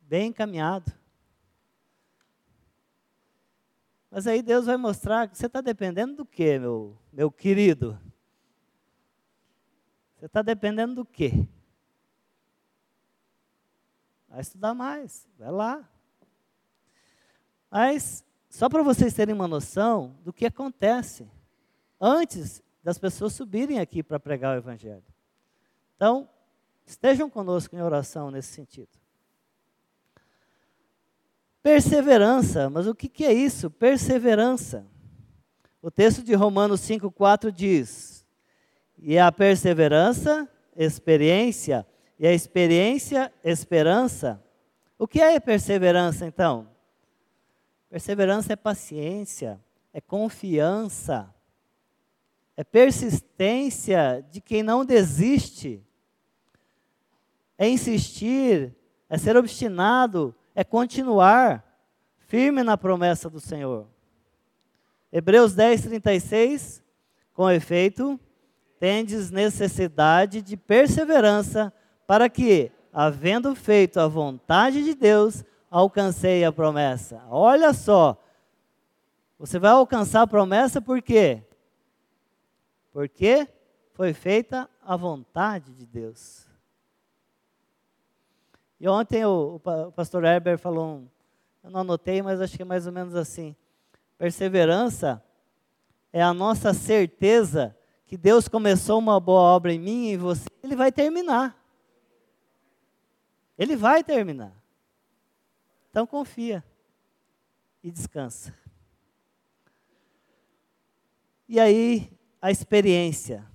Bem 0.00 0.28
encaminhado. 0.28 0.90
Mas 4.10 4.26
aí 4.26 4.40
Deus 4.40 4.64
vai 4.64 4.78
mostrar 4.78 5.28
que 5.28 5.36
você 5.36 5.44
está 5.44 5.60
dependendo 5.60 6.16
do 6.16 6.24
quê, 6.24 6.58
meu, 6.58 6.96
meu 7.12 7.30
querido? 7.30 8.00
Você 10.16 10.24
está 10.24 10.40
dependendo 10.40 10.94
do 10.94 11.04
quê? 11.04 11.46
Vai 14.26 14.40
estudar 14.40 14.72
mais, 14.72 15.28
vai 15.38 15.50
lá. 15.50 15.86
Mas, 17.70 18.24
só 18.48 18.70
para 18.70 18.82
vocês 18.82 19.12
terem 19.12 19.34
uma 19.34 19.46
noção 19.46 20.16
do 20.24 20.32
que 20.32 20.46
acontece. 20.46 21.30
Antes 22.00 22.62
das 22.82 22.98
pessoas 22.98 23.32
subirem 23.32 23.78
aqui 23.78 24.02
para 24.02 24.18
pregar 24.18 24.54
o 24.54 24.58
Evangelho. 24.58 25.04
Então, 25.96 26.28
estejam 26.84 27.30
conosco 27.30 27.76
em 27.76 27.82
oração 27.82 28.30
nesse 28.30 28.52
sentido. 28.52 28.90
Perseverança, 31.62 32.68
mas 32.68 32.86
o 32.88 32.94
que, 32.94 33.08
que 33.08 33.24
é 33.24 33.32
isso? 33.32 33.70
Perseverança. 33.70 34.84
O 35.80 35.90
texto 35.90 36.22
de 36.22 36.34
Romanos 36.34 36.80
5,4 36.80 37.52
diz: 37.52 38.26
E 38.98 39.16
a 39.16 39.30
perseverança, 39.30 40.48
experiência, 40.76 41.86
e 42.18 42.26
a 42.26 42.32
experiência, 42.32 43.32
esperança. 43.44 44.42
O 44.98 45.06
que 45.06 45.20
é 45.20 45.38
perseverança, 45.38 46.26
então? 46.26 46.68
Perseverança 47.88 48.52
é 48.52 48.56
paciência, 48.56 49.60
é 49.92 50.00
confiança, 50.00 51.32
é 52.62 52.64
persistência 52.64 54.24
de 54.30 54.40
quem 54.40 54.62
não 54.62 54.84
desiste, 54.84 55.82
é 57.58 57.68
insistir, 57.68 58.72
é 59.10 59.18
ser 59.18 59.36
obstinado, 59.36 60.32
é 60.54 60.62
continuar 60.62 61.64
firme 62.28 62.62
na 62.62 62.76
promessa 62.76 63.28
do 63.28 63.40
Senhor. 63.40 63.88
Hebreus 65.10 65.54
10, 65.54 65.82
36, 65.82 66.84
com 67.34 67.50
efeito, 67.50 68.18
tendes 68.78 69.32
necessidade 69.32 70.40
de 70.40 70.56
perseverança, 70.56 71.72
para 72.06 72.28
que, 72.28 72.70
havendo 72.92 73.56
feito 73.56 73.98
a 73.98 74.06
vontade 74.06 74.84
de 74.84 74.94
Deus, 74.94 75.44
alcancei 75.68 76.44
a 76.44 76.52
promessa. 76.52 77.24
Olha 77.28 77.72
só, 77.72 78.22
você 79.36 79.58
vai 79.58 79.72
alcançar 79.72 80.22
a 80.22 80.28
promessa 80.28 80.80
por 80.80 81.02
quê? 81.02 81.42
Porque 82.92 83.48
foi 83.94 84.12
feita 84.12 84.68
a 84.82 84.96
vontade 84.96 85.72
de 85.72 85.86
Deus. 85.86 86.46
E 88.78 88.88
ontem 88.88 89.24
o, 89.24 89.60
o 89.64 89.92
pastor 89.92 90.24
Herbert 90.24 90.58
falou, 90.58 90.96
um, 90.96 91.08
eu 91.62 91.70
não 91.70 91.80
anotei, 91.80 92.20
mas 92.20 92.40
acho 92.40 92.56
que 92.56 92.62
é 92.62 92.64
mais 92.64 92.86
ou 92.86 92.92
menos 92.92 93.14
assim: 93.14 93.56
perseverança 94.18 95.24
é 96.12 96.22
a 96.22 96.34
nossa 96.34 96.74
certeza 96.74 97.76
que 98.06 98.16
Deus 98.16 98.48
começou 98.48 98.98
uma 98.98 99.18
boa 99.18 99.40
obra 99.40 99.72
em 99.72 99.78
mim 99.78 100.06
e 100.08 100.12
em 100.12 100.16
você, 100.18 100.46
Ele 100.62 100.76
vai 100.76 100.92
terminar. 100.92 101.58
Ele 103.56 103.76
vai 103.76 104.02
terminar. 104.02 104.52
Então 105.90 106.06
confia 106.06 106.64
e 107.82 107.90
descansa. 107.90 108.54
E 111.48 111.60
aí, 111.60 112.10
a 112.42 112.50
experiência. 112.50 113.46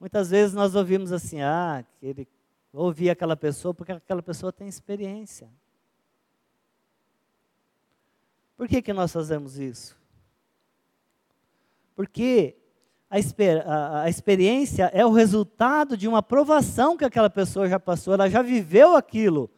Muitas 0.00 0.30
vezes 0.30 0.54
nós 0.54 0.74
ouvimos 0.74 1.12
assim, 1.12 1.42
ah, 1.42 1.84
ele 2.02 2.26
ouvir 2.72 3.10
aquela 3.10 3.36
pessoa 3.36 3.74
porque 3.74 3.92
aquela 3.92 4.22
pessoa 4.22 4.50
tem 4.50 4.66
experiência. 4.66 5.50
Por 8.56 8.66
que, 8.66 8.80
que 8.80 8.92
nós 8.94 9.12
fazemos 9.12 9.58
isso? 9.58 9.96
Porque 11.94 12.56
a, 13.10 13.18
exper 13.18 13.62
a, 13.68 14.02
a, 14.02 14.08
experiência 14.08 14.90
é 14.94 15.04
o 15.04 15.12
resultado 15.12 15.96
de 15.96 16.08
uma 16.08 16.22
provação 16.22 16.96
que 16.96 17.04
aquela 17.04 17.28
pessoa 17.28 17.68
já 17.68 17.78
passou, 17.78 18.14
ela 18.14 18.30
já 18.30 18.40
viveu 18.40 18.96
aquilo. 18.96 19.50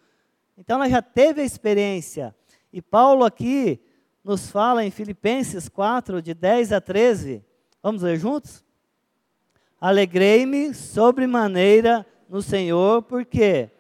Então 0.59 0.77
ela 0.77 0.89
já 0.89 1.01
teve 1.01 1.41
a 1.41 1.45
experiência. 1.45 2.35
E 2.73 2.83
Paulo 2.83 3.25
aqui 3.25 3.81
nos 4.25 4.51
fala 4.51 4.85
em 4.85 4.91
Filipenses 4.91 5.69
4, 5.69 6.21
de 6.21 6.35
10 6.35 6.73
a 6.73 6.81
13, 6.81 7.45
Vamos 7.83 8.03
ler 8.03 8.19
juntos? 8.19 8.63
Alegrei-me 9.81 10.75
sobremaneira 10.75 12.05
no 12.29 12.43
Senhor, 12.43 13.03
porque 13.03 13.71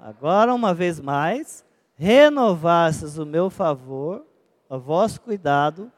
agora, 0.00 0.54
uma 0.54 0.72
vez 0.72 1.00
mais, 1.00 1.64
renovastes 1.96 3.18
o 3.18 3.26
meu 3.26 3.50
favor, 3.50 4.24
a 4.70 4.76
vosso 4.76 5.20
cuidado, 5.20 5.90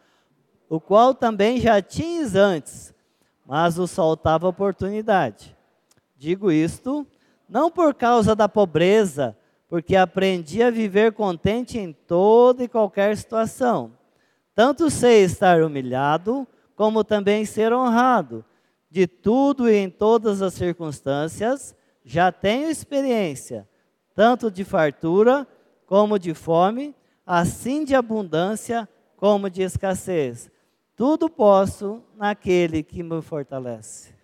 o 0.71 0.81
qual 0.81 1.13
também 1.13 1.61
já 1.61 1.83
tinhas 1.83 2.35
antes, 2.35 2.95
mas 3.45 3.79
o 3.79 3.87
faltava 3.87 4.49
oportunidade. 4.49 5.55
Digo 6.17 6.51
isto, 6.51 7.07
não 7.47 7.71
por 7.71 7.93
causa 7.95 8.35
da 8.35 8.49
pobreza, 8.49 9.37
porque 9.69 9.97
aprendi 9.97 10.63
a 10.63 10.71
viver 10.71 11.13
contente 11.13 11.79
em 11.79 11.93
toda 11.93 12.65
e 12.65 12.69
qualquer 12.69 13.15
situação. 13.19 13.93
Tanto 14.55 14.89
sei 14.89 15.25
estar 15.25 15.63
humilhado, 15.63 16.49
como 16.81 17.05
também 17.05 17.45
ser 17.45 17.74
honrado. 17.74 18.43
De 18.89 19.07
tudo 19.07 19.68
e 19.68 19.76
em 19.76 19.91
todas 19.91 20.41
as 20.41 20.55
circunstâncias, 20.55 21.76
já 22.03 22.33
tenho 22.33 22.70
experiência, 22.70 23.68
tanto 24.14 24.51
de 24.51 24.64
fartura 24.64 25.47
como 25.85 26.18
de 26.18 26.33
fome, 26.33 26.97
assim 27.26 27.85
de 27.85 27.95
abundância 27.95 28.89
como 29.18 29.51
de 29.51 29.61
escassez. 29.61 30.51
Tudo 30.97 31.28
posso 31.28 32.03
naquele 32.16 32.83
que 32.83 33.03
me 33.03 33.20
fortalece. 33.20 34.14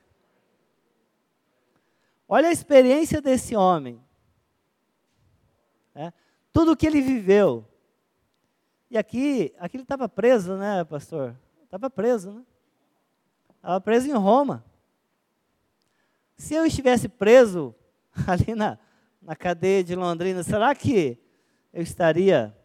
Olha 2.26 2.48
a 2.48 2.52
experiência 2.52 3.20
desse 3.20 3.54
homem. 3.54 4.00
É, 5.94 6.10
tudo 6.54 6.74
que 6.74 6.86
ele 6.86 7.02
viveu. 7.02 7.66
E 8.90 8.96
aqui, 8.96 9.54
aqui 9.58 9.76
ele 9.76 9.82
estava 9.82 10.08
preso, 10.08 10.56
né, 10.56 10.82
pastor? 10.84 11.36
Estava 11.66 11.90
preso, 11.90 12.32
né? 12.32 12.42
Estava 13.56 13.80
preso 13.80 14.08
em 14.08 14.14
Roma. 14.14 14.64
Se 16.36 16.54
eu 16.54 16.64
estivesse 16.64 17.08
preso 17.08 17.74
ali 18.26 18.54
na, 18.54 18.78
na 19.20 19.36
cadeia 19.36 19.84
de 19.84 19.94
Londrina, 19.94 20.42
será 20.42 20.74
que 20.74 21.18
eu 21.72 21.82
estaria 21.82 22.56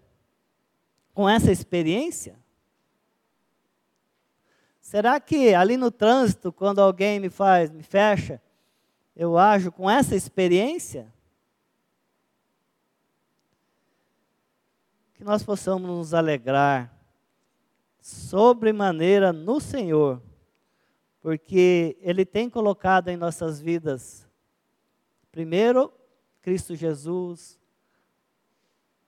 com 1.13 1.27
essa 1.27 1.51
experiência? 1.51 2.39
Será 4.79 5.19
que 5.19 5.53
ali 5.53 5.75
no 5.75 5.91
trânsito, 5.91 6.53
quando 6.53 6.79
alguém 6.79 7.19
me 7.19 7.29
faz, 7.29 7.69
me 7.69 7.83
fecha, 7.83 8.41
eu 9.15 9.37
ajo 9.37 9.71
com 9.71 9.89
essa 9.89 10.15
experiência? 10.15 11.11
que 15.21 15.25
nós 15.25 15.43
possamos 15.43 15.87
nos 15.87 16.13
alegrar 16.15 16.91
sobremaneira 18.01 19.31
no 19.31 19.59
Senhor, 19.61 20.21
porque 21.21 21.95
Ele 22.01 22.25
tem 22.25 22.49
colocado 22.49 23.09
em 23.09 23.15
nossas 23.15 23.61
vidas, 23.61 24.27
primeiro, 25.31 25.93
Cristo 26.41 26.75
Jesus, 26.75 27.59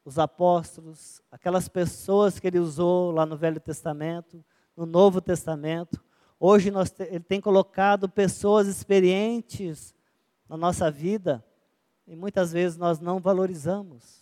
os 0.06 0.20
apóstolos, 0.20 1.22
aquelas 1.32 1.68
pessoas 1.68 2.40
que 2.40 2.48
Ele 2.48 2.60
usou 2.60 3.12
lá 3.12 3.26
no 3.26 3.36
Velho 3.36 3.60
Testamento, 3.60 4.44
no 4.78 4.86
Novo 4.86 5.20
Testamento. 5.20 6.04
Hoje 6.40 6.70
nós, 6.70 6.94
Ele 7.00 7.22
tem 7.22 7.42
colocado 7.42 8.08
pessoas 8.08 8.68
experientes 8.68 9.96
na 10.48 10.56
nossa 10.56 10.92
vida 10.92 11.44
e 12.06 12.16
muitas 12.16 12.52
vezes 12.52 12.78
nós 12.78 13.00
não 13.00 13.20
valorizamos. 13.20 14.22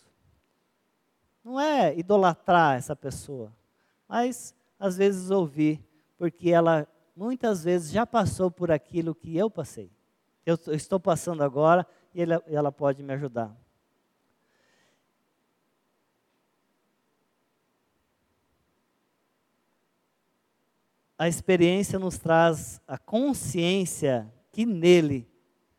Não 1.43 1.59
é 1.59 1.97
idolatrar 1.97 2.77
essa 2.77 2.95
pessoa, 2.95 3.51
mas 4.07 4.55
às 4.81 4.97
vezes 4.97 5.29
ouvir, 5.29 5.79
porque 6.17 6.49
ela 6.49 6.87
muitas 7.15 7.63
vezes 7.63 7.91
já 7.91 8.03
passou 8.03 8.49
por 8.49 8.71
aquilo 8.71 9.13
que 9.13 9.37
eu 9.37 9.47
passei. 9.47 9.91
Eu 10.43 10.57
estou 10.69 10.99
passando 10.99 11.43
agora 11.43 11.85
e 12.15 12.23
ela 12.47 12.71
pode 12.71 13.03
me 13.03 13.13
ajudar. 13.13 13.55
A 21.15 21.27
experiência 21.27 21.99
nos 21.99 22.17
traz 22.17 22.81
a 22.87 22.97
consciência 22.97 24.33
que 24.51 24.65
nele 24.65 25.29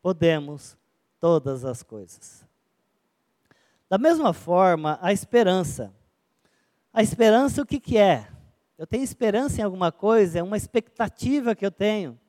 podemos 0.01 0.77
todas 1.19 1.65
as 1.65 1.83
coisas. 1.83 2.47
Da 3.89 3.97
mesma 3.97 4.31
forma, 4.31 4.97
a 5.01 5.11
esperança. 5.11 5.93
A 6.93 7.03
esperança, 7.03 7.61
o 7.61 7.65
que, 7.65 7.81
que 7.81 7.97
é? 7.97 8.31
Eu 8.77 8.87
tenho 8.87 9.03
esperança 9.03 9.61
em 9.61 9.63
alguma 9.63 9.91
coisa, 9.91 10.39
é 10.39 10.43
uma 10.43 10.57
expectativa 10.57 11.55
que 11.55 11.65
eu 11.65 11.71
tenho. 11.71 12.19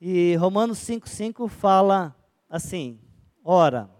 E 0.00 0.34
Romanos 0.36 0.78
5,5 0.78 1.48
fala 1.48 2.16
assim: 2.48 2.98
Ora, 3.44 3.90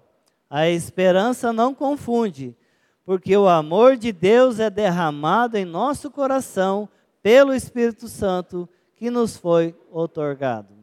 a 0.48 0.68
esperança 0.68 1.52
não 1.52 1.74
confunde, 1.74 2.56
porque 3.04 3.36
o 3.36 3.48
amor 3.48 3.96
de 3.96 4.12
Deus 4.12 4.58
é 4.58 4.70
derramado 4.70 5.56
em 5.56 5.64
nosso 5.64 6.10
coração 6.10 6.88
pelo 7.22 7.54
Espírito 7.54 8.08
Santo 8.08 8.68
que 8.94 9.10
nos 9.10 9.36
foi 9.36 9.78
otorgado. 9.90 10.74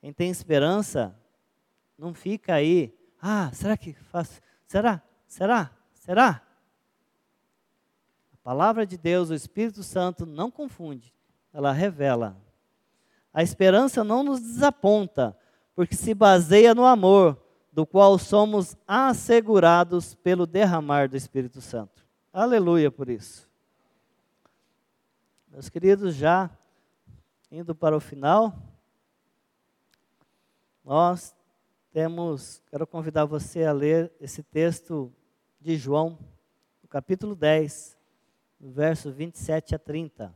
Quem 0.00 0.12
tem 0.12 0.30
esperança, 0.30 1.16
não 1.96 2.12
fica 2.12 2.54
aí, 2.54 2.92
ah, 3.20 3.50
será 3.52 3.76
que 3.76 3.92
faço? 3.92 4.40
Será? 4.66 5.00
Será? 5.28 5.70
Será? 5.94 6.42
A 8.42 8.50
palavra 8.50 8.84
de 8.84 8.98
Deus, 8.98 9.30
o 9.30 9.34
Espírito 9.34 9.84
Santo, 9.84 10.26
não 10.26 10.50
confunde, 10.50 11.14
ela 11.52 11.70
revela. 11.70 12.36
A 13.32 13.40
esperança 13.40 14.02
não 14.02 14.24
nos 14.24 14.40
desaponta, 14.40 15.36
porque 15.76 15.94
se 15.94 16.12
baseia 16.12 16.74
no 16.74 16.84
amor, 16.84 17.40
do 17.72 17.86
qual 17.86 18.18
somos 18.18 18.76
assegurados 18.86 20.14
pelo 20.16 20.44
derramar 20.44 21.08
do 21.08 21.16
Espírito 21.16 21.60
Santo. 21.60 22.04
Aleluia 22.32 22.90
por 22.90 23.08
isso. 23.08 23.48
Meus 25.48 25.68
queridos, 25.68 26.14
já 26.14 26.50
indo 27.50 27.74
para 27.74 27.96
o 27.96 28.00
final, 28.00 28.54
nós 30.84 31.34
temos, 31.92 32.60
quero 32.70 32.86
convidar 32.86 33.24
você 33.24 33.64
a 33.64 33.72
ler 33.72 34.12
esse 34.20 34.42
texto 34.42 35.12
de 35.60 35.76
João, 35.76 36.18
no 36.82 36.88
capítulo 36.88 37.36
10, 37.36 37.96
no 37.96 38.01
verso 38.62 39.10
27 39.10 39.74
a 39.74 39.78
30. 39.78 40.32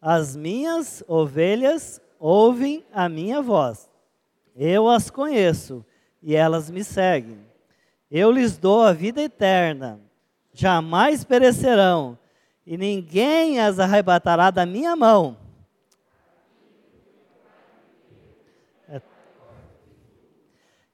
As 0.00 0.36
minhas 0.36 1.02
ovelhas 1.08 2.00
ouvem 2.18 2.84
a 2.92 3.08
minha 3.08 3.40
voz. 3.40 3.88
Eu 4.54 4.88
as 4.88 5.10
conheço 5.10 5.84
e 6.22 6.34
elas 6.34 6.70
me 6.70 6.84
seguem. 6.84 7.38
Eu 8.10 8.30
lhes 8.30 8.58
dou 8.58 8.82
a 8.82 8.92
vida 8.92 9.22
eterna. 9.22 10.00
Jamais 10.52 11.24
perecerão 11.24 12.18
e 12.66 12.76
ninguém 12.76 13.60
as 13.60 13.78
arrebatará 13.78 14.50
da 14.50 14.66
minha 14.66 14.94
mão. 14.94 15.39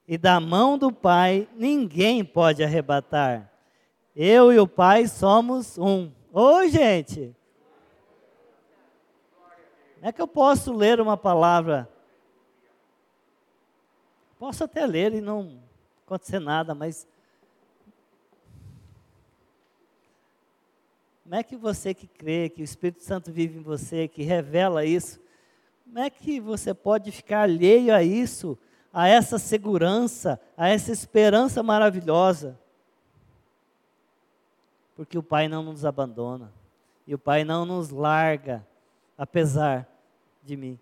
E 0.07 0.17
da 0.17 0.39
mão 0.39 0.77
do 0.77 0.91
Pai 0.91 1.47
ninguém 1.55 2.23
pode 2.23 2.63
arrebatar. 2.63 3.51
Eu 4.15 4.53
e 4.53 4.59
o 4.59 4.67
Pai 4.67 5.05
somos 5.07 5.77
um. 5.77 6.11
Ô, 6.31 6.65
gente! 6.67 7.35
Como 9.95 10.05
é 10.05 10.11
que 10.11 10.21
eu 10.21 10.27
posso 10.27 10.71
ler 10.71 11.01
uma 11.01 11.17
palavra? 11.17 11.89
Posso 14.39 14.63
até 14.63 14.85
ler 14.85 15.13
e 15.13 15.21
não 15.21 15.59
acontecer 16.05 16.39
nada, 16.39 16.73
mas. 16.73 17.07
Como 21.23 21.35
é 21.35 21.43
que 21.43 21.57
você 21.57 21.93
que 21.93 22.07
crê 22.07 22.47
que 22.47 22.61
o 22.61 22.63
Espírito 22.63 23.03
Santo 23.03 23.31
vive 23.31 23.59
em 23.59 23.61
você, 23.61 24.07
que 24.07 24.23
revela 24.23 24.85
isso, 24.85 25.19
como 25.83 25.99
é 25.99 26.09
que 26.09 26.39
você 26.39 26.73
pode 26.73 27.11
ficar 27.11 27.41
alheio 27.41 27.93
a 27.93 28.01
isso? 28.01 28.57
A 28.93 29.07
essa 29.07 29.37
segurança, 29.37 30.39
a 30.55 30.69
essa 30.69 30.91
esperança 30.91 31.61
maravilhosa. 31.61 32.57
Porque 34.95 35.17
o 35.17 35.23
Pai 35.23 35.47
não 35.47 35.63
nos 35.63 35.85
abandona. 35.85 36.51
E 37.05 37.13
o 37.13 37.19
Pai 37.19 37.43
não 37.43 37.65
nos 37.65 37.89
larga, 37.89 38.65
apesar 39.17 39.87
de 40.43 40.57
mim. 40.57 40.79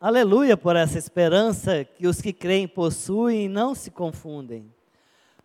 Aleluia 0.00 0.56
por 0.56 0.76
essa 0.76 0.96
esperança 0.96 1.84
que 1.84 2.06
os 2.06 2.22
que 2.22 2.32
creem 2.32 2.66
possuem 2.66 3.44
e 3.44 3.48
não 3.48 3.74
se 3.74 3.90
confundem. 3.90 4.72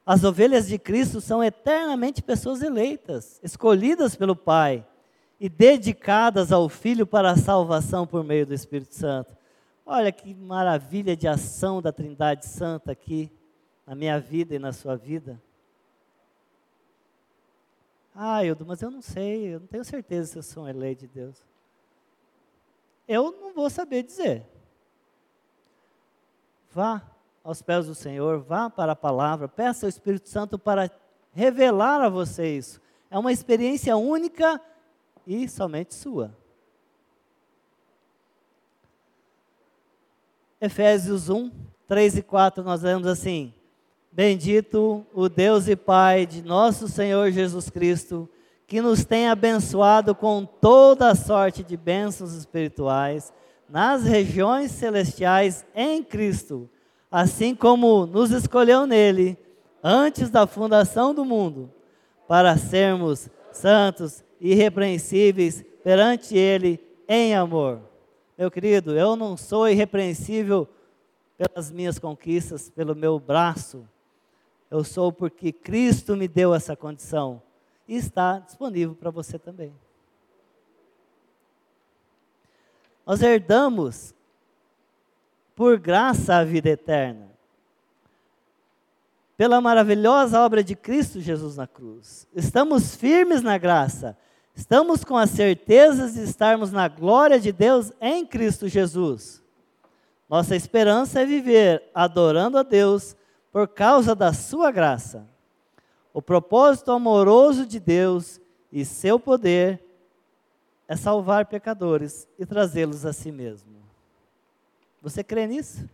As 0.06 0.24
ovelhas 0.24 0.68
de 0.68 0.78
Cristo 0.78 1.20
são 1.20 1.44
eternamente 1.44 2.22
pessoas 2.22 2.62
eleitas, 2.62 3.40
escolhidas 3.44 4.16
pelo 4.16 4.36
Pai 4.36 4.86
e 5.40 5.50
dedicadas 5.50 6.52
ao 6.52 6.70
Filho 6.70 7.06
para 7.06 7.32
a 7.32 7.38
salvação 7.38 8.08
por 8.08 8.24
meio 8.24 8.46
do 8.46 8.54
Espírito 8.54 8.96
Santo. 8.96 9.36
Olha 9.86 10.12
que 10.12 10.34
maravilha 10.34 11.16
de 11.16 11.28
ação 11.28 11.82
da 11.82 11.92
Trindade 11.92 12.46
Santa 12.46 12.92
aqui 12.92 13.32
na 13.86 13.94
minha 13.94 14.20
vida 14.20 14.56
e 14.56 14.60
na 14.60 14.74
sua 14.74 14.96
vida. 14.96 15.42
Ah, 18.16 18.44
Ildo, 18.44 18.66
mas 18.66 18.82
eu 18.82 18.90
não 18.90 19.02
sei, 19.02 19.56
eu 19.56 19.60
não 19.60 19.68
tenho 19.68 19.84
certeza 19.84 20.32
se 20.32 20.38
eu 20.38 20.44
sou 20.44 20.64
um 20.64 20.70
eleito 20.70 21.02
de 21.02 21.14
Deus. 21.14 21.46
Eu 23.08 23.32
não 23.32 23.54
vou 23.54 23.70
saber 23.70 24.04
dizer. 24.04 24.46
Vá 26.72 27.02
aos 27.44 27.62
pés 27.62 27.86
do 27.86 27.94
Senhor, 27.94 28.40
vá 28.40 28.70
para 28.70 28.94
a 28.94 28.96
palavra, 28.96 29.48
peça 29.48 29.86
ao 29.86 29.90
Espírito 29.90 30.30
Santo 30.30 30.58
para 30.58 30.90
revelar 31.32 32.02
a 32.02 32.10
você 32.10 32.58
isso. 32.58 32.82
É 33.12 33.20
uma 33.20 33.32
experiência 33.32 33.96
única 33.96 34.60
e 35.26 35.48
somente 35.48 35.94
sua. 35.94 36.36
Efésios 40.60 41.30
1, 41.30 41.52
3 41.88 42.18
e 42.18 42.22
4, 42.22 42.64
nós 42.64 42.82
lemos 42.82 43.08
assim: 43.08 43.54
Bendito 44.12 45.06
o 45.14 45.30
Deus 45.30 45.68
e 45.68 45.76
Pai 45.76 46.26
de 46.26 46.42
nosso 46.42 46.88
Senhor 46.88 47.32
Jesus 47.32 47.70
Cristo, 47.70 48.30
que 48.66 48.82
nos 48.82 49.06
tem 49.06 49.30
abençoado 49.30 50.16
com 50.16 50.46
toda 50.46 51.10
a 51.10 51.16
sorte 51.16 51.64
de 51.64 51.78
bênçãos 51.78 52.34
espirituais 52.34 53.32
nas 53.70 54.04
regiões 54.04 54.72
celestiais 54.72 55.66
em 55.76 56.04
Cristo, 56.04 56.70
assim 57.12 57.54
como 57.54 58.06
nos 58.06 58.32
escolheu 58.32 58.88
nele 58.88 59.38
antes 59.84 60.30
da 60.30 60.48
fundação 60.48 61.14
do 61.14 61.24
mundo, 61.24 61.72
para 62.28 62.58
sermos 62.58 63.30
santos 63.52 64.25
irrepreensíveis 64.40 65.64
perante 65.84 66.38
Ele 66.38 66.80
em 67.08 67.36
amor. 67.36 67.82
Meu 68.38 68.52
querido, 68.52 68.98
eu 68.98 69.16
não 69.16 69.38
sou 69.38 69.68
irrepreensível 69.68 70.68
pelas 71.38 71.72
minhas 71.72 72.00
conquistas, 72.00 72.70
pelo 72.70 72.96
meu 72.96 73.20
braço. 73.20 73.88
Eu 74.70 74.84
sou 74.84 75.12
porque 75.12 75.52
Cristo 75.52 76.16
me 76.16 76.28
deu 76.28 76.54
essa 76.54 76.76
condição 76.76 77.42
e 77.88 77.96
está 77.96 78.40
disponível 78.40 78.96
para 78.96 79.12
você 79.12 79.38
também. 79.38 79.74
Nós 83.06 83.22
herdamos 83.22 84.14
por 85.56 85.78
graça 85.80 86.36
a 86.36 86.44
vida 86.44 86.70
eterna 86.70 87.36
pela 89.38 89.60
maravilhosa 89.60 90.40
obra 90.40 90.64
de 90.64 90.76
Cristo 90.76 91.20
Jesus 91.20 91.58
na 91.58 91.68
cruz. 91.68 92.28
Estamos 92.34 92.96
firmes 92.96 93.42
na 93.42 93.58
graça 93.58 94.18
Estamos 94.56 95.04
com 95.04 95.18
a 95.18 95.28
certeza 95.28 96.10
de 96.10 96.24
estarmos 96.24 96.72
na 96.72 96.88
glória 96.88 97.38
de 97.38 97.52
Deus 97.52 97.92
em 98.00 98.26
Cristo 98.26 98.70
Jesus. 98.70 99.44
Nossa 100.30 100.56
esperança 100.56 101.20
é 101.20 101.26
viver 101.26 101.84
adorando 101.94 102.58
a 102.58 102.64
Deus 102.64 103.18
por 103.52 103.68
causa 103.68 104.16
da 104.16 104.32
Sua 104.32 104.72
graça. 104.72 105.28
O 106.14 106.22
propósito 106.22 106.92
amoroso 106.92 107.66
de 107.66 107.82
Deus 107.82 108.40
e 108.72 108.86
seu 108.86 109.20
poder 109.20 109.84
é 110.88 110.96
salvar 110.96 111.48
pecadores 111.48 112.26
e 112.40 112.46
trazê-los 112.46 113.06
a 113.06 113.12
si 113.12 113.34
mesmo. 113.34 113.76
Você 115.02 115.22
crê 115.22 115.46
nisso? 115.48 115.90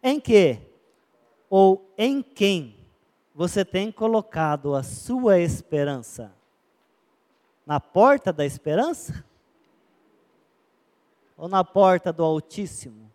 Em 0.00 0.20
que 0.20 0.58
ou 1.50 1.92
em 1.98 2.22
quem 2.22 2.81
você 3.34 3.64
tem 3.64 3.90
colocado 3.90 4.74
a 4.74 4.82
sua 4.82 5.38
esperança? 5.38 6.32
Na 7.64 7.80
porta 7.80 8.32
da 8.32 8.44
esperança? 8.44 9.24
Ou 11.36 11.48
na 11.48 11.64
porta 11.64 12.12
do 12.12 12.22
Altíssimo, 12.22 13.10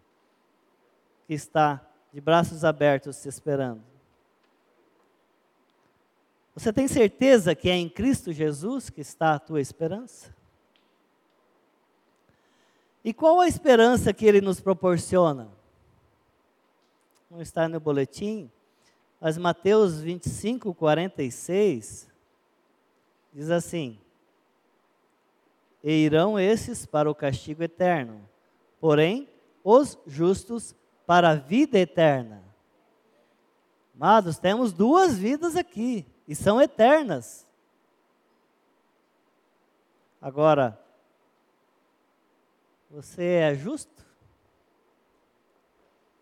que 1.28 1.34
está 1.34 1.86
de 2.12 2.20
braços 2.20 2.66
abertos 2.66 3.22
te 3.22 3.30
esperando? 3.30 3.82
Você 6.56 6.74
tem 6.74 6.88
certeza 6.88 7.54
que 7.54 7.70
é 7.70 7.76
em 7.76 7.88
Cristo 7.88 8.34
Jesus 8.34 8.90
que 8.90 9.02
está 9.02 9.36
a 9.36 9.40
tua 9.40 9.62
esperança? 9.62 10.36
E 13.04 13.14
qual 13.14 13.40
a 13.40 13.48
esperança 13.48 14.12
que 14.12 14.26
ele 14.26 14.42
nos 14.42 14.60
proporciona? 14.60 15.48
Não 17.30 17.42
está 17.42 17.70
no 17.70 17.80
boletim, 17.80 18.50
mas 19.20 19.38
Mateus 19.38 20.00
25, 20.00 20.74
46 20.74 22.10
diz 23.34 23.50
assim: 23.50 24.00
E 25.84 25.92
irão 25.92 26.40
esses 26.40 26.86
para 26.86 27.10
o 27.10 27.16
castigo 27.16 27.64
eterno, 27.64 28.28
porém 28.80 29.28
os 29.64 29.98
justos 30.06 30.76
para 31.06 31.32
a 31.32 31.36
vida 31.36 31.80
eterna. 31.80 32.44
Amados, 33.96 34.38
temos 34.38 34.72
duas 34.72 35.18
vidas 35.18 35.56
aqui 35.56 36.06
e 36.28 36.36
são 36.36 36.62
eternas. 36.62 37.48
Agora, 40.22 40.80
você 42.90 43.24
é 43.24 43.56
justo? 43.56 44.06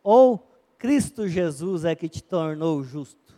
Ou 0.03 0.54
Cristo 0.85 1.27
Jesus 1.27 1.83
é 1.83 1.95
que 1.95 2.07
te 2.07 2.21
tornou 2.21 2.83
justo? 2.83 3.35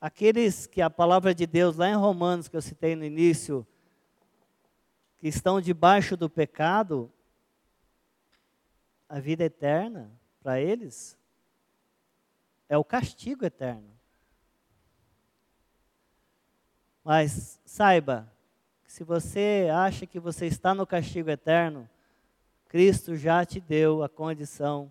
Aqueles 0.00 0.68
que 0.68 0.80
a 0.80 0.88
palavra 0.88 1.34
de 1.34 1.48
Deus, 1.48 1.74
lá 1.74 1.88
em 1.88 1.96
Romanos, 1.96 2.46
que 2.46 2.56
eu 2.56 2.62
citei 2.62 2.94
no 2.94 3.04
início, 3.04 3.66
que 5.18 5.26
estão 5.26 5.60
debaixo 5.60 6.16
do 6.16 6.30
pecado, 6.30 7.12
a 9.08 9.18
vida 9.18 9.42
eterna 9.42 10.08
para 10.40 10.60
eles 10.60 11.18
é 12.68 12.78
o 12.78 12.84
castigo 12.84 13.44
eterno. 13.44 13.98
Mas 17.02 17.60
saiba 17.64 18.32
que 18.84 18.92
se 18.92 19.02
você 19.02 19.68
acha 19.74 20.06
que 20.06 20.20
você 20.20 20.46
está 20.46 20.72
no 20.72 20.86
castigo 20.86 21.28
eterno, 21.28 21.90
Cristo 22.72 23.14
já 23.14 23.44
te 23.44 23.60
deu 23.60 24.02
a 24.02 24.08
condição 24.08 24.90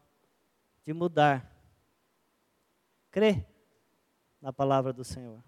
de 0.86 0.94
mudar. 0.94 1.52
Crê 3.10 3.44
na 4.40 4.54
palavra 4.54 4.94
do 4.94 5.04
Senhor. 5.04 5.44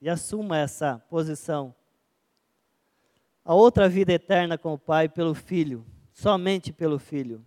E 0.00 0.08
assuma 0.08 0.56
essa 0.56 1.00
posição. 1.10 1.74
A 3.44 3.52
outra 3.52 3.88
vida 3.88 4.12
eterna 4.12 4.56
com 4.56 4.72
o 4.72 4.78
Pai 4.78 5.08
pelo 5.08 5.34
Filho, 5.34 5.84
somente 6.12 6.72
pelo 6.72 7.00
Filho. 7.00 7.44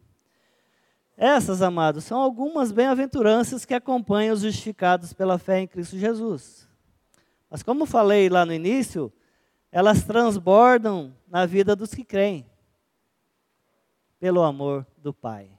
Essas, 1.16 1.62
amados, 1.62 2.04
são 2.04 2.20
algumas 2.20 2.74
bem-aventuranças 2.74 3.64
que 3.64 3.74
acompanham 3.74 4.34
os 4.34 4.42
justificados 4.42 5.14
pela 5.14 5.38
fé 5.38 5.62
em 5.62 5.68
Cristo 5.68 5.98
Jesus. 5.98 6.68
Mas, 7.50 7.64
como 7.64 7.86
falei 7.86 8.28
lá 8.28 8.46
no 8.46 8.52
início, 8.52 9.14
elas 9.72 10.04
transbordam 10.04 11.16
na 11.26 11.46
vida 11.46 11.74
dos 11.74 11.94
que 11.94 12.04
creem, 12.04 12.52
pelo 14.24 14.42
amor 14.42 14.88
do 15.00 15.14
Pai. 15.14 15.52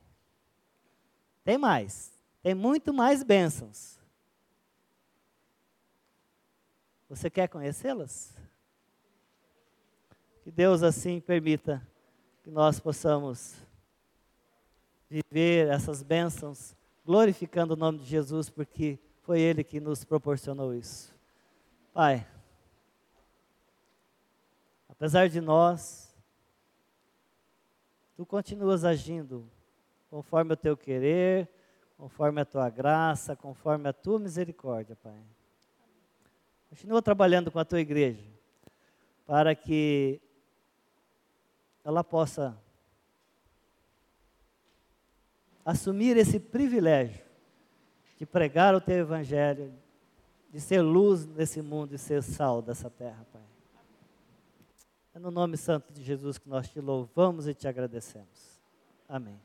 Tem 1.45 1.59
mais, 1.59 2.11
tem 2.43 2.55
muito 2.55 2.95
mais 2.95 3.23
bênçãos. 3.23 4.01
Você 7.07 7.29
quer 7.29 7.47
conhecê-las? 7.47 8.35
Que 10.43 10.51
Deus 10.51 10.83
assim 10.83 11.21
permita 11.21 11.87
que 12.43 12.51
nós 12.51 12.81
possamos 12.81 13.55
viver 15.11 15.69
essas 15.69 16.03
bênçãos, 16.03 16.75
glorificando 17.05 17.75
o 17.75 17.77
nome 17.77 17.99
de 17.99 18.07
Jesus, 18.07 18.49
porque 18.49 18.99
foi 19.25 19.43
Ele 19.43 19.63
que 19.63 19.79
nos 19.79 20.07
proporcionou 20.07 20.75
isso. 20.75 21.15
Pai, 21.93 22.27
apesar 24.89 25.29
de 25.29 25.43
nós, 25.43 26.14
Tu 28.17 28.25
continuas 28.25 28.85
agindo 28.85 29.49
conforme 30.09 30.53
o 30.53 30.57
Teu 30.57 30.77
querer, 30.77 31.49
conforme 31.97 32.41
a 32.41 32.45
Tua 32.45 32.71
graça, 32.71 33.35
conforme 33.35 33.89
a 33.89 33.93
Tua 33.93 34.19
misericórdia, 34.19 34.97
Pai. 34.97 35.21
Continua 36.71 37.03
trabalhando 37.03 37.51
com 37.51 37.59
a 37.59 37.65
Tua 37.65 37.81
igreja, 37.81 38.25
para 39.27 39.55
que 39.55 40.21
ela 41.85 42.05
possa 42.05 42.57
assumir 45.65 46.17
esse 46.17 46.39
privilégio 46.39 47.25
de 48.17 48.25
pregar 48.25 48.75
o 48.75 48.81
teu 48.81 48.97
evangelho, 48.97 49.73
de 50.51 50.61
ser 50.61 50.83
luz 50.83 51.27
nesse 51.27 51.61
mundo 51.61 51.95
e 51.95 51.99
ser 51.99 52.23
sal 52.23 52.63
dessa 52.63 52.89
terra, 52.89 53.27
Pai. 53.33 53.54
É 55.15 55.19
no 55.21 55.31
nome 55.31 55.57
santo 55.57 55.93
de 55.93 56.03
Jesus 56.03 56.39
que 56.39 56.49
nós 56.49 56.69
te 56.69 56.81
louvamos 56.81 57.47
e 57.47 57.55
te 57.55 57.69
agradecemos. 57.69 58.61
Amém. 59.09 59.41